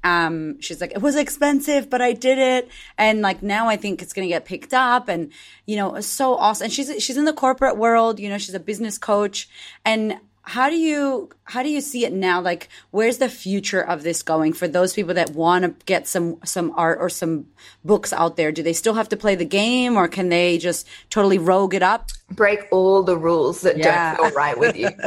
Um, 0.04 0.60
she's 0.60 0.80
like, 0.80 0.92
it 0.92 1.02
was 1.02 1.16
expensive, 1.16 1.90
but 1.90 2.00
I 2.00 2.12
did 2.12 2.38
it. 2.38 2.68
And 2.96 3.20
like 3.20 3.42
now 3.42 3.68
I 3.68 3.76
think 3.76 4.00
it's 4.00 4.12
to 4.12 4.26
get 4.26 4.44
picked 4.44 4.72
up 4.72 5.08
and, 5.08 5.32
you 5.66 5.76
know, 5.76 6.00
so 6.00 6.36
awesome. 6.36 6.66
And 6.66 6.72
she's, 6.72 7.02
she's 7.02 7.16
in 7.16 7.24
the 7.24 7.32
corporate 7.32 7.76
world, 7.76 8.20
you 8.20 8.28
know, 8.28 8.38
she's 8.38 8.54
a 8.54 8.60
business 8.60 8.96
coach 8.96 9.48
and 9.84 10.18
how 10.42 10.70
do 10.70 10.76
you 10.76 11.28
how 11.44 11.62
do 11.62 11.68
you 11.68 11.82
see 11.82 12.06
it 12.06 12.12
now 12.12 12.40
like 12.40 12.70
where's 12.90 13.18
the 13.18 13.28
future 13.28 13.82
of 13.82 14.02
this 14.02 14.22
going 14.22 14.54
for 14.54 14.66
those 14.66 14.94
people 14.94 15.12
that 15.12 15.28
want 15.34 15.62
to 15.62 15.84
get 15.84 16.08
some 16.08 16.38
some 16.42 16.72
art 16.74 16.96
or 17.02 17.10
some 17.10 17.46
books 17.84 18.14
out 18.14 18.36
there 18.36 18.50
do 18.50 18.62
they 18.62 18.72
still 18.72 18.94
have 18.94 19.10
to 19.10 19.16
play 19.16 19.34
the 19.34 19.44
game 19.44 19.94
or 19.94 20.08
can 20.08 20.30
they 20.30 20.56
just 20.56 20.88
totally 21.10 21.36
rogue 21.36 21.74
it 21.74 21.82
up 21.82 22.08
break 22.32 22.66
all 22.70 23.02
the 23.02 23.16
rules 23.16 23.62
that 23.62 23.78
yeah. 23.78 24.14
don't 24.16 24.26
feel 24.26 24.36
right 24.36 24.58
with 24.58 24.76
you. 24.76 24.90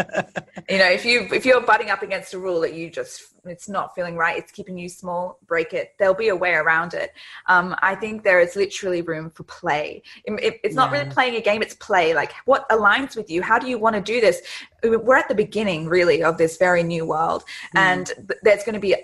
You 0.69 0.77
know 0.77 0.89
if 0.89 1.03
you 1.03 1.27
if 1.33 1.45
you're 1.45 1.59
butting 1.59 1.89
up 1.89 2.01
against 2.01 2.33
a 2.33 2.39
rule 2.39 2.61
that 2.61 2.73
you 2.73 2.89
just 2.89 3.33
it's 3.45 3.67
not 3.67 3.93
feeling 3.93 4.15
right 4.15 4.37
it's 4.37 4.51
keeping 4.51 4.77
you 4.77 4.87
small 4.87 5.37
break 5.45 5.73
it. 5.73 5.95
There'll 5.99 6.13
be 6.13 6.29
a 6.29 6.35
way 6.35 6.53
around 6.53 6.93
it. 6.93 7.11
Um, 7.47 7.75
i 7.81 7.93
think 7.95 8.23
there 8.23 8.39
is 8.39 8.55
literally 8.55 9.01
room 9.01 9.31
for 9.31 9.43
play. 9.43 10.01
It, 10.23 10.31
it, 10.41 10.59
it's 10.63 10.75
not 10.75 10.91
yeah. 10.91 10.99
really 10.99 11.11
playing 11.11 11.35
a 11.35 11.41
game 11.41 11.61
it's 11.61 11.75
play. 11.75 12.13
Like 12.13 12.31
what 12.45 12.69
aligns 12.69 13.17
with 13.17 13.29
you? 13.29 13.41
How 13.41 13.59
do 13.59 13.67
you 13.67 13.77
want 13.77 13.95
to 13.95 14.01
do 14.01 14.21
this? 14.21 14.41
We're 14.83 15.17
at 15.17 15.27
the 15.27 15.35
beginning 15.35 15.87
really 15.87 16.23
of 16.23 16.37
this 16.37 16.57
very 16.57 16.83
new 16.83 17.05
world. 17.05 17.43
Mm. 17.75 17.79
and 17.79 18.37
there's 18.43 18.63
going 18.63 18.75
to 18.75 18.79
be 18.79 18.95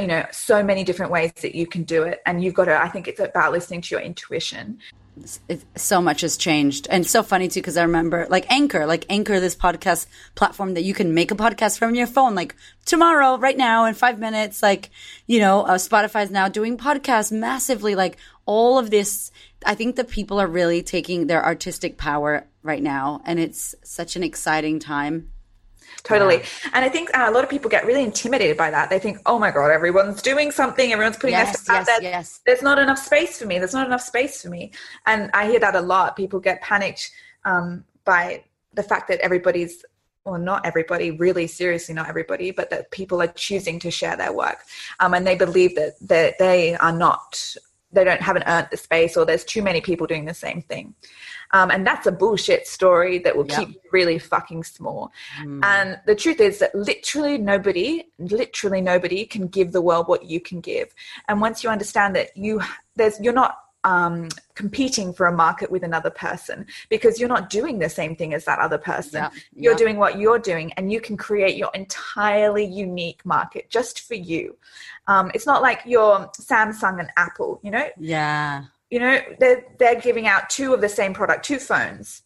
you 0.00 0.06
know 0.06 0.26
so 0.32 0.62
many 0.62 0.82
different 0.82 1.12
ways 1.12 1.32
that 1.42 1.54
you 1.54 1.66
can 1.66 1.84
do 1.84 2.02
it. 2.02 2.20
And 2.26 2.42
you've 2.42 2.54
got 2.54 2.64
to 2.64 2.76
i 2.80 2.88
think 2.88 3.06
it's 3.06 3.20
about 3.20 3.52
listening 3.52 3.82
to 3.82 3.94
your 3.94 4.00
intuition 4.00 4.78
it, 5.48 5.62
so 5.76 6.00
much 6.00 6.22
has 6.22 6.36
changed. 6.36 6.86
And 6.90 7.06
so 7.06 7.22
funny 7.22 7.48
too 7.48 7.60
because 7.60 7.76
i 7.76 7.82
remember 7.82 8.26
like 8.28 8.50
anchor 8.50 8.86
like 8.86 9.06
anchor 9.08 9.40
this 9.40 9.54
podcast 9.54 10.06
platform 10.34 10.74
that 10.74 10.82
you 10.82 10.94
can 10.94 11.14
make 11.14 11.30
a 11.30 11.34
podcast 11.34 11.78
from 11.78 11.94
your 11.94 12.06
phone 12.06 12.34
like 12.34 12.54
tomorrow 12.84 13.38
right 13.38 13.56
now 13.56 13.84
in 13.84 13.94
five 13.94 14.18
minutes 14.18 14.62
like 14.62 14.90
you 15.26 15.38
know 15.38 15.62
uh, 15.62 15.74
spotify's 15.74 16.30
now 16.30 16.48
doing 16.48 16.76
podcasts 16.76 17.32
massively 17.32 17.94
like 17.94 18.16
all 18.46 18.78
of 18.78 18.90
this 18.90 19.30
i 19.66 19.74
think 19.74 19.96
that 19.96 20.08
people 20.08 20.40
are 20.40 20.46
really 20.46 20.82
taking 20.82 21.26
their 21.26 21.44
artistic 21.44 21.96
power 21.96 22.46
right 22.62 22.82
now 22.82 23.20
and 23.24 23.38
it's 23.38 23.74
such 23.82 24.16
an 24.16 24.22
exciting 24.22 24.78
time 24.78 25.31
totally. 26.04 26.36
Yeah. 26.36 26.70
And 26.74 26.84
I 26.84 26.88
think 26.88 27.16
uh, 27.16 27.26
a 27.28 27.30
lot 27.30 27.44
of 27.44 27.50
people 27.50 27.70
get 27.70 27.86
really 27.86 28.02
intimidated 28.02 28.56
by 28.56 28.70
that. 28.70 28.90
They 28.90 28.98
think, 28.98 29.18
oh 29.26 29.38
my 29.38 29.50
God, 29.50 29.70
everyone's 29.70 30.22
doing 30.22 30.50
something, 30.50 30.92
everyone's 30.92 31.16
putting 31.16 31.34
yes, 31.34 31.46
their 31.46 31.64
stuff 31.64 31.86
yes, 31.86 31.88
out 31.88 32.00
there. 32.02 32.10
Yes. 32.10 32.40
There's 32.44 32.62
not 32.62 32.78
enough 32.78 32.98
space 32.98 33.38
for 33.38 33.46
me. 33.46 33.58
There's 33.58 33.74
not 33.74 33.86
enough 33.86 34.02
space 34.02 34.42
for 34.42 34.48
me. 34.48 34.72
And 35.06 35.30
I 35.34 35.46
hear 35.46 35.60
that 35.60 35.74
a 35.74 35.80
lot. 35.80 36.16
People 36.16 36.40
get 36.40 36.60
panicked 36.62 37.10
um, 37.44 37.84
by 38.04 38.44
the 38.74 38.82
fact 38.82 39.08
that 39.08 39.20
everybody's 39.20 39.84
well, 40.24 40.38
not 40.38 40.64
everybody, 40.64 41.10
really 41.10 41.46
seriously, 41.46 41.94
not 41.94 42.08
everybody, 42.08 42.52
but 42.52 42.70
that 42.70 42.90
people 42.90 43.20
are 43.20 43.28
choosing 43.28 43.78
to 43.80 43.90
share 43.90 44.16
their 44.16 44.32
work. 44.32 44.58
Um, 45.00 45.14
and 45.14 45.26
they 45.26 45.34
believe 45.34 45.74
that, 45.74 45.94
that 46.00 46.38
they 46.38 46.76
are 46.76 46.92
not, 46.92 47.56
they 47.90 48.04
don't 48.04 48.22
haven't 48.22 48.44
earned 48.46 48.68
the 48.70 48.76
space 48.76 49.16
or 49.16 49.26
there's 49.26 49.44
too 49.44 49.62
many 49.62 49.80
people 49.80 50.06
doing 50.06 50.24
the 50.24 50.34
same 50.34 50.62
thing. 50.62 50.94
Um, 51.52 51.70
and 51.70 51.86
that's 51.86 52.06
a 52.06 52.12
bullshit 52.12 52.66
story 52.66 53.18
that 53.18 53.36
will 53.36 53.46
yep. 53.46 53.58
keep 53.58 53.68
you 53.70 53.80
really 53.92 54.18
fucking 54.18 54.64
small. 54.64 55.12
Mm. 55.40 55.64
And 55.64 56.00
the 56.06 56.14
truth 56.14 56.40
is 56.40 56.58
that 56.60 56.74
literally 56.74 57.38
nobody, 57.38 58.04
literally 58.18 58.80
nobody 58.80 59.26
can 59.26 59.48
give 59.48 59.72
the 59.72 59.82
world 59.82 60.08
what 60.08 60.24
you 60.24 60.40
can 60.40 60.60
give. 60.60 60.94
And 61.28 61.40
once 61.40 61.62
you 61.62 61.70
understand 61.70 62.16
that 62.16 62.36
you, 62.36 62.62
there's, 62.96 63.20
you're 63.20 63.34
not 63.34 63.58
um, 63.84 64.28
competing 64.54 65.12
for 65.12 65.26
a 65.26 65.32
market 65.32 65.70
with 65.70 65.82
another 65.82 66.10
person 66.10 66.66
because 66.88 67.18
you're 67.18 67.28
not 67.28 67.50
doing 67.50 67.78
the 67.78 67.88
same 67.88 68.14
thing 68.14 68.32
as 68.32 68.44
that 68.44 68.58
other 68.58 68.78
person. 68.78 69.26
You're 69.54 69.74
doing 69.74 69.96
what 69.96 70.18
you're 70.18 70.38
doing, 70.38 70.72
and 70.74 70.92
you 70.92 71.00
can 71.00 71.16
create 71.16 71.56
your 71.56 71.70
entirely 71.74 72.64
unique 72.64 73.26
market 73.26 73.70
just 73.70 74.02
for 74.02 74.14
you. 74.14 74.56
Um, 75.08 75.32
it's 75.34 75.46
not 75.46 75.62
like 75.62 75.80
you're 75.84 76.30
Samsung 76.38 77.00
and 77.00 77.10
Apple, 77.16 77.60
you 77.62 77.70
know? 77.72 77.88
Yeah 77.98 78.64
you 78.92 78.98
know 78.98 79.18
they're 79.40 79.64
they're 79.78 80.00
giving 80.00 80.28
out 80.28 80.50
two 80.50 80.74
of 80.74 80.82
the 80.82 80.88
same 80.88 81.14
product 81.14 81.44
two 81.44 81.58
phones 81.58 82.22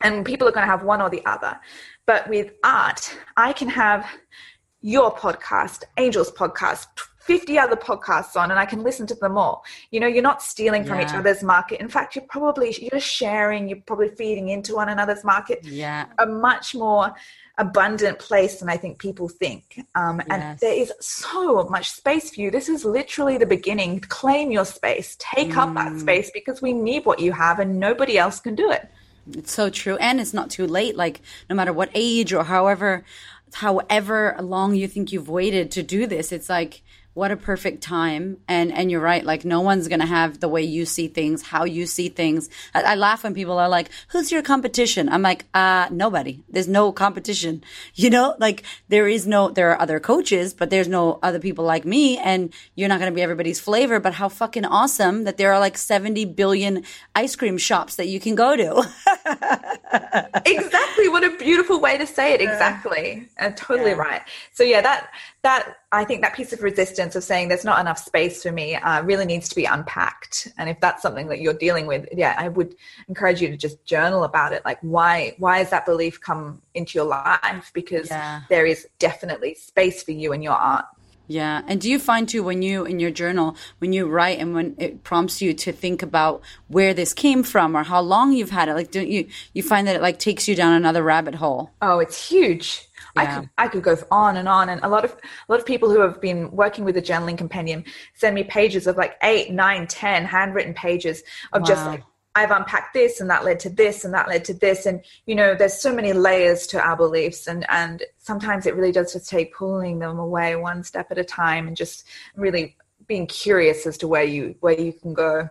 and 0.00 0.24
people 0.24 0.48
are 0.48 0.52
going 0.52 0.66
to 0.66 0.70
have 0.70 0.82
one 0.82 1.00
or 1.00 1.08
the 1.08 1.24
other. 1.26 1.60
But 2.06 2.28
with 2.28 2.52
art 2.64 3.16
i 3.36 3.52
can 3.52 3.68
have 3.68 4.06
your 4.80 5.14
podcast 5.14 5.84
angel's 5.98 6.32
podcast 6.32 6.86
50 7.20 7.56
other 7.56 7.76
podcasts 7.76 8.34
on 8.34 8.50
and 8.50 8.58
i 8.58 8.64
can 8.64 8.82
listen 8.82 9.06
to 9.06 9.14
them 9.16 9.36
all. 9.36 9.64
You 9.90 10.00
know 10.00 10.06
you're 10.06 10.22
not 10.22 10.42
stealing 10.42 10.82
from 10.82 10.98
yeah. 10.98 11.06
each 11.06 11.14
other's 11.14 11.42
market. 11.42 11.80
In 11.80 11.88
fact 11.88 12.16
you're 12.16 12.24
probably 12.36 12.74
you're 12.80 12.98
sharing 12.98 13.68
you're 13.68 13.82
probably 13.86 14.08
feeding 14.08 14.48
into 14.48 14.74
one 14.74 14.88
another's 14.88 15.24
market. 15.24 15.60
Yeah. 15.62 16.06
A 16.18 16.24
much 16.26 16.74
more 16.74 17.14
abundant 17.58 18.18
place 18.18 18.60
than 18.60 18.68
I 18.68 18.76
think 18.76 18.98
people 18.98 19.28
think. 19.28 19.84
Um, 19.94 20.20
yes. 20.20 20.26
And 20.30 20.58
there 20.58 20.74
is 20.74 20.92
so 21.00 21.64
much 21.64 21.90
space 21.90 22.34
for 22.34 22.40
you. 22.40 22.50
This 22.50 22.68
is 22.68 22.84
literally 22.84 23.38
the 23.38 23.46
beginning. 23.46 24.00
Claim 24.00 24.50
your 24.50 24.64
space, 24.64 25.16
take 25.18 25.50
mm. 25.50 25.56
up 25.56 25.74
that 25.74 25.92
mm. 25.92 26.00
space 26.00 26.30
because 26.32 26.62
we 26.62 26.72
need 26.72 27.04
what 27.04 27.20
you 27.20 27.32
have 27.32 27.58
and 27.58 27.78
nobody 27.78 28.16
else 28.18 28.40
can 28.40 28.54
do 28.54 28.70
it. 28.70 28.88
It's 29.32 29.52
so 29.52 29.70
true. 29.70 29.96
And 29.96 30.20
it's 30.20 30.34
not 30.34 30.50
too 30.50 30.66
late. 30.66 30.96
Like, 30.96 31.20
no 31.48 31.54
matter 31.54 31.72
what 31.72 31.90
age 31.94 32.32
or 32.32 32.44
however, 32.44 33.04
however 33.52 34.36
long 34.40 34.74
you 34.74 34.88
think 34.88 35.12
you've 35.12 35.28
waited 35.28 35.70
to 35.72 35.82
do 35.82 36.06
this, 36.06 36.32
it's 36.32 36.48
like, 36.48 36.82
what 37.14 37.30
a 37.30 37.36
perfect 37.36 37.82
time. 37.82 38.38
And 38.48 38.72
and 38.72 38.90
you're 38.90 39.00
right 39.00 39.24
like 39.24 39.44
no 39.44 39.60
one's 39.60 39.88
gonna 39.88 40.06
have 40.06 40.40
the 40.40 40.48
way 40.48 40.62
you 40.62 40.86
see 40.86 41.08
things 41.08 41.42
how 41.42 41.64
you 41.64 41.86
see 41.86 42.08
things. 42.08 42.48
I, 42.74 42.82
I, 42.82 42.94
laugh 42.94 43.24
when 43.24 43.34
people 43.34 43.58
are 43.58 43.68
like 43.68 43.90
who's 44.08 44.32
your 44.32 44.42
competition? 44.42 45.08
I'm 45.08 45.22
like 45.22 45.44
uh 45.54 45.88
nobody. 45.90 46.42
There's 46.48 46.68
no 46.68 46.92
competition. 46.92 47.62
You 47.94 48.10
know 48.10 48.34
like 48.38 48.62
there 48.88 49.06
is 49.06 49.26
no 49.26 49.50
there 49.50 49.70
are 49.70 49.80
other 49.80 50.00
coaches 50.00 50.54
but 50.54 50.70
there's 50.70 50.88
no 50.88 51.18
other 51.22 51.38
people 51.38 51.64
like 51.64 51.84
me 51.84 52.18
and 52.18 52.52
you're 52.74 52.88
not 52.88 52.98
gonna 52.98 53.12
be 53.12 53.22
everybody's 53.22 53.60
flavor 53.60 54.00
but 54.00 54.14
how 54.14 54.28
fucking 54.28 54.64
awesome 54.64 55.24
that 55.24 55.36
there 55.36 55.52
are 55.52 55.60
like 55.60 55.76
70 55.76 56.24
billion 56.24 56.84
ice 57.14 57.36
cream 57.36 57.58
shops 57.58 57.96
that 57.96 58.06
you 58.06 58.18
can 58.18 58.34
go 58.34 58.56
to. 58.56 58.88
Exactly. 60.44 61.08
What 61.08 61.24
a 61.24 61.36
beautiful 61.36 61.80
way 61.80 61.98
to 61.98 62.06
say 62.06 62.32
it. 62.32 62.40
Exactly. 62.40 63.28
Uh, 63.38 63.50
totally 63.54 63.90
yeah. 63.90 63.96
right. 63.96 64.22
So 64.52 64.62
yeah 64.62 64.80
that 64.80 65.10
that 65.42 65.76
I 65.90 66.04
think 66.04 66.22
that 66.22 66.34
piece 66.34 66.52
of 66.52 66.62
resistance 66.62 67.16
of 67.16 67.24
saying 67.24 67.48
there's 67.48 67.64
not 67.64 67.80
enough 67.80 67.98
space 67.98 68.42
for 68.42 68.52
me 68.52 68.76
uh, 68.76 69.02
really 69.02 69.24
needs 69.24 69.48
to 69.48 69.56
be 69.56 69.64
unpacked. 69.64 70.48
And 70.56 70.68
if 70.68 70.80
that's 70.80 71.02
something 71.02 71.26
that 71.28 71.40
you're 71.40 71.52
dealing 71.52 71.86
with, 71.86 72.06
yeah, 72.12 72.36
I 72.38 72.48
would 72.48 72.76
encourage 73.08 73.42
you 73.42 73.48
to 73.48 73.56
just 73.56 73.84
journal 73.84 74.22
about 74.22 74.52
it. 74.52 74.64
Like, 74.64 74.78
why 74.82 75.34
why 75.38 75.58
has 75.58 75.70
that 75.70 75.84
belief 75.84 76.20
come 76.20 76.62
into 76.74 76.96
your 76.96 77.06
life? 77.06 77.72
Because 77.74 78.08
yeah. 78.08 78.42
there 78.48 78.66
is 78.66 78.86
definitely 79.00 79.54
space 79.54 80.02
for 80.02 80.12
you 80.12 80.32
in 80.32 80.42
your 80.42 80.54
art. 80.54 80.86
Yeah. 81.26 81.62
And 81.66 81.80
do 81.80 81.90
you 81.90 81.98
find 81.98 82.28
too 82.28 82.42
when 82.42 82.62
you 82.62 82.84
in 82.84 83.00
your 83.00 83.10
journal, 83.10 83.56
when 83.78 83.92
you 83.92 84.06
write 84.06 84.38
and 84.38 84.54
when 84.54 84.74
it 84.78 85.02
prompts 85.02 85.40
you 85.40 85.54
to 85.54 85.72
think 85.72 86.02
about 86.02 86.42
where 86.68 86.94
this 86.94 87.14
came 87.14 87.42
from 87.42 87.76
or 87.76 87.82
how 87.82 88.00
long 88.00 88.32
you've 88.32 88.50
had 88.50 88.68
it, 88.68 88.74
like 88.74 88.90
don't 88.90 89.08
you 89.08 89.28
you 89.54 89.62
find 89.62 89.88
that 89.88 89.96
it 89.96 90.02
like 90.02 90.18
takes 90.18 90.46
you 90.46 90.54
down 90.54 90.74
another 90.74 91.02
rabbit 91.02 91.36
hole? 91.36 91.70
Oh, 91.80 91.98
it's 91.98 92.28
huge. 92.28 92.86
I 93.16 93.26
could 93.26 93.50
I 93.58 93.68
could 93.68 93.82
go 93.82 93.96
on 94.10 94.36
and 94.36 94.48
on, 94.48 94.68
and 94.68 94.80
a 94.82 94.88
lot 94.88 95.04
of 95.04 95.12
a 95.12 95.52
lot 95.52 95.60
of 95.60 95.66
people 95.66 95.90
who 95.90 96.00
have 96.00 96.20
been 96.20 96.50
working 96.50 96.84
with 96.84 96.94
the 96.94 97.02
journaling 97.02 97.36
compendium 97.36 97.84
send 98.14 98.34
me 98.34 98.44
pages 98.44 98.86
of 98.86 98.96
like 98.96 99.16
eight, 99.22 99.52
nine, 99.52 99.86
ten 99.86 100.24
handwritten 100.24 100.74
pages 100.74 101.22
of 101.52 101.62
wow. 101.62 101.66
just 101.66 101.86
like 101.86 102.02
I've 102.34 102.50
unpacked 102.50 102.94
this, 102.94 103.20
and 103.20 103.28
that 103.28 103.44
led 103.44 103.60
to 103.60 103.70
this, 103.70 104.04
and 104.04 104.14
that 104.14 104.28
led 104.28 104.44
to 104.46 104.54
this, 104.54 104.86
and 104.86 105.02
you 105.26 105.34
know, 105.34 105.54
there's 105.54 105.74
so 105.74 105.94
many 105.94 106.12
layers 106.12 106.66
to 106.68 106.80
our 106.80 106.96
beliefs, 106.96 107.46
and 107.46 107.66
and 107.68 108.02
sometimes 108.18 108.66
it 108.66 108.74
really 108.74 108.92
does 108.92 109.12
just 109.12 109.28
take 109.28 109.54
pulling 109.54 109.98
them 109.98 110.18
away 110.18 110.56
one 110.56 110.82
step 110.82 111.10
at 111.10 111.18
a 111.18 111.24
time, 111.24 111.68
and 111.68 111.76
just 111.76 112.06
really 112.34 112.76
being 113.06 113.26
curious 113.26 113.86
as 113.86 113.98
to 113.98 114.08
where 114.08 114.24
you 114.24 114.54
where 114.60 114.78
you 114.78 114.92
can 114.92 115.12
go. 115.12 115.50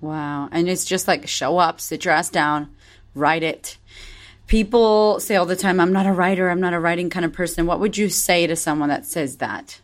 Wow, 0.00 0.48
and 0.50 0.68
it's 0.68 0.86
just 0.86 1.06
like 1.06 1.28
show 1.28 1.58
up, 1.58 1.80
sit 1.80 2.06
your 2.06 2.14
ass 2.14 2.30
down, 2.30 2.74
write 3.14 3.42
it 3.42 3.76
people 4.46 5.20
say 5.20 5.36
all 5.36 5.46
the 5.46 5.56
time, 5.56 5.80
I'm 5.80 5.92
not 5.92 6.06
a 6.06 6.12
writer, 6.12 6.50
I'm 6.50 6.60
not 6.60 6.72
a 6.72 6.80
writing 6.80 7.10
kind 7.10 7.24
of 7.24 7.32
person. 7.32 7.66
What 7.66 7.80
would 7.80 7.96
you 7.96 8.08
say 8.08 8.46
to 8.46 8.56
someone 8.56 8.88
that 8.88 9.06
says 9.06 9.36
that? 9.36 9.80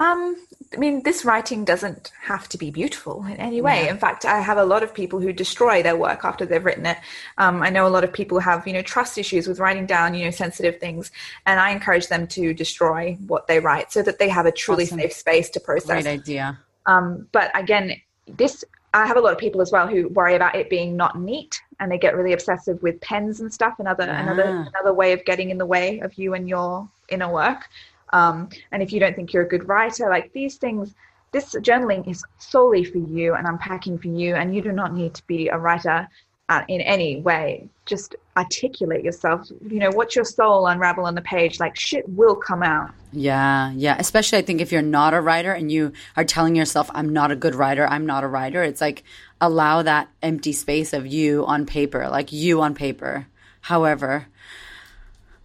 Um, 0.00 0.36
I 0.72 0.76
mean, 0.76 1.02
this 1.04 1.24
writing 1.24 1.64
doesn't 1.64 2.10
have 2.20 2.48
to 2.48 2.58
be 2.58 2.70
beautiful 2.70 3.24
in 3.26 3.36
any 3.36 3.60
way. 3.60 3.84
Yeah. 3.84 3.90
In 3.90 3.98
fact, 3.98 4.24
I 4.24 4.40
have 4.40 4.58
a 4.58 4.64
lot 4.64 4.82
of 4.82 4.92
people 4.92 5.20
who 5.20 5.32
destroy 5.32 5.82
their 5.82 5.96
work 5.96 6.24
after 6.24 6.44
they've 6.44 6.64
written 6.64 6.86
it. 6.86 6.98
Um, 7.38 7.62
I 7.62 7.70
know 7.70 7.86
a 7.86 7.88
lot 7.88 8.02
of 8.02 8.12
people 8.12 8.40
have, 8.40 8.66
you 8.66 8.72
know, 8.72 8.82
trust 8.82 9.16
issues 9.16 9.46
with 9.46 9.60
writing 9.60 9.86
down, 9.86 10.14
you 10.14 10.24
know, 10.24 10.30
sensitive 10.32 10.80
things, 10.80 11.12
and 11.46 11.60
I 11.60 11.70
encourage 11.70 12.08
them 12.08 12.26
to 12.28 12.52
destroy 12.52 13.16
what 13.26 13.46
they 13.46 13.60
write 13.60 13.92
so 13.92 14.02
that 14.02 14.18
they 14.18 14.28
have 14.28 14.46
a 14.46 14.52
truly 14.52 14.84
awesome. 14.84 14.98
safe 14.98 15.12
space 15.12 15.50
to 15.50 15.60
process. 15.60 16.02
Great 16.02 16.06
idea. 16.06 16.58
Um, 16.86 17.28
but 17.30 17.56
again, 17.56 18.00
this 18.26 18.64
I 18.94 19.06
have 19.06 19.16
a 19.16 19.20
lot 19.20 19.32
of 19.32 19.38
people 19.38 19.60
as 19.60 19.72
well 19.72 19.86
who 19.86 20.08
worry 20.08 20.36
about 20.36 20.54
it 20.54 20.70
being 20.70 20.96
not 20.96 21.18
neat 21.18 21.60
and 21.80 21.90
they 21.90 21.98
get 21.98 22.16
really 22.16 22.32
obsessive 22.32 22.82
with 22.82 23.00
pens 23.00 23.40
and 23.40 23.52
stuff 23.52 23.74
another 23.78 24.06
ah. 24.08 24.22
another 24.22 24.66
another 24.72 24.94
way 24.94 25.12
of 25.12 25.24
getting 25.24 25.50
in 25.50 25.58
the 25.58 25.66
way 25.66 25.98
of 25.98 26.14
you 26.14 26.34
and 26.34 26.48
your 26.48 26.88
inner 27.08 27.30
work 27.30 27.68
Um, 28.14 28.48
and 28.70 28.82
if 28.82 28.92
you 28.92 29.00
don't 29.00 29.14
think 29.16 29.32
you're 29.32 29.42
a 29.42 29.48
good 29.48 29.68
writer, 29.68 30.08
like 30.08 30.32
these 30.32 30.56
things, 30.56 30.94
this 31.32 31.52
journaling 31.56 32.08
is 32.08 32.24
solely 32.38 32.84
for 32.84 32.98
you 32.98 33.34
and 33.34 33.46
unpacking 33.46 33.98
for 33.98 34.08
you, 34.08 34.36
and 34.36 34.54
you 34.54 34.62
do 34.62 34.72
not 34.72 34.94
need 34.94 35.14
to 35.14 35.26
be 35.26 35.48
a 35.48 35.58
writer 35.58 36.08
uh, 36.48 36.62
in 36.68 36.80
any 36.80 37.20
way. 37.20 37.68
Just 37.86 38.14
articulate 38.36 39.04
yourself. 39.04 39.50
You 39.66 39.78
know, 39.78 39.90
watch 39.90 40.16
your 40.16 40.24
soul 40.24 40.66
unravel 40.66 41.04
on 41.04 41.14
the 41.14 41.22
page. 41.22 41.60
Like 41.60 41.78
shit 41.78 42.08
will 42.08 42.36
come 42.36 42.62
out. 42.62 42.90
Yeah, 43.12 43.72
yeah. 43.72 43.96
Especially, 43.98 44.38
I 44.38 44.42
think 44.42 44.60
if 44.60 44.72
you're 44.72 44.82
not 44.82 45.14
a 45.14 45.20
writer 45.20 45.52
and 45.52 45.70
you 45.70 45.92
are 46.16 46.24
telling 46.24 46.56
yourself, 46.56 46.90
"I'm 46.94 47.12
not 47.12 47.30
a 47.30 47.36
good 47.36 47.54
writer," 47.54 47.86
I'm 47.86 48.06
not 48.06 48.24
a 48.24 48.28
writer. 48.28 48.62
It's 48.62 48.80
like 48.80 49.04
allow 49.40 49.82
that 49.82 50.08
empty 50.22 50.52
space 50.52 50.92
of 50.92 51.06
you 51.06 51.44
on 51.46 51.66
paper, 51.66 52.08
like 52.08 52.32
you 52.32 52.60
on 52.62 52.74
paper. 52.74 53.26
However, 53.60 54.26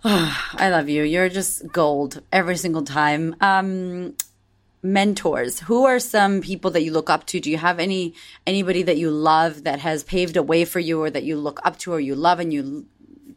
oh, 0.03 0.49
I 0.53 0.69
love 0.69 0.89
you. 0.89 1.03
You're 1.03 1.29
just 1.29 1.67
gold 1.67 2.21
every 2.31 2.57
single 2.57 2.83
time. 2.83 3.35
Um, 3.41 4.15
mentors. 4.81 5.59
Who 5.61 5.85
are 5.85 5.99
some 5.99 6.41
people 6.41 6.71
that 6.71 6.83
you 6.83 6.91
look 6.91 7.09
up 7.09 7.25
to? 7.27 7.39
Do 7.39 7.51
you 7.51 7.57
have 7.57 7.79
any 7.79 8.13
anybody 8.47 8.83
that 8.83 8.97
you 8.97 9.11
love 9.11 9.63
that 9.63 9.79
has 9.79 10.03
paved 10.03 10.37
a 10.37 10.43
way 10.43 10.65
for 10.65 10.79
you 10.79 11.01
or 11.01 11.09
that 11.09 11.23
you 11.23 11.37
look 11.37 11.59
up 11.63 11.77
to 11.79 11.93
or 11.93 11.99
you 11.99 12.15
love 12.15 12.39
and 12.39 12.53
you 12.53 12.85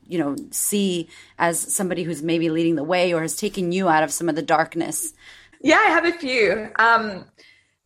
you 0.06 0.18
know 0.18 0.36
see 0.50 1.08
as 1.38 1.58
somebody 1.58 2.02
who's 2.02 2.22
maybe 2.22 2.50
leading 2.50 2.76
the 2.76 2.84
way 2.84 3.12
or 3.12 3.22
has 3.22 3.36
taken 3.36 3.72
you 3.72 3.88
out 3.88 4.02
of 4.02 4.12
some 4.12 4.28
of 4.28 4.36
the 4.36 4.42
darkness? 4.42 5.12
Yeah 5.60 5.78
i 5.78 5.90
have 5.90 6.04
a 6.04 6.12
few. 6.12 6.70
Um 6.78 7.24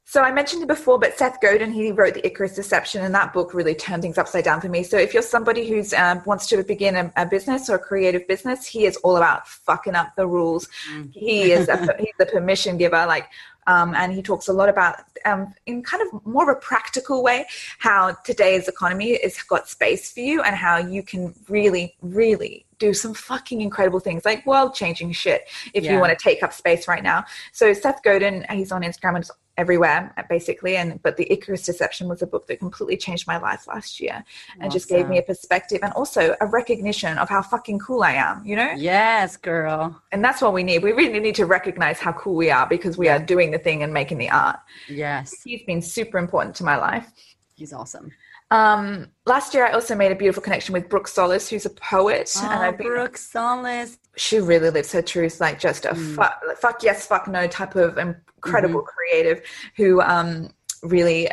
so 0.09 0.22
I 0.22 0.30
mentioned 0.30 0.62
it 0.62 0.68
before, 0.68 1.00
but 1.00 1.18
Seth 1.18 1.40
Godin, 1.40 1.72
he 1.72 1.90
wrote 1.90 2.14
The 2.14 2.24
Icarus 2.24 2.54
Deception, 2.54 3.02
and 3.02 3.12
that 3.14 3.32
book 3.32 3.52
really 3.52 3.74
turned 3.74 4.02
things 4.02 4.18
upside 4.18 4.44
down 4.44 4.61
for 4.61 4.68
me. 4.68 4.84
So 4.84 4.96
if 4.96 5.12
you're 5.12 5.20
somebody 5.20 5.68
who's 5.68 5.92
um, 5.92 6.22
wants 6.24 6.46
to 6.46 6.62
begin 6.62 6.94
a, 6.94 7.12
a, 7.16 7.26
business 7.26 7.68
or 7.68 7.74
a 7.74 7.78
creative 7.80 8.26
business, 8.28 8.64
he 8.64 8.86
is 8.86 8.96
all 8.98 9.16
about 9.16 9.48
fucking 9.48 9.96
up 9.96 10.14
the 10.14 10.28
rules. 10.28 10.68
Mm. 10.92 11.12
He 11.12 11.50
is 11.50 11.68
a, 11.68 11.76
he's 11.98 12.14
the 12.20 12.26
permission 12.26 12.78
giver. 12.78 13.04
Like 13.04 13.26
um, 13.66 13.94
and 13.94 14.12
he 14.12 14.22
talks 14.22 14.48
a 14.48 14.52
lot 14.52 14.68
about, 14.68 14.96
um, 15.24 15.52
in 15.66 15.82
kind 15.82 16.02
of 16.02 16.24
more 16.24 16.48
of 16.48 16.57
a 16.57 16.61
practical 16.61 17.22
way, 17.22 17.46
how 17.78 18.16
today's 18.24 18.68
economy 18.68 19.18
has 19.22 19.42
got 19.42 19.68
space 19.68 20.12
for 20.12 20.20
you 20.20 20.42
and 20.42 20.54
how 20.54 20.78
you 20.78 21.02
can 21.02 21.34
really, 21.48 21.96
really 22.00 22.64
do 22.78 22.94
some 22.94 23.14
fucking 23.14 23.61
incredible 23.61 23.98
things, 23.98 24.24
like 24.24 24.46
world 24.46 24.74
changing 24.74 25.11
shit, 25.11 25.48
if 25.74 25.82
yeah. 25.82 25.94
you 25.94 26.00
want 26.00 26.16
to 26.16 26.22
take 26.22 26.42
up 26.42 26.52
space 26.52 26.86
right 26.86 27.02
now. 27.02 27.24
So 27.52 27.72
Seth 27.72 28.02
Godin, 28.02 28.46
he's 28.50 28.70
on 28.70 28.82
Instagram 28.82 29.16
and 29.16 29.30
everywhere 29.57 30.12
basically 30.28 30.76
and 30.76 31.00
but 31.02 31.16
the 31.16 31.30
icarus 31.32 31.62
deception 31.62 32.09
was 32.09 32.22
a 32.22 32.26
book 32.26 32.46
that 32.46 32.59
completely 32.59 32.96
changed 32.96 33.26
my 33.26 33.38
life 33.38 33.66
last 33.66 34.00
year 34.00 34.24
and 34.54 34.62
awesome. 34.62 34.70
just 34.70 34.88
gave 34.88 35.09
me 35.09 35.18
a 35.18 35.22
perspective 35.22 35.78
and 35.82 35.92
also 35.92 36.34
a 36.40 36.46
recognition 36.46 37.16
of 37.18 37.28
how 37.28 37.42
fucking 37.42 37.78
cool 37.78 38.02
i 38.02 38.12
am 38.12 38.44
you 38.44 38.57
know? 38.57 38.72
Yes 38.76 39.36
girl. 39.36 40.00
And 40.12 40.24
that's 40.24 40.42
what 40.42 40.52
we 40.52 40.62
need. 40.62 40.82
We 40.82 40.92
really 40.92 41.20
need 41.20 41.34
to 41.36 41.46
recognize 41.46 41.98
how 41.98 42.12
cool 42.12 42.34
we 42.34 42.50
are 42.50 42.66
because 42.66 42.96
we 42.98 43.09
are 43.09 43.18
doing 43.18 43.50
the 43.50 43.59
thing 43.59 43.82
and 43.82 43.92
making 43.92 44.18
the 44.18 44.30
art. 44.30 44.59
Yes. 44.88 45.42
He's 45.44 45.62
been 45.62 45.82
super 45.82 46.18
important 46.18 46.54
to 46.57 46.64
my 46.64 46.76
life. 46.76 47.11
He's 47.54 47.72
awesome 47.72 48.12
um, 48.51 49.09
last 49.26 49.55
year, 49.55 49.66
I 49.66 49.72
also 49.72 49.94
made 49.94 50.12
a 50.12 50.14
beautiful 50.14 50.42
connection 50.42 50.72
with 50.72 50.88
Brooke 50.88 51.09
Solis, 51.09 51.49
who's 51.49 51.66
a 51.66 51.70
poet. 51.70 52.32
Oh, 52.36 52.49
and 52.51 52.62
I've 52.62 52.78
been, 52.78 52.86
Brooke 52.86 53.16
Solis. 53.16 53.99
She 54.16 54.38
really 54.38 54.70
lives 54.70 54.92
her 54.92 55.03
truth, 55.03 55.40
like 55.40 55.59
just 55.59 55.84
a 55.84 55.90
mm. 55.90 56.14
fuck, 56.14 56.40
fuck 56.59 56.82
yes, 56.82 57.07
fuck 57.07 57.26
no 57.28 57.47
type 57.49 57.74
of 57.74 57.99
incredible 57.99 58.80
mm-hmm. 58.80 58.86
creative 58.86 59.42
who 59.76 60.01
um, 60.01 60.51
really 60.82 61.28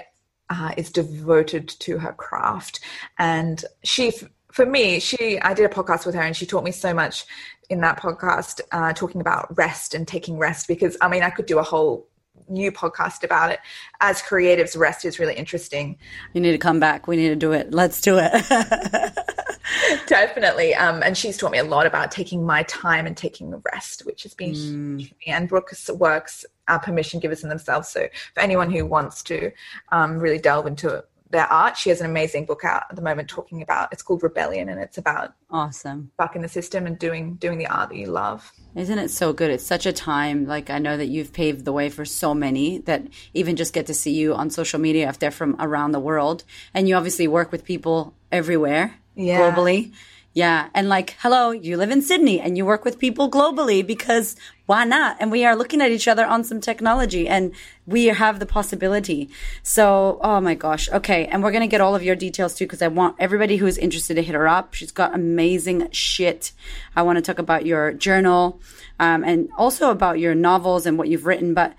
uh, 0.49 0.73
is 0.75 0.91
devoted 0.91 1.67
to 1.67 1.99
her 1.99 2.13
craft. 2.13 2.79
And 3.19 3.63
she, 3.83 4.11
for 4.51 4.65
me, 4.65 4.99
she, 4.99 5.39
I 5.39 5.53
did 5.53 5.65
a 5.65 5.73
podcast 5.73 6.05
with 6.05 6.15
her 6.15 6.21
and 6.21 6.35
she 6.35 6.45
taught 6.45 6.63
me 6.63 6.71
so 6.71 6.93
much 6.93 7.25
in 7.69 7.79
that 7.81 7.99
podcast, 7.99 8.59
uh, 8.71 8.93
talking 8.93 9.21
about 9.21 9.55
rest 9.55 9.93
and 9.93 10.07
taking 10.07 10.37
rest 10.37 10.67
because 10.67 10.97
I 10.99 11.07
mean, 11.07 11.23
I 11.23 11.29
could 11.29 11.45
do 11.45 11.59
a 11.59 11.63
whole 11.63 12.07
new 12.49 12.71
podcast 12.71 13.23
about 13.23 13.51
it. 13.51 13.59
As 14.01 14.21
creatives, 14.21 14.77
rest 14.77 15.05
is 15.05 15.19
really 15.19 15.35
interesting. 15.35 15.97
You 16.33 16.41
need 16.41 16.51
to 16.51 16.57
come 16.57 16.79
back. 16.79 17.07
We 17.07 17.15
need 17.15 17.29
to 17.29 17.35
do 17.35 17.51
it. 17.51 17.73
Let's 17.73 18.01
do 18.01 18.17
it. 18.19 18.31
Definitely. 20.07 20.75
Um, 20.75 21.01
and 21.03 21.17
she's 21.17 21.37
taught 21.37 21.51
me 21.51 21.57
a 21.57 21.63
lot 21.63 21.85
about 21.85 22.11
taking 22.11 22.45
my 22.45 22.63
time 22.63 23.05
and 23.05 23.15
taking 23.15 23.61
rest, 23.73 24.05
which 24.05 24.23
has 24.23 24.33
been 24.33 24.51
mm. 24.51 25.13
and 25.27 25.47
Brooke's 25.47 25.89
works 25.89 26.45
are 26.67 26.79
permission 26.79 27.19
givers 27.19 27.43
in 27.43 27.49
themselves. 27.49 27.89
So 27.89 28.07
for 28.33 28.39
anyone 28.41 28.71
who 28.71 28.85
wants 28.85 29.23
to 29.23 29.51
um, 29.91 30.17
really 30.17 30.39
delve 30.39 30.67
into 30.67 31.03
their 31.33 31.51
art, 31.51 31.75
she 31.75 31.89
has 31.89 31.99
an 31.99 32.05
amazing 32.05 32.45
book 32.45 32.63
out 32.63 32.83
at 32.89 32.95
the 32.95 33.01
moment 33.01 33.27
talking 33.27 33.61
about 33.61 33.91
it's 33.91 34.01
called 34.01 34.23
Rebellion 34.23 34.69
and 34.69 34.79
it's 34.79 34.97
about 34.97 35.33
awesome 35.49 36.11
bucking 36.17 36.41
the 36.41 36.47
system 36.47 36.87
and 36.87 36.97
doing 36.97 37.35
doing 37.35 37.57
the 37.57 37.67
art 37.67 37.89
that 37.89 37.97
you 37.97 38.07
love. 38.07 38.49
Isn't 38.75 38.99
it 38.99 39.09
so 39.09 39.33
good? 39.33 39.51
It's 39.51 39.65
such 39.65 39.85
a 39.85 39.91
time. 39.91 40.45
Like 40.45 40.69
I 40.69 40.79
know 40.79 40.95
that 40.95 41.07
you've 41.07 41.33
paved 41.33 41.65
the 41.65 41.73
way 41.73 41.89
for 41.89 42.05
so 42.05 42.33
many 42.33 42.77
that 42.79 43.07
even 43.33 43.55
just 43.55 43.73
get 43.73 43.87
to 43.87 43.93
see 43.93 44.13
you 44.13 44.33
on 44.33 44.49
social 44.49 44.79
media 44.79 45.09
if 45.09 45.19
they're 45.19 45.31
from 45.31 45.57
around 45.59 45.91
the 45.91 45.99
world. 45.99 46.43
And 46.73 46.87
you 46.87 46.95
obviously 46.95 47.27
work 47.27 47.51
with 47.51 47.65
people 47.65 48.15
everywhere 48.31 48.95
yeah. 49.15 49.39
globally. 49.39 49.91
Yeah. 50.33 50.69
And 50.73 50.89
like, 50.89 51.15
hello, 51.19 51.51
you 51.51 51.77
live 51.77 51.91
in 51.91 52.01
Sydney 52.01 52.41
and 52.41 52.57
you 52.57 52.65
work 52.65 52.83
with 52.83 52.97
people 52.97 53.29
globally 53.29 53.85
because 53.85 54.35
why 54.65 54.83
not? 54.83 55.17
And 55.19 55.31
we 55.31 55.45
are 55.45 55.55
looking 55.55 55.79
at 55.79 55.91
each 55.91 56.07
other 56.07 56.25
on 56.25 56.43
some 56.43 56.59
technology 56.59 57.27
and 57.27 57.53
we 57.85 58.05
have 58.05 58.39
the 58.39 58.47
possibility. 58.47 59.29
So, 59.61 60.19
oh 60.23 60.41
my 60.41 60.55
gosh. 60.55 60.89
Okay. 60.89 61.27
And 61.27 61.43
we're 61.43 61.51
going 61.51 61.61
to 61.61 61.67
get 61.67 61.81
all 61.81 61.93
of 61.93 62.01
your 62.01 62.15
details 62.15 62.55
too 62.55 62.65
because 62.65 62.81
I 62.81 62.87
want 62.87 63.15
everybody 63.19 63.57
who 63.57 63.67
is 63.67 63.77
interested 63.77 64.15
to 64.15 64.23
hit 64.23 64.33
her 64.33 64.47
up. 64.47 64.73
She's 64.73 64.91
got 64.91 65.13
amazing 65.13 65.91
shit. 65.91 66.51
I 66.95 67.03
want 67.03 67.17
to 67.17 67.21
talk 67.21 67.37
about 67.37 67.67
your 67.67 67.93
journal 67.93 68.59
um, 68.99 69.23
and 69.23 69.49
also 69.55 69.91
about 69.91 70.17
your 70.17 70.33
novels 70.33 70.87
and 70.87 70.97
what 70.97 71.09
you've 71.09 71.27
written. 71.27 71.53
But 71.53 71.75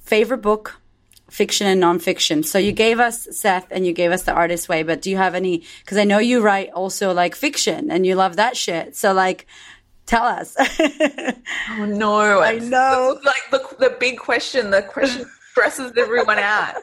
favorite 0.00 0.42
book, 0.42 0.79
fiction 1.30 1.66
and 1.66 1.82
nonfiction. 1.82 2.44
So 2.44 2.58
you 2.58 2.72
gave 2.72 3.00
us 3.00 3.28
Seth 3.30 3.66
and 3.70 3.86
you 3.86 3.92
gave 3.92 4.12
us 4.12 4.22
the 4.22 4.32
artist 4.32 4.68
way, 4.68 4.82
but 4.82 5.02
do 5.02 5.10
you 5.10 5.16
have 5.16 5.34
any? 5.34 5.64
Because 5.80 5.98
I 5.98 6.04
know 6.04 6.18
you 6.18 6.40
write 6.40 6.70
also 6.70 7.12
like 7.12 7.34
fiction 7.34 7.90
and 7.90 8.04
you 8.04 8.14
love 8.14 8.36
that 8.36 8.56
shit. 8.56 8.96
So 8.96 9.12
like, 9.12 9.46
tell 10.06 10.24
us. 10.24 10.56
oh 10.58 11.86
no, 11.86 12.40
I 12.40 12.58
know. 12.58 13.18
Like 13.24 13.50
the 13.50 13.76
the 13.78 13.96
big 13.98 14.18
question. 14.18 14.70
The 14.70 14.82
question 14.82 15.26
stresses 15.50 15.92
everyone 15.96 16.38
out. 16.38 16.76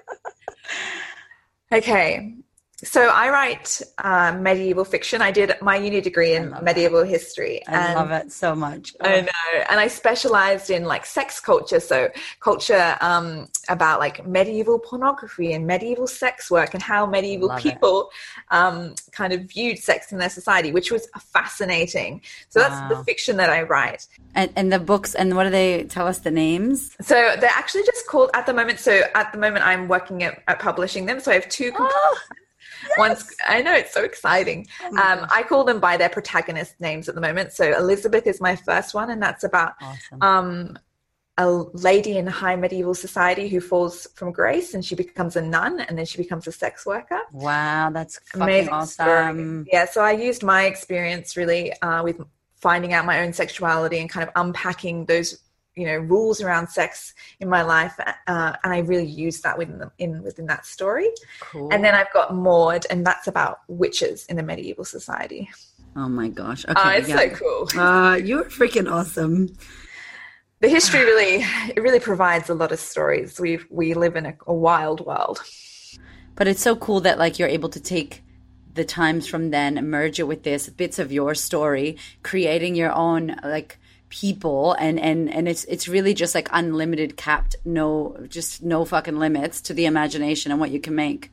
Okay, 1.72 2.34
so 2.84 3.10
I 3.10 3.30
write 3.30 3.82
uh, 3.98 4.38
medieval 4.40 4.86
fiction. 4.86 5.20
I 5.20 5.32
did 5.32 5.56
my 5.62 5.78
uni 5.78 6.00
degree 6.00 6.36
in 6.36 6.54
medieval 6.62 7.04
history. 7.04 7.66
I 7.68 7.96
love 7.96 8.12
it 8.12 8.32
so 8.32 8.54
much. 8.54 8.94
Oh. 9.02 9.10
I 9.10 9.22
know, 9.22 9.64
and 9.68 9.80
I 9.80 9.88
specialized 9.88 10.70
in 10.70 10.86
like 10.86 11.08
sex 11.08 11.40
culture, 11.40 11.80
so 11.80 12.10
culture 12.40 12.96
um, 13.02 13.48
about 13.68 14.00
like 14.00 14.28
medieval 14.28 14.78
pornography 14.78 15.54
and 15.54 15.66
medieval 15.66 16.06
sex 16.06 16.52
work 16.52 16.76
and 16.76 16.84
how 16.84 17.08
medieval 17.08 17.48
love 17.48 17.64
people 17.64 18.12
um, 18.52 18.94
kind 19.12 19.34
of 19.34 19.46
viewed 19.46 19.80
sex 19.80 20.12
in 20.12 20.20
their 20.20 20.30
society, 20.30 20.72
which 20.72 20.92
was 20.92 21.08
fascinating. 21.20 22.22
So 22.50 22.60
that's 22.60 22.80
wow. 22.80 22.90
the 22.90 23.04
fiction 23.06 23.38
that 23.38 23.50
I 23.50 23.64
write. 23.64 24.06
And, 24.36 24.54
and 24.56 24.72
the 24.72 24.80
books, 24.80 25.16
and 25.16 25.36
what 25.36 25.46
do 25.46 25.50
they 25.50 25.86
tell 25.86 26.06
us 26.06 26.20
the 26.20 26.30
names? 26.30 26.96
So 27.02 27.16
they're 27.40 27.50
actually 27.50 27.86
just 27.86 28.06
called 28.06 28.30
at 28.36 28.46
the 28.46 28.54
moment. 28.54 28.80
So 28.80 29.02
at 29.16 29.32
the 29.32 29.40
moment, 29.40 29.66
I'm 29.66 29.88
working 29.88 30.22
at, 30.22 30.44
at 30.48 30.60
publishing 30.60 31.08
them. 31.08 31.20
So 31.20 31.32
I 31.32 31.36
have 31.36 31.50
two. 31.50 31.72
Oh 31.76 32.18
Yes. 32.84 32.98
Once 32.98 33.36
I 33.48 33.62
know 33.62 33.74
it's 33.74 33.94
so 33.94 34.04
exciting. 34.04 34.68
Oh 34.84 34.88
um, 34.88 35.28
I 35.32 35.44
call 35.44 35.64
them 35.64 35.80
by 35.80 35.98
their 35.98 36.10
protagonist 36.10 36.80
names 36.80 37.10
at 37.10 37.16
the 37.16 37.22
moment. 37.22 37.54
So 37.54 37.76
Elizabeth 37.78 38.28
is 38.28 38.42
my 38.42 38.56
first 38.56 38.94
one, 38.94 39.10
and 39.10 39.22
that's 39.22 39.44
about 39.44 39.74
awesome. 39.82 40.22
um, 40.22 40.78
a 41.38 41.50
lady 41.50 42.18
in 42.18 42.26
high 42.26 42.56
medieval 42.56 42.96
society 42.96 43.48
who 43.48 43.62
falls 43.62 44.08
from 44.16 44.32
grace 44.32 44.74
and 44.74 44.84
she 44.84 44.96
becomes 44.96 45.36
a 45.36 45.42
nun 45.42 45.80
and 45.82 45.98
then 45.98 46.06
she 46.06 46.18
becomes 46.18 46.48
a 46.48 46.52
sex 46.52 46.86
worker. 46.86 47.20
Wow, 47.32 47.92
that's 47.92 48.20
amazing. 48.34 48.74
Awesome. 48.74 49.66
Yeah, 49.72 49.86
so 49.86 50.02
I 50.02 50.14
used 50.14 50.42
my 50.44 50.66
experience 50.66 51.38
really 51.38 51.80
uh, 51.82 52.04
with 52.04 52.20
finding 52.56 52.94
out 52.94 53.06
my 53.06 53.22
own 53.22 53.34
sexuality 53.34 54.00
and 54.00 54.10
kind 54.10 54.28
of 54.28 54.34
unpacking 54.36 55.06
those 55.06 55.40
you 55.78 55.86
know 55.86 55.98
rules 55.98 56.42
around 56.42 56.68
sex 56.68 57.14
in 57.40 57.48
my 57.48 57.62
life 57.62 57.94
uh, 58.00 58.54
and 58.64 58.74
i 58.74 58.80
really 58.80 59.06
use 59.06 59.42
that 59.42 59.58
within 59.58 59.78
the, 59.78 59.92
in 60.00 60.24
within 60.24 60.48
that 60.48 60.66
story. 60.66 61.10
Cool. 61.40 61.70
and 61.72 61.84
then 61.84 61.94
i've 61.94 62.12
got 62.12 62.34
maud 62.34 62.86
and 62.90 63.06
that's 63.06 63.28
about 63.28 63.60
witches 63.68 64.26
in 64.26 64.36
the 64.36 64.44
medieval 64.44 64.86
society. 64.86 65.50
Oh 65.96 66.10
my 66.10 66.28
gosh. 66.28 66.66
Okay 66.66 66.80
uh, 66.80 66.92
it's 66.92 67.10
yeah. 67.10 67.18
so 67.18 67.30
cool. 67.30 67.80
Uh, 67.82 68.16
you're 68.16 68.46
freaking 68.46 68.92
awesome. 68.92 69.56
The 70.60 70.70
history 70.70 71.04
really 71.04 71.44
it 71.76 71.82
really 71.82 72.00
provides 72.00 72.50
a 72.50 72.54
lot 72.54 72.72
of 72.72 72.80
stories. 72.80 73.40
We 73.40 73.60
we 73.70 73.94
live 73.94 74.16
in 74.16 74.26
a, 74.26 74.36
a 74.46 74.54
wild 74.54 75.06
world. 75.06 75.42
But 76.36 76.48
it's 76.48 76.62
so 76.62 76.76
cool 76.76 77.02
that 77.02 77.18
like 77.18 77.40
you're 77.40 77.48
able 77.48 77.70
to 77.70 77.80
take 77.80 78.24
the 78.76 78.86
times 78.86 79.28
from 79.28 79.50
then 79.50 79.78
and 79.78 79.90
merge 79.90 80.20
it 80.20 80.28
with 80.28 80.44
this 80.44 80.70
bits 80.70 81.00
of 81.00 81.12
your 81.12 81.34
story 81.34 81.98
creating 82.22 82.76
your 82.76 82.94
own 82.94 83.36
like 83.44 83.80
people 84.10 84.74
and 84.74 85.00
and 85.00 85.30
and 85.34 85.48
it's 85.48 85.64
it's 85.66 85.88
really 85.88 86.14
just 86.14 86.34
like 86.34 86.48
unlimited 86.52 87.18
capped 87.18 87.56
no 87.66 88.18
just 88.28 88.64
no 88.64 88.86
fucking 88.86 89.18
limits 89.18 89.62
to 89.62 89.74
the 89.74 89.86
imagination 89.86 90.52
and 90.52 90.60
what 90.62 90.72
you 90.72 90.80
can 90.80 90.96
make 90.96 91.32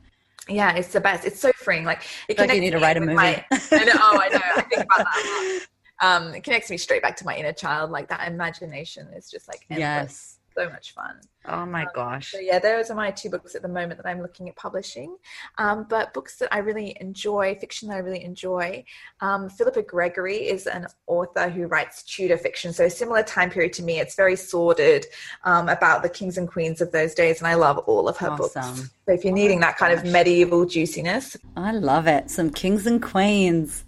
yeah 0.48 0.74
it's 0.74 0.88
the 0.88 1.00
best 1.00 1.24
it's 1.24 1.40
so 1.40 1.52
freeing 1.52 1.84
like 1.84 2.02
it 2.28 2.38
like 2.38 2.52
you 2.52 2.60
need 2.60 2.70
to 2.70 2.78
write 2.78 2.96
a 2.96 3.00
movie 3.00 3.14
my, 3.14 3.44
I 3.50 3.84
know, 3.84 3.92
oh 3.94 4.20
i 4.20 4.28
know 4.28 4.40
i 4.56 4.60
think 4.62 4.84
about 4.84 4.98
that 4.98 5.66
um, 6.00 6.34
it 6.34 6.44
connects 6.44 6.70
me 6.70 6.76
straight 6.76 7.02
back 7.02 7.16
to 7.16 7.24
my 7.24 7.36
inner 7.36 7.52
child. 7.52 7.90
Like 7.90 8.08
that 8.08 8.28
imagination 8.28 9.08
is 9.16 9.30
just 9.30 9.48
like 9.48 9.64
endless. 9.70 9.78
Yes. 9.80 10.33
So 10.56 10.68
much 10.68 10.92
fun. 10.92 11.20
Oh 11.46 11.66
my 11.66 11.86
gosh. 11.94 12.32
So 12.32 12.38
yeah, 12.38 12.58
those 12.58 12.90
are 12.90 12.94
my 12.94 13.10
two 13.10 13.28
books 13.28 13.54
at 13.54 13.62
the 13.62 13.68
moment 13.68 14.00
that 14.00 14.08
I'm 14.08 14.22
looking 14.22 14.48
at 14.48 14.56
publishing. 14.56 15.16
Um, 15.58 15.84
but 15.88 16.14
books 16.14 16.36
that 16.38 16.48
I 16.54 16.58
really 16.58 16.96
enjoy, 17.00 17.56
fiction 17.60 17.88
that 17.88 17.96
I 17.96 17.98
really 17.98 18.24
enjoy. 18.24 18.84
Um, 19.20 19.50
Philippa 19.50 19.82
Gregory 19.82 20.36
is 20.48 20.66
an 20.66 20.86
author 21.06 21.48
who 21.50 21.66
writes 21.66 22.02
Tudor 22.04 22.38
fiction, 22.38 22.72
so 22.72 22.88
similar 22.88 23.22
time 23.22 23.50
period 23.50 23.72
to 23.74 23.82
me. 23.82 23.98
It's 23.98 24.14
very 24.14 24.36
sordid 24.36 25.06
um, 25.44 25.68
about 25.68 26.02
the 26.02 26.08
kings 26.08 26.38
and 26.38 26.48
queens 26.48 26.80
of 26.80 26.92
those 26.92 27.14
days, 27.14 27.38
and 27.38 27.48
I 27.48 27.54
love 27.54 27.78
all 27.78 28.08
of 28.08 28.16
her 28.18 28.30
Awesome. 28.30 28.76
books. 28.76 28.90
So 29.06 29.12
if 29.12 29.24
you're 29.24 29.34
needing 29.34 29.60
that 29.60 29.76
kind 29.76 29.92
of 29.92 30.04
medieval 30.04 30.64
juiciness, 30.64 31.36
I 31.56 31.72
love 31.72 32.06
it. 32.06 32.30
Some 32.30 32.50
kings 32.50 32.86
and 32.86 33.02
queens. 33.02 33.84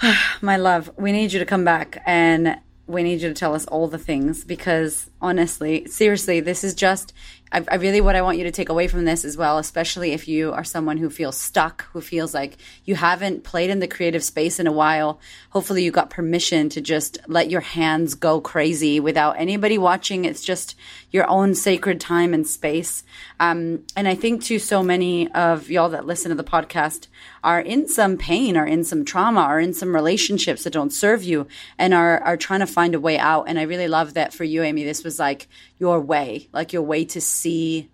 My 0.42 0.56
love, 0.56 0.92
we 0.96 1.12
need 1.12 1.32
you 1.32 1.38
to 1.38 1.46
come 1.46 1.64
back 1.64 2.02
and 2.06 2.58
we 2.86 3.02
need 3.02 3.20
you 3.20 3.28
to 3.28 3.34
tell 3.34 3.54
us 3.54 3.66
all 3.66 3.88
the 3.88 3.98
things 3.98 4.44
because 4.44 5.10
honestly, 5.20 5.86
seriously, 5.86 6.38
this 6.38 6.62
is 6.62 6.74
just, 6.74 7.12
I, 7.50 7.64
I 7.68 7.74
really, 7.76 8.00
what 8.00 8.14
I 8.14 8.22
want 8.22 8.38
you 8.38 8.44
to 8.44 8.52
take 8.52 8.68
away 8.68 8.86
from 8.86 9.04
this 9.04 9.24
as 9.24 9.36
well, 9.36 9.58
especially 9.58 10.12
if 10.12 10.28
you 10.28 10.52
are 10.52 10.62
someone 10.62 10.96
who 10.96 11.10
feels 11.10 11.36
stuck, 11.36 11.86
who 11.92 12.00
feels 12.00 12.32
like 12.32 12.58
you 12.84 12.94
haven't 12.94 13.42
played 13.42 13.70
in 13.70 13.80
the 13.80 13.88
creative 13.88 14.22
space 14.22 14.60
in 14.60 14.68
a 14.68 14.72
while. 14.72 15.20
Hopefully, 15.50 15.82
you 15.82 15.90
got 15.90 16.10
permission 16.10 16.68
to 16.70 16.80
just 16.80 17.18
let 17.26 17.50
your 17.50 17.60
hands 17.60 18.14
go 18.14 18.40
crazy 18.40 19.00
without 19.00 19.38
anybody 19.38 19.78
watching. 19.78 20.24
It's 20.24 20.44
just 20.44 20.76
your 21.10 21.28
own 21.28 21.56
sacred 21.56 22.00
time 22.00 22.34
and 22.34 22.46
space. 22.46 23.02
Um, 23.40 23.84
and 23.96 24.06
I 24.06 24.14
think 24.14 24.44
to 24.44 24.60
so 24.60 24.82
many 24.82 25.30
of 25.32 25.70
y'all 25.70 25.88
that 25.88 26.06
listen 26.06 26.28
to 26.28 26.36
the 26.36 26.44
podcast 26.44 27.08
are 27.42 27.60
in 27.60 27.88
some 27.88 28.16
pain 28.16 28.56
or 28.56 28.66
in 28.66 28.84
some 28.84 29.04
trauma 29.04 29.46
or 29.48 29.60
in 29.60 29.72
some 29.72 29.94
relationships 29.94 30.64
that 30.64 30.72
don't 30.72 30.92
serve 30.92 31.22
you 31.22 31.46
and 31.78 31.94
are, 31.94 32.18
are 32.20 32.36
trying 32.36 32.60
to 32.60 32.66
find 32.66 32.94
a 32.94 33.00
way 33.00 33.18
out. 33.18 33.44
And 33.48 33.58
I 33.58 33.62
really 33.62 33.88
love 33.88 34.14
that 34.14 34.32
for 34.32 34.44
you, 34.44 34.62
Amie. 34.62 34.84
This 34.84 35.04
was 35.04 35.18
like 35.18 35.48
your 35.78 36.00
way, 36.00 36.48
like 36.52 36.72
your 36.72 36.82
way 36.82 37.04
to 37.06 37.20
see 37.20 37.90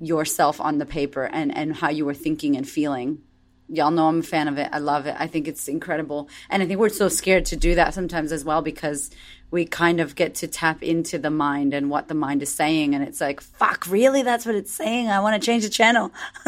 yourself 0.00 0.60
on 0.60 0.78
the 0.78 0.86
paper 0.86 1.24
and, 1.24 1.54
and 1.54 1.76
how 1.76 1.90
you 1.90 2.04
were 2.04 2.14
thinking 2.14 2.56
and 2.56 2.68
feeling. 2.68 3.20
Y'all 3.68 3.90
know 3.90 4.08
I'm 4.08 4.20
a 4.20 4.22
fan 4.22 4.48
of 4.48 4.58
it. 4.58 4.68
I 4.72 4.78
love 4.78 5.06
it. 5.06 5.14
I 5.18 5.26
think 5.26 5.46
it's 5.46 5.68
incredible. 5.68 6.28
And 6.48 6.62
I 6.62 6.66
think 6.66 6.80
we're 6.80 6.88
so 6.88 7.08
scared 7.08 7.44
to 7.46 7.56
do 7.56 7.76
that 7.76 7.94
sometimes 7.94 8.32
as 8.32 8.44
well 8.44 8.62
because 8.62 9.10
we 9.50 9.64
kind 9.64 10.00
of 10.00 10.14
get 10.14 10.34
to 10.36 10.46
tap 10.46 10.82
into 10.82 11.18
the 11.18 11.30
mind 11.30 11.74
and 11.74 11.90
what 11.90 12.06
the 12.08 12.14
mind 12.14 12.40
is 12.42 12.52
saying. 12.54 12.94
And 12.94 13.02
it's 13.02 13.20
like, 13.20 13.40
fuck, 13.40 13.86
really? 13.88 14.22
That's 14.22 14.46
what 14.46 14.54
it's 14.54 14.72
saying? 14.72 15.08
I 15.08 15.18
want 15.20 15.40
to 15.40 15.44
change 15.44 15.64
the 15.64 15.68
channel. 15.70 16.12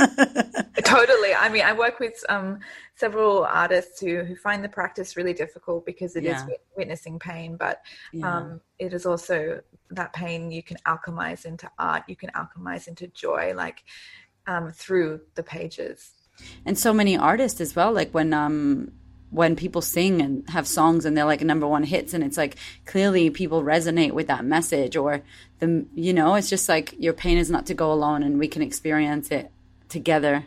totally. 0.85 1.35
I 1.35 1.49
mean, 1.49 1.63
I 1.63 1.73
work 1.73 1.99
with 2.01 2.23
um, 2.29 2.61
several 2.97 3.45
artists 3.45 4.01
who, 4.01 4.23
who 4.25 4.37
find 4.37 4.63
the 4.63 4.69
practice 4.69 5.17
really 5.17 5.33
difficult 5.33 5.85
because 5.87 6.17
it 6.17 6.25
is 6.25 6.31
Yeah. 6.39 6.47
wit- 6.47 6.65
witnessing 6.77 7.19
pain, 7.19 7.57
but 7.57 7.83
Yeah. 8.13 8.37
um, 8.37 8.61
it 8.79 8.93
is 8.93 9.07
also 9.07 9.61
that 9.91 10.13
pain 10.13 10.51
you 10.51 10.63
can 10.63 10.77
alchemize 10.87 11.45
into 11.45 11.71
art, 11.79 12.05
you 12.07 12.17
can 12.17 12.31
alchemize 12.31 12.89
into 12.89 13.07
joy, 13.09 13.53
like 13.55 13.83
um, 14.47 14.71
through 14.73 15.21
the 15.35 15.43
pages. 15.43 16.13
and 16.65 16.79
so 16.79 16.93
many 16.95 17.17
artists 17.17 17.61
as 17.61 17.77
well 17.77 17.93
like 17.93 18.11
when 18.13 18.33
um 18.33 18.91
when 19.33 19.57
people 19.57 19.81
sing 19.81 20.21
and 20.21 20.49
have 20.51 20.69
songs 20.69 21.05
and 21.05 21.17
they're 21.17 21.25
like 21.25 21.41
number 21.41 21.67
one 21.67 21.83
hits 21.83 22.13
and 22.15 22.23
it's 22.23 22.37
like 22.37 22.57
clearly 22.85 23.31
people 23.31 23.63
resonate 23.63 24.13
with 24.13 24.27
that 24.27 24.45
message 24.45 24.95
or 24.95 25.23
the 25.59 25.85
you 25.95 26.13
know 26.13 26.35
it's 26.35 26.51
just 26.51 26.69
like 26.69 26.95
your 26.99 27.15
pain 27.15 27.39
is 27.39 27.51
not 27.51 27.67
to 27.67 27.75
go 27.75 27.93
alone 27.93 28.23
and 28.23 28.39
we 28.39 28.47
can 28.47 28.63
experience 28.63 29.31
it 29.31 29.51
together 29.89 30.45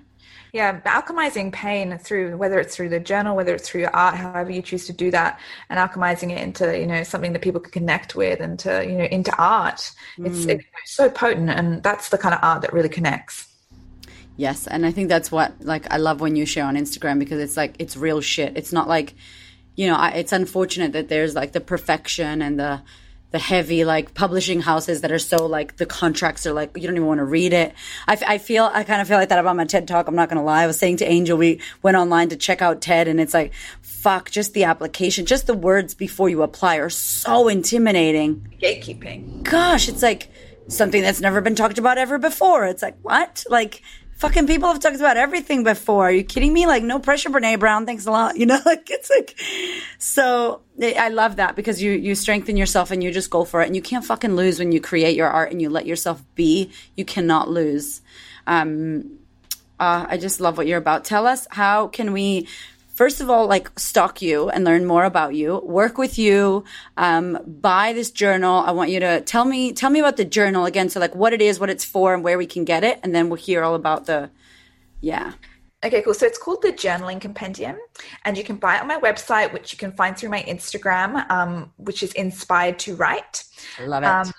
Yeah, 0.53 0.79
alchemizing 0.81 1.51
pain 1.51 1.97
through 1.97 2.37
whether 2.37 2.61
it's 2.61 2.73
through 2.73 2.87
the 2.87 2.99
journal, 3.01 3.35
whether 3.35 3.53
it's 3.53 3.67
through 3.67 3.81
your 3.81 3.93
art, 3.93 4.15
however 4.15 4.51
you 4.51 4.61
choose 4.61 4.85
to 4.85 4.93
do 4.93 5.11
that, 5.11 5.37
and 5.69 5.77
alchemizing 5.77 6.31
it 6.31 6.41
into 6.41 6.79
you 6.79 6.87
know 6.87 7.03
something 7.03 7.33
that 7.33 7.41
people 7.41 7.59
can 7.59 7.71
connect 7.71 8.15
with 8.15 8.39
and 8.39 8.57
to 8.59 8.85
you 8.85 8.93
know 8.93 9.03
into 9.03 9.35
art. 9.37 9.91
It's, 10.17 10.45
mm. 10.45 10.51
it's 10.51 10.65
so 10.85 11.09
potent, 11.09 11.49
and 11.49 11.83
that's 11.83 12.07
the 12.07 12.17
kind 12.17 12.33
of 12.33 12.39
art 12.41 12.61
that 12.61 12.71
really 12.71 12.87
connects. 12.87 13.53
Yes, 14.37 14.67
and 14.67 14.85
I 14.85 14.91
think 14.91 15.09
that's 15.09 15.31
what 15.31 15.53
like 15.61 15.91
I 15.91 15.97
love 15.97 16.19
when 16.21 16.35
you 16.35 16.45
share 16.45 16.65
on 16.65 16.75
Instagram 16.75 17.19
because 17.19 17.39
it's 17.39 17.55
like 17.55 17.75
it's 17.79 17.95
real 17.95 18.21
shit. 18.21 18.57
It's 18.57 18.73
not 18.73 18.87
like 18.87 19.15
you 19.75 19.87
know, 19.87 19.95
I, 19.95 20.11
it's 20.11 20.31
unfortunate 20.31 20.93
that 20.93 21.09
there's 21.09 21.35
like 21.35 21.51
the 21.51 21.61
perfection 21.61 22.41
and 22.41 22.59
the 22.59 22.81
the 23.31 23.39
heavy 23.39 23.83
like 23.83 24.13
publishing 24.13 24.61
houses 24.61 25.01
that 25.01 25.11
are 25.11 25.19
so 25.19 25.45
like 25.45 25.75
the 25.75 25.85
contracts 25.85 26.45
are 26.45 26.53
like 26.53 26.71
you 26.77 26.83
don't 26.87 26.95
even 26.95 27.07
want 27.07 27.17
to 27.19 27.25
read 27.25 27.53
it. 27.53 27.73
I, 28.07 28.13
f- 28.13 28.23
I 28.25 28.37
feel 28.37 28.69
I 28.71 28.83
kind 28.83 29.01
of 29.01 29.07
feel 29.07 29.17
like 29.17 29.29
that 29.29 29.39
about 29.39 29.55
my 29.55 29.65
TED 29.65 29.87
talk. 29.87 30.07
I'm 30.07 30.15
not 30.15 30.29
gonna 30.29 30.43
lie. 30.43 30.63
I 30.63 30.67
was 30.67 30.79
saying 30.79 30.97
to 30.97 31.05
Angel 31.05 31.37
we 31.37 31.59
went 31.81 31.97
online 31.97 32.29
to 32.29 32.37
check 32.37 32.61
out 32.61 32.81
TED 32.81 33.07
and 33.07 33.19
it's 33.19 33.33
like 33.33 33.53
fuck, 33.81 34.29
just 34.29 34.53
the 34.53 34.65
application, 34.65 35.25
just 35.25 35.47
the 35.47 35.53
words 35.55 35.95
before 35.95 36.29
you 36.29 36.43
apply 36.43 36.75
are 36.75 36.91
so 36.91 37.47
intimidating 37.47 38.47
Gatekeeping. 38.61 39.43
gosh, 39.43 39.89
it's 39.89 40.03
like 40.03 40.29
something 40.67 41.01
that's 41.01 41.21
never 41.21 41.41
been 41.41 41.55
talked 41.55 41.79
about 41.79 41.97
ever 41.97 42.17
before. 42.19 42.65
It's 42.65 42.83
like, 42.83 42.97
what? 43.01 43.43
Like, 43.49 43.81
fucking 44.15 44.47
people 44.47 44.69
have 44.69 44.79
talked 44.79 44.95
about 44.95 45.17
everything 45.17 45.63
before. 45.63 46.05
Are 46.05 46.11
you 46.11 46.23
kidding 46.23 46.51
me? 46.53 46.65
Like, 46.67 46.83
no 46.83 46.99
pressure, 46.99 47.29
Brene 47.29 47.59
Brown. 47.59 47.85
Thanks 47.85 48.05
a 48.05 48.11
lot. 48.11 48.35
You 48.45 48.45
know, 48.45 48.59
like, 48.65 48.89
it's 48.91 49.09
like, 49.09 49.39
so 49.97 50.61
I 50.81 50.93
I 50.93 51.07
love 51.09 51.37
that 51.37 51.55
because 51.55 51.81
you, 51.81 51.91
you 51.91 52.15
strengthen 52.15 52.57
yourself 52.57 52.91
and 52.91 53.03
you 53.03 53.11
just 53.11 53.29
go 53.29 53.43
for 53.43 53.61
it. 53.61 53.67
And 53.67 53.75
you 53.75 53.81
can't 53.81 54.05
fucking 54.05 54.35
lose 54.35 54.59
when 54.59 54.71
you 54.71 54.79
create 54.81 55.15
your 55.15 55.29
art 55.29 55.51
and 55.51 55.61
you 55.61 55.69
let 55.69 55.85
yourself 55.85 56.23
be. 56.35 56.71
You 56.95 57.05
cannot 57.05 57.49
lose. 57.49 58.01
Um, 58.45 59.19
uh, 59.79 60.05
I 60.07 60.17
just 60.17 60.39
love 60.39 60.57
what 60.57 60.67
you're 60.67 60.77
about. 60.77 61.05
Tell 61.05 61.27
us 61.27 61.47
how 61.49 61.87
can 61.87 62.13
we, 62.13 62.47
first 62.95 63.21
of 63.21 63.29
all, 63.29 63.45
like 63.45 63.77
stalk 63.77 64.21
you 64.21 64.49
and 64.49 64.65
learn 64.65 64.85
more 64.85 65.03
about 65.03 65.35
you, 65.35 65.59
work 65.63 65.97
with 65.97 66.17
you, 66.17 66.63
um, 66.97 67.37
buy 67.45 67.93
this 67.93 68.09
journal. 68.09 68.63
I 68.65 68.71
want 68.71 68.89
you 68.89 68.99
to 69.01 69.21
tell 69.21 69.45
me 69.45 69.73
tell 69.73 69.91
me 69.91 69.99
about 69.99 70.17
the 70.17 70.25
journal 70.25 70.65
again. 70.65 70.89
So 70.89 70.99
like 70.99 71.15
what 71.15 71.33
it 71.33 71.41
is, 71.41 71.59
what 71.59 71.69
it's 71.69 71.85
for, 71.85 72.13
and 72.13 72.23
where 72.23 72.37
we 72.37 72.47
can 72.47 72.65
get 72.65 72.83
it, 72.83 72.99
and 73.03 73.13
then 73.13 73.29
we'll 73.29 73.37
hear 73.37 73.63
all 73.63 73.75
about 73.75 74.05
the, 74.05 74.31
yeah. 75.01 75.33
Okay, 75.83 76.01
cool. 76.01 76.15
So 76.15 76.25
it's 76.25 76.39
called 76.39 76.63
the 76.63 76.71
Journaling 76.73 77.21
Compendium, 77.21 77.77
and 78.23 78.37
you 78.37 78.43
can 78.43 78.55
buy 78.55 78.77
it 78.77 78.81
on 78.81 78.87
my 78.87 78.99
website, 78.99 79.53
which 79.53 79.71
you 79.71 79.77
can 79.77 79.91
find 79.91 80.17
through 80.17 80.29
my 80.29 80.41
Instagram, 80.43 81.29
um, 81.29 81.71
which 81.77 82.01
is 82.01 82.11
Inspired 82.13 82.79
to 82.79 82.95
Write. 82.95 83.43
Love 83.79 84.01
it. 84.01 84.07
Um, 84.07 84.33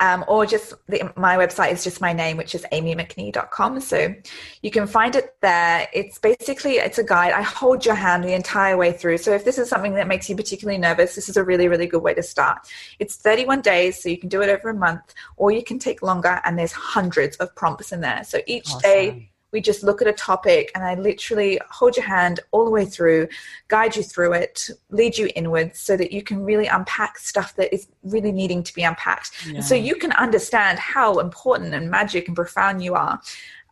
um, 0.00 0.24
or 0.28 0.46
just 0.46 0.74
the, 0.86 1.12
my 1.16 1.36
website 1.36 1.72
is 1.72 1.82
just 1.82 2.00
my 2.00 2.12
name, 2.12 2.36
which 2.36 2.54
is 2.54 2.64
amiemcnee.com. 2.72 3.80
So 3.80 4.14
you 4.62 4.70
can 4.70 4.86
find 4.86 5.16
it 5.16 5.34
there. 5.40 5.88
It's 5.92 6.18
basically 6.18 6.74
it's 6.74 6.98
a 6.98 7.04
guide. 7.04 7.32
I 7.32 7.42
hold 7.42 7.84
your 7.84 7.96
hand 7.96 8.22
the 8.22 8.34
entire 8.34 8.76
way 8.76 8.92
through. 8.92 9.18
So 9.18 9.32
if 9.32 9.44
this 9.44 9.58
is 9.58 9.68
something 9.68 9.94
that 9.94 10.06
makes 10.06 10.28
you 10.28 10.36
particularly 10.36 10.78
nervous, 10.78 11.14
this 11.14 11.28
is 11.28 11.36
a 11.36 11.44
really 11.44 11.68
really 11.68 11.86
good 11.86 12.02
way 12.02 12.14
to 12.14 12.22
start. 12.22 12.58
It's 12.98 13.16
31 13.16 13.62
days, 13.62 14.00
so 14.02 14.08
you 14.08 14.18
can 14.18 14.28
do 14.28 14.40
it 14.42 14.48
over 14.48 14.70
a 14.70 14.74
month, 14.74 15.14
or 15.36 15.50
you 15.50 15.64
can 15.64 15.78
take 15.78 16.02
longer. 16.02 16.40
And 16.44 16.58
there's 16.58 16.72
hundreds 16.72 17.36
of 17.36 17.54
prompts 17.56 17.92
in 17.92 18.00
there. 18.00 18.22
So 18.24 18.40
each 18.46 18.72
day 18.78 19.30
we 19.52 19.60
just 19.60 19.82
look 19.82 20.02
at 20.02 20.08
a 20.08 20.12
topic 20.12 20.70
and 20.74 20.84
I 20.84 20.94
literally 20.94 21.58
hold 21.70 21.96
your 21.96 22.06
hand 22.06 22.40
all 22.50 22.64
the 22.64 22.70
way 22.70 22.84
through, 22.84 23.28
guide 23.68 23.96
you 23.96 24.02
through 24.02 24.34
it, 24.34 24.68
lead 24.90 25.16
you 25.16 25.30
inwards 25.34 25.78
so 25.78 25.96
that 25.96 26.12
you 26.12 26.22
can 26.22 26.44
really 26.44 26.66
unpack 26.66 27.18
stuff 27.18 27.56
that 27.56 27.72
is 27.72 27.88
really 28.02 28.32
needing 28.32 28.62
to 28.62 28.74
be 28.74 28.82
unpacked. 28.82 29.30
And 29.56 29.64
so 29.64 29.74
you 29.74 29.96
can 29.96 30.12
understand 30.12 30.78
how 30.78 31.18
important 31.18 31.74
and 31.74 31.90
magic 31.90 32.28
and 32.28 32.36
profound 32.36 32.82
you 32.82 32.94
are. 32.94 33.20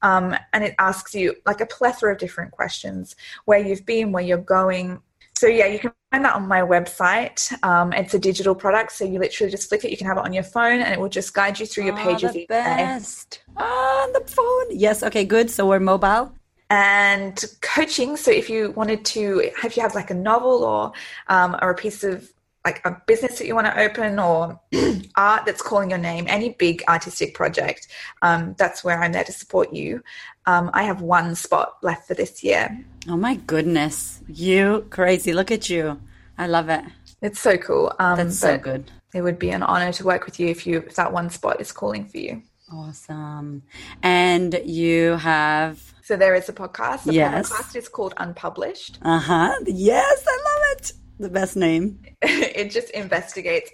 Um, 0.02 0.36
and 0.52 0.62
it 0.62 0.74
asks 0.78 1.14
you 1.14 1.36
like 1.46 1.60
a 1.60 1.66
plethora 1.66 2.12
of 2.12 2.18
different 2.18 2.52
questions 2.52 3.16
where 3.44 3.58
you've 3.58 3.86
been, 3.86 4.12
where 4.12 4.22
you're 4.22 4.38
going. 4.38 5.00
So 5.38 5.46
yeah, 5.46 5.66
you 5.66 5.78
can 5.78 5.92
find 6.10 6.24
that 6.24 6.34
on 6.34 6.48
my 6.48 6.62
website. 6.62 7.52
Um, 7.62 7.92
it's 7.92 8.14
a 8.14 8.18
digital 8.18 8.54
product, 8.54 8.92
so 8.92 9.04
you 9.04 9.18
literally 9.18 9.50
just 9.50 9.68
flick 9.68 9.84
it. 9.84 9.90
You 9.90 9.98
can 9.98 10.06
have 10.06 10.16
it 10.16 10.24
on 10.24 10.32
your 10.32 10.42
phone, 10.42 10.80
and 10.80 10.94
it 10.94 10.98
will 10.98 11.10
just 11.10 11.34
guide 11.34 11.60
you 11.60 11.66
through 11.66 11.84
your 11.84 11.98
Oh, 11.98 12.04
pages 12.04 12.32
the 12.32 12.46
best. 12.48 13.40
On 13.58 14.12
the 14.14 14.22
phone. 14.26 14.66
Yes. 14.70 15.02
Okay. 15.02 15.24
Good. 15.26 15.50
So 15.50 15.68
we're 15.68 15.78
mobile. 15.80 16.32
and 16.70 17.44
coaching. 17.60 18.16
So 18.16 18.30
if 18.32 18.48
you 18.50 18.70
wanted 18.72 19.04
to, 19.14 19.22
if 19.62 19.76
you 19.76 19.82
have 19.82 19.94
like 19.94 20.10
a 20.10 20.14
novel 20.14 20.64
or 20.64 20.92
um, 21.28 21.54
or 21.62 21.70
a 21.70 21.74
piece 21.74 22.02
of 22.02 22.32
like 22.66 22.80
a 22.84 23.00
business 23.06 23.38
that 23.38 23.46
you 23.46 23.54
want 23.54 23.68
to 23.68 23.78
open 23.80 24.18
or 24.18 24.60
art 25.16 25.46
that's 25.46 25.62
calling 25.62 25.88
your 25.88 26.00
name, 26.00 26.24
any 26.28 26.48
big 26.58 26.82
artistic 26.88 27.32
project, 27.32 27.86
um, 28.22 28.54
that's 28.58 28.82
where 28.84 29.00
I'm 29.00 29.12
there 29.12 29.22
to 29.24 29.32
support 29.32 29.72
you. 29.72 30.02
Um, 30.46 30.70
I 30.74 30.82
have 30.82 31.00
one 31.00 31.36
spot 31.36 31.68
left 31.82 32.08
for 32.08 32.14
this 32.14 32.42
year. 32.42 32.64
Oh 33.08 33.16
my 33.16 33.36
goodness. 33.36 34.20
You 34.26 34.84
crazy. 34.90 35.32
Look 35.32 35.50
at 35.52 35.70
you. 35.70 36.00
I 36.36 36.46
love 36.48 36.68
it. 36.68 36.84
It's 37.22 37.40
so 37.40 37.56
cool. 37.56 37.92
Um, 38.00 38.16
That's 38.18 38.38
so 38.38 38.58
good. 38.58 38.90
It 39.14 39.22
would 39.22 39.38
be 39.38 39.50
an 39.50 39.62
honor 39.62 39.92
to 39.92 40.04
work 40.04 40.26
with 40.26 40.38
you 40.40 40.48
if 40.48 40.66
you 40.66 40.78
if 40.88 40.96
that 40.96 41.12
one 41.12 41.30
spot 41.30 41.60
is 41.60 41.70
calling 41.72 42.04
for 42.06 42.18
you. 42.18 42.42
Awesome. 42.72 43.62
And 44.02 44.60
you 44.64 45.16
have 45.16 45.80
So 46.02 46.16
there 46.16 46.34
is 46.34 46.48
a 46.48 46.52
podcast. 46.52 47.04
The 47.04 47.14
Yes. 47.14 47.48
podcast 47.50 47.76
is 47.76 47.88
called 47.88 48.12
Unpublished. 48.16 48.98
uh 49.02 49.20
huh. 49.20 49.54
Yes, 49.66 50.18
I 50.34 50.36
love 50.48 50.62
it. 50.72 50.92
The 51.18 51.30
best 51.30 51.56
name. 51.56 52.00
it 52.22 52.70
just 52.70 52.90
investigates 52.90 53.70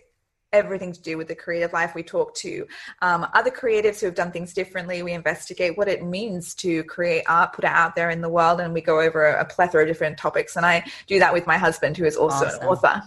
everything 0.53 0.93
to 0.93 1.01
do 1.01 1.16
with 1.16 1.28
the 1.28 1.34
creative 1.34 1.72
life. 1.72 1.95
We 1.95 2.03
talk 2.03 2.34
to 2.36 2.66
um, 3.01 3.26
other 3.34 3.51
creatives 3.51 4.01
who 4.01 4.07
have 4.07 4.14
done 4.14 4.30
things 4.30 4.53
differently. 4.53 5.03
We 5.03 5.12
investigate 5.12 5.76
what 5.78 5.88
it 5.88 6.05
means 6.05 6.55
to 6.57 6.84
create 6.84 7.24
art, 7.26 7.55
put 7.55 7.64
it 7.64 7.70
out 7.70 7.97
there 7.97 8.11
in 8.11 8.20
the 8.20 8.28
world, 8.28 8.61
and 8.61 8.72
we 8.72 8.80
go 8.80 9.01
over 9.01 9.26
a, 9.26 9.45
plethora 9.45 9.82
of 9.82 9.88
different 9.88 10.18
topics. 10.18 10.57
And 10.57 10.64
I 10.64 10.84
do 11.07 11.18
that 11.18 11.32
with 11.32 11.47
my 11.47 11.59
husband, 11.59 11.97
who 11.97 12.05
is 12.05 12.16
also 12.16 12.47
awesome. 12.47 12.62
an 12.62 12.68
author. 12.68 13.03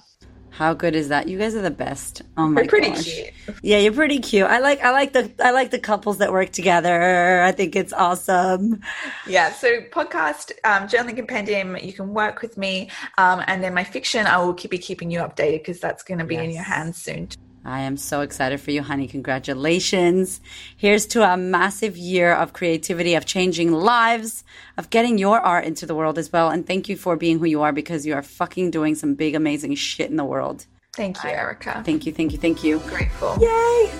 How 0.56 0.74
good 0.74 0.95
is 0.95 1.10
that? 1.10 1.28
You 1.28 1.38
guys 1.38 1.53
are 1.53 1.62
the 1.62 1.70
best. 1.70 2.22
Oh 2.38 2.47
my 2.47 2.62
We're 2.62 2.68
pretty 2.68 2.91
gosh. 2.91 3.03
cute. 3.03 3.34
Yeah, 3.62 3.80
you're 3.80 3.91
pretty 3.91 4.20
cute. 4.20 4.45
I 4.45 4.60
like 4.60 4.82
I 4.82 4.91
like 4.91 5.12
the 5.12 5.30
I 5.43 5.51
like 5.51 5.72
the 5.72 5.80
couples 5.80 6.20
that 6.20 6.32
work 6.32 6.51
together. 6.51 7.41
I 7.41 7.51
think 7.51 7.76
it's 7.76 7.91
awesome. 7.91 8.80
Yeah. 9.28 9.51
So 9.51 9.82
podcast, 9.82 10.53
um, 10.64 10.88
journaling 10.88 11.18
compendium. 11.18 11.76
You 11.76 11.91
can 11.91 12.14
work 12.14 12.41
with 12.41 12.58
me, 12.58 12.89
um, 13.18 13.43
and 13.47 13.62
then 13.62 13.74
my 13.74 13.84
fiction. 13.84 14.28
I 14.28 14.38
will 14.38 14.53
keep 14.53 14.72
be 14.72 14.78
keeping 14.78 15.12
you 15.12 15.20
updated 15.20 15.60
because 15.60 15.82
that's 15.82 16.03
going 16.03 16.20
to 16.20 16.26
be 16.26 16.36
yes. 16.36 16.45
in 16.45 16.51
your 16.51 16.64
hands 16.64 17.01
soon. 17.01 17.28
I 17.66 17.82
am 17.82 17.97
so 17.97 18.22
excited 18.22 18.61
for 18.61 18.72
you, 18.72 18.84
honey. 18.84 19.07
Congratulations. 19.07 20.39
Here's 20.78 21.07
to 21.07 21.24
a 21.24 21.36
massive 21.36 21.97
year 21.97 22.32
of 22.32 22.53
creativity, 22.53 23.16
of 23.16 23.26
changing 23.26 23.72
lives, 23.72 24.43
of 24.78 24.91
getting 24.91 25.18
your 25.18 25.39
art 25.39 25.66
into 25.66 25.86
the 25.86 25.95
world 25.95 26.20
as 26.20 26.32
well. 26.32 26.49
And 26.49 26.66
thank 26.66 26.88
you 26.88 26.95
for 26.95 27.16
being 27.16 27.39
who 27.39 27.45
you 27.45 27.63
are 27.63 27.74
because 27.74 28.05
you 28.05 28.13
are 28.13 28.22
fucking 28.22 28.70
doing 28.70 28.93
some 28.93 29.16
big, 29.16 29.34
amazing 29.34 29.76
shit 29.76 30.11
in 30.11 30.16
the 30.16 30.26
world. 30.26 30.68
Thank 30.93 31.24
you, 31.24 31.30
Erica. 31.32 31.82
Thank 31.84 32.05
you, 32.05 32.13
thank 32.13 32.32
you, 32.32 32.38
thank 32.38 32.63
you. 32.63 32.80
Grateful. 32.80 33.36
Yay 33.41 33.91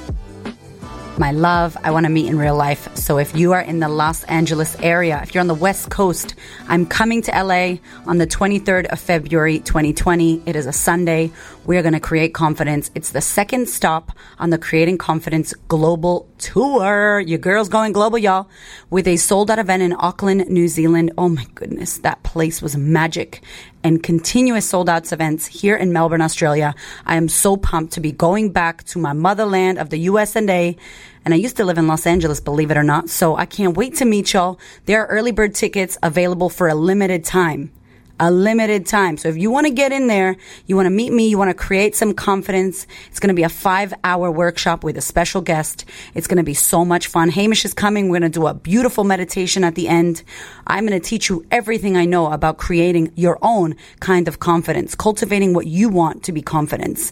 my 1.18 1.32
love, 1.32 1.78
I 1.84 1.92
want 1.92 2.06
to 2.06 2.10
meet 2.10 2.28
in 2.28 2.38
real 2.38 2.56
life. 2.56 2.94
So 2.96 3.18
if 3.20 3.36
you 3.36 3.54
are 3.54 3.62
in 3.62 3.80
the 3.80 3.88
Los 3.88 4.24
Angeles 4.26 4.76
area, 4.82 5.22
if 5.24 5.34
you're 5.34 5.42
on 5.42 5.48
the 5.48 5.54
West 5.54 5.90
Coast, 5.90 6.36
I'm 6.68 6.86
coming 6.86 7.22
to 7.24 7.32
LA 7.32 7.78
on 8.06 8.18
the 8.18 8.28
23rd 8.28 8.88
of 8.88 9.00
February 9.00 9.60
2020. 9.60 10.44
It 10.46 10.56
is 10.56 10.66
a 10.66 10.74
Sunday. 10.74 11.32
We 11.66 11.78
are 11.78 11.82
going 11.82 11.94
to 11.94 12.00
create 12.00 12.34
confidence. 12.34 12.92
It's 12.96 13.12
the 13.12 13.22
second 13.22 13.70
stop 13.70 14.12
on 14.40 14.50
the 14.50 14.58
Creating 14.58 14.98
Confidence 14.98 15.54
Global 15.68 16.28
Tour. 16.38 17.20
Your 17.22 17.40
girl's 17.40 17.70
going 17.70 17.94
global, 17.94 18.18
y'all, 18.18 18.50
with 18.90 19.08
a 19.08 19.18
sold 19.18 19.50
out 19.50 19.60
event 19.60 19.84
in 19.84 19.96
Auckland, 19.98 20.48
New 20.50 20.68
Zealand. 20.68 21.12
Oh 21.18 21.30
my 21.30 21.46
goodness, 21.56 21.98
that 22.00 22.24
place 22.24 22.62
was 22.62 22.76
magic 22.76 23.42
and 23.86 24.02
continuous 24.02 24.68
sold 24.68 24.90
outs 24.90 25.12
events 25.12 25.46
here 25.46 25.76
in 25.76 25.94
Melbourne, 25.94 26.20
Australia. 26.20 26.74
I 27.06 27.18
am 27.18 27.30
so 27.30 27.56
pumped 27.56 27.94
to 27.94 28.00
be 28.00 28.12
going 28.12 28.52
back 28.52 28.84
to 28.86 28.98
my 28.98 29.14
motherland 29.14 29.78
of 29.78 29.92
the 29.92 30.00
US 30.10 30.36
and 30.36 30.50
A. 30.50 30.76
And 31.24 31.36
I 31.36 31.38
used 31.38 31.56
to 31.58 31.66
live 31.66 31.78
in 31.78 31.86
Los 31.86 32.08
Angeles, 32.08 32.40
believe 32.40 32.72
it 32.72 32.78
or 32.78 32.84
not. 32.84 33.12
So 33.12 33.36
I 33.36 33.46
can't 33.46 33.78
wait 33.78 33.94
to 33.98 34.06
meet 34.06 34.34
y'all. 34.34 34.60
There 34.86 35.04
are 35.04 35.08
early 35.08 35.32
bird 35.32 35.54
tickets 35.54 36.00
available 36.02 36.50
for 36.50 36.68
a 36.68 36.74
limited 36.74 37.24
time 37.24 37.72
a 38.20 38.32
limited 38.32 38.86
time. 38.86 39.18
So 39.18 39.30
if 39.30 39.38
you 39.38 39.52
want 39.52 39.68
to 39.68 39.74
get 39.74 39.92
in 39.92 40.08
there, 40.08 40.38
you 40.66 40.76
want 40.76 40.86
to 40.86 40.92
meet 40.92 41.12
me, 41.12 41.28
you 41.28 41.38
want 41.38 41.50
to 41.50 41.54
create 41.54 41.96
some 41.96 42.14
confidence, 42.14 42.88
it's 43.10 43.20
going 43.20 43.30
to 43.30 43.36
be 43.36 43.44
a 43.44 43.50
five 43.50 43.94
hour 44.04 44.32
workshop 44.32 44.84
with 44.84 44.98
a 44.98 45.02
special 45.02 45.42
guest. 45.42 45.86
It's 46.14 46.28
going 46.28 46.38
to 46.38 46.44
be 46.44 46.54
so 46.54 46.86
much 46.86 47.08
fun. 47.08 47.30
Hamish 47.30 47.66
is 47.66 47.74
coming. 47.74 48.10
We're 48.10 48.20
going 48.20 48.32
to 48.32 48.40
do 48.40 48.48
a 48.48 48.54
beautiful 48.54 49.04
meditation 49.04 49.64
at 49.64 49.76
the 49.76 49.88
end. 49.88 50.24
I'm 50.68 50.86
going 50.88 51.00
to 51.00 51.06
teach 51.06 51.30
you 51.30 51.46
everything 51.52 51.98
I 51.98 52.06
know 52.06 52.32
about 52.32 52.58
creating 52.58 53.12
your 53.16 53.38
own 53.42 53.76
kind 54.00 54.28
of 54.28 54.40
confidence, 54.40 54.96
cultivating 54.96 55.54
what 55.54 55.68
you 55.68 55.90
want 55.90 56.24
to 56.24 56.32
be 56.32 56.42
confidence. 56.42 57.12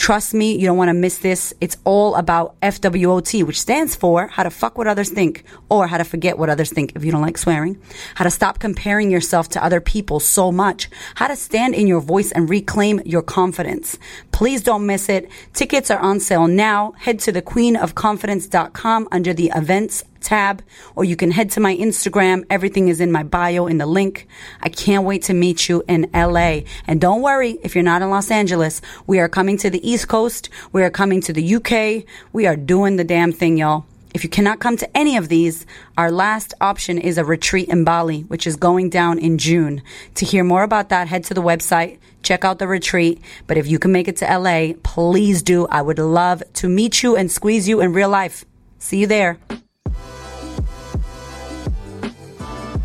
Trust 0.00 0.32
me, 0.32 0.56
you 0.56 0.66
don't 0.66 0.78
want 0.78 0.88
to 0.88 0.94
miss 0.94 1.18
this. 1.18 1.52
It's 1.60 1.76
all 1.84 2.14
about 2.14 2.58
FWOT, 2.62 3.44
which 3.44 3.60
stands 3.60 3.94
for 3.94 4.28
how 4.28 4.44
to 4.44 4.50
fuck 4.50 4.78
what 4.78 4.86
others 4.86 5.10
think 5.10 5.44
or 5.68 5.86
how 5.86 5.98
to 5.98 6.04
forget 6.04 6.38
what 6.38 6.48
others 6.48 6.70
think 6.72 6.92
if 6.96 7.04
you 7.04 7.12
don't 7.12 7.20
like 7.20 7.36
swearing. 7.36 7.78
How 8.14 8.24
to 8.24 8.30
stop 8.30 8.60
comparing 8.60 9.10
yourself 9.10 9.50
to 9.50 9.62
other 9.62 9.78
people 9.78 10.18
so 10.18 10.50
much. 10.50 10.88
How 11.16 11.28
to 11.28 11.36
stand 11.36 11.74
in 11.74 11.86
your 11.86 12.00
voice 12.00 12.32
and 12.32 12.48
reclaim 12.48 13.02
your 13.04 13.20
confidence. 13.20 13.98
Please 14.32 14.62
don't 14.62 14.86
miss 14.86 15.10
it. 15.10 15.28
Tickets 15.52 15.90
are 15.90 16.00
on 16.00 16.18
sale 16.18 16.48
now. 16.48 16.92
Head 16.92 17.18
to 17.20 17.32
thequeenofconfidence.com 17.34 19.08
under 19.12 19.34
the 19.34 19.52
events 19.54 20.02
tab, 20.20 20.62
or 20.94 21.04
you 21.04 21.16
can 21.16 21.30
head 21.30 21.50
to 21.50 21.60
my 21.60 21.76
Instagram. 21.76 22.44
Everything 22.50 22.88
is 22.88 23.00
in 23.00 23.10
my 23.10 23.22
bio 23.22 23.66
in 23.66 23.78
the 23.78 23.86
link. 23.86 24.26
I 24.60 24.68
can't 24.68 25.04
wait 25.04 25.22
to 25.22 25.34
meet 25.34 25.68
you 25.68 25.82
in 25.88 26.10
LA. 26.14 26.60
And 26.86 27.00
don't 27.00 27.22
worry 27.22 27.58
if 27.62 27.74
you're 27.74 27.84
not 27.84 28.02
in 28.02 28.10
Los 28.10 28.30
Angeles. 28.30 28.80
We 29.06 29.18
are 29.18 29.28
coming 29.28 29.56
to 29.58 29.70
the 29.70 29.88
East 29.88 30.08
Coast. 30.08 30.48
We 30.72 30.82
are 30.82 30.90
coming 30.90 31.20
to 31.22 31.32
the 31.32 31.54
UK. 31.56 32.04
We 32.32 32.46
are 32.46 32.56
doing 32.56 32.96
the 32.96 33.04
damn 33.04 33.32
thing, 33.32 33.58
y'all. 33.58 33.86
If 34.12 34.24
you 34.24 34.30
cannot 34.30 34.58
come 34.58 34.76
to 34.76 34.96
any 34.96 35.16
of 35.16 35.28
these, 35.28 35.64
our 35.96 36.10
last 36.10 36.52
option 36.60 36.98
is 36.98 37.16
a 37.16 37.24
retreat 37.24 37.68
in 37.68 37.84
Bali, 37.84 38.22
which 38.22 38.44
is 38.46 38.56
going 38.56 38.90
down 38.90 39.20
in 39.20 39.38
June. 39.38 39.82
To 40.16 40.24
hear 40.24 40.42
more 40.42 40.64
about 40.64 40.88
that, 40.88 41.06
head 41.06 41.22
to 41.24 41.34
the 41.34 41.42
website, 41.42 41.98
check 42.22 42.44
out 42.44 42.58
the 42.58 42.66
retreat. 42.66 43.20
But 43.46 43.56
if 43.56 43.68
you 43.68 43.78
can 43.78 43.92
make 43.92 44.08
it 44.08 44.16
to 44.16 44.38
LA, 44.38 44.74
please 44.82 45.42
do. 45.42 45.68
I 45.68 45.82
would 45.82 46.00
love 46.00 46.42
to 46.54 46.68
meet 46.68 47.04
you 47.04 47.16
and 47.16 47.30
squeeze 47.30 47.68
you 47.68 47.80
in 47.80 47.92
real 47.92 48.08
life. 48.08 48.44
See 48.78 48.98
you 48.98 49.06
there. 49.06 49.38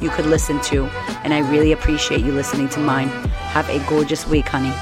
you 0.00 0.10
could 0.10 0.26
listen 0.26 0.60
to, 0.62 0.84
and 1.24 1.32
I 1.32 1.38
really 1.50 1.72
appreciate 1.72 2.20
you 2.20 2.32
listening 2.32 2.68
to 2.70 2.80
mine. 2.80 3.08
Have 3.08 3.68
a 3.68 3.78
gorgeous 3.88 4.26
week, 4.26 4.48
honey. 4.48 4.72